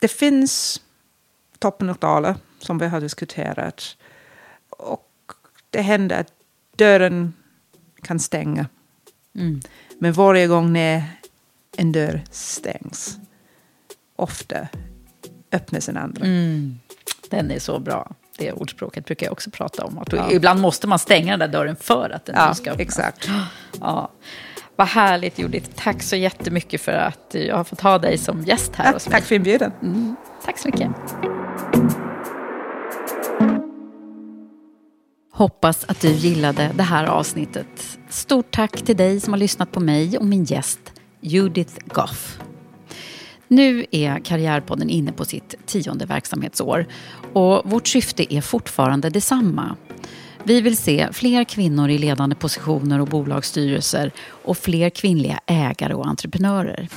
det 0.00 0.08
finns 0.08 0.80
toppen 1.58 1.90
och 1.90 1.96
dalar 1.96 2.36
som 2.58 2.78
vi 2.78 2.86
har 2.86 3.00
diskuterat. 3.00 3.96
Och 4.70 5.32
det 5.70 5.82
händer 5.82 6.20
att 6.20 6.32
dörren 6.76 7.34
kan 8.02 8.18
stänga. 8.18 8.66
Mm. 9.34 9.60
Men 9.98 10.12
varje 10.12 10.46
gång 10.46 10.72
när 10.72 11.02
en 11.76 11.92
dörr 11.92 12.24
stängs, 12.30 13.18
ofta 14.16 14.68
öppnas 15.52 15.88
en 15.88 15.96
andra. 15.96 16.24
Mm. 16.24 16.78
Den 17.30 17.50
är 17.50 17.58
så 17.58 17.78
bra. 17.78 18.10
Det 18.38 18.52
ordspråket 18.52 19.04
brukar 19.04 19.26
jag 19.26 19.32
också 19.32 19.50
prata 19.50 19.84
om. 19.84 19.98
Att 19.98 20.12
ja. 20.12 20.30
Ibland 20.30 20.60
måste 20.60 20.86
man 20.86 20.98
stänga 20.98 21.36
den 21.36 21.50
där 21.50 21.58
dörren 21.58 21.76
för 21.76 22.10
att 22.10 22.24
den 22.24 22.34
ja, 22.38 22.54
ska 22.54 22.70
öppnas. 22.70 22.86
Exakt. 22.86 23.28
Ja. 23.80 24.10
Vad 24.76 24.88
härligt 24.88 25.38
Judith. 25.38 25.70
Tack 25.76 26.02
så 26.02 26.16
jättemycket 26.16 26.80
för 26.80 26.92
att 26.92 27.30
jag 27.30 27.56
har 27.56 27.64
fått 27.64 27.80
ha 27.80 27.98
dig 27.98 28.18
som 28.18 28.42
gäst 28.42 28.74
här 28.74 28.92
ja. 28.92 28.98
Tack 28.98 29.24
för 29.24 29.34
inbjudan. 29.34 29.72
Mm. 29.82 30.16
Tack 30.44 30.58
så 30.58 30.68
mycket. 30.68 30.90
Hoppas 35.32 35.84
att 35.84 36.00
du 36.00 36.08
gillade 36.08 36.70
det 36.74 36.82
här 36.82 37.04
avsnittet. 37.04 37.98
Stort 38.08 38.50
tack 38.50 38.82
till 38.82 38.96
dig 38.96 39.20
som 39.20 39.32
har 39.32 39.38
lyssnat 39.38 39.72
på 39.72 39.80
mig 39.80 40.18
och 40.18 40.26
min 40.26 40.44
gäst 40.44 40.92
Judith 41.20 41.74
Goff. 41.86 42.38
Nu 43.48 43.86
är 43.90 44.18
Karriärpodden 44.18 44.90
inne 44.90 45.12
på 45.12 45.24
sitt 45.24 45.54
tionde 45.66 46.06
verksamhetsår 46.06 46.86
och 47.32 47.70
vårt 47.70 47.88
syfte 47.88 48.34
är 48.34 48.40
fortfarande 48.40 49.10
detsamma. 49.10 49.76
Vi 50.44 50.60
vill 50.60 50.76
se 50.76 51.08
fler 51.12 51.44
kvinnor 51.44 51.90
i 51.90 51.98
ledande 51.98 52.36
positioner 52.36 53.00
och 53.00 53.08
bolagsstyrelser 53.08 54.12
och 54.44 54.58
fler 54.58 54.90
kvinnliga 54.90 55.40
ägare 55.46 55.94
och 55.94 56.06
entreprenörer. 56.06 56.88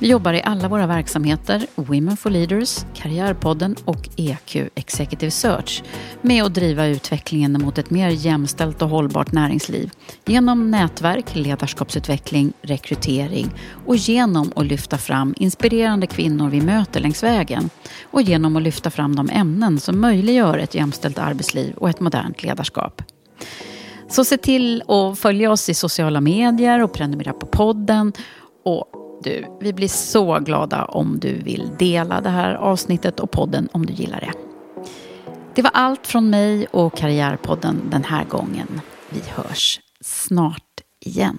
Vi 0.00 0.08
jobbar 0.08 0.32
i 0.32 0.42
alla 0.42 0.68
våra 0.68 0.86
verksamheter, 0.86 1.66
Women 1.74 2.16
for 2.16 2.30
Leaders, 2.30 2.86
Karriärpodden 2.94 3.76
och 3.84 4.08
EQ 4.16 4.56
Executive 4.74 5.30
Search 5.30 5.82
med 6.22 6.44
att 6.44 6.54
driva 6.54 6.86
utvecklingen 6.86 7.52
mot 7.52 7.78
ett 7.78 7.90
mer 7.90 8.08
jämställt 8.08 8.82
och 8.82 8.88
hållbart 8.88 9.32
näringsliv 9.32 9.90
genom 10.26 10.70
nätverk, 10.70 11.34
ledarskapsutveckling, 11.34 12.52
rekrytering 12.62 13.50
och 13.86 13.96
genom 13.96 14.52
att 14.56 14.66
lyfta 14.66 14.98
fram 14.98 15.34
inspirerande 15.36 16.06
kvinnor 16.06 16.50
vi 16.50 16.60
möter 16.60 17.00
längs 17.00 17.22
vägen 17.22 17.70
och 18.02 18.22
genom 18.22 18.56
att 18.56 18.62
lyfta 18.62 18.90
fram 18.90 19.16
de 19.16 19.30
ämnen 19.30 19.80
som 19.80 20.00
möjliggör 20.00 20.58
ett 20.58 20.74
jämställt 20.74 21.18
arbetsliv 21.18 21.74
och 21.76 21.90
ett 21.90 22.00
modernt 22.00 22.42
ledarskap. 22.42 23.02
Så 24.08 24.24
se 24.24 24.36
till 24.36 24.82
att 24.88 25.18
följa 25.18 25.50
oss 25.50 25.68
i 25.68 25.74
sociala 25.74 26.20
medier 26.20 26.82
och 26.82 26.92
prenumerera 26.92 27.32
på 27.32 27.46
podden 27.46 28.12
och 28.64 29.07
du, 29.22 29.44
vi 29.60 29.72
blir 29.72 29.88
så 29.88 30.38
glada 30.38 30.84
om 30.84 31.18
du 31.18 31.34
vill 31.34 31.70
dela 31.78 32.20
det 32.20 32.28
här 32.28 32.54
avsnittet 32.54 33.20
och 33.20 33.30
podden 33.30 33.68
om 33.72 33.86
du 33.86 33.92
gillar 33.92 34.20
det. 34.20 34.32
Det 35.54 35.62
var 35.62 35.70
allt 35.74 36.06
från 36.06 36.30
mig 36.30 36.66
och 36.66 36.96
Karriärpodden 36.96 37.82
den 37.90 38.04
här 38.04 38.24
gången. 38.24 38.80
Vi 39.10 39.20
hörs 39.28 39.80
snart 40.00 40.80
igen. 41.00 41.38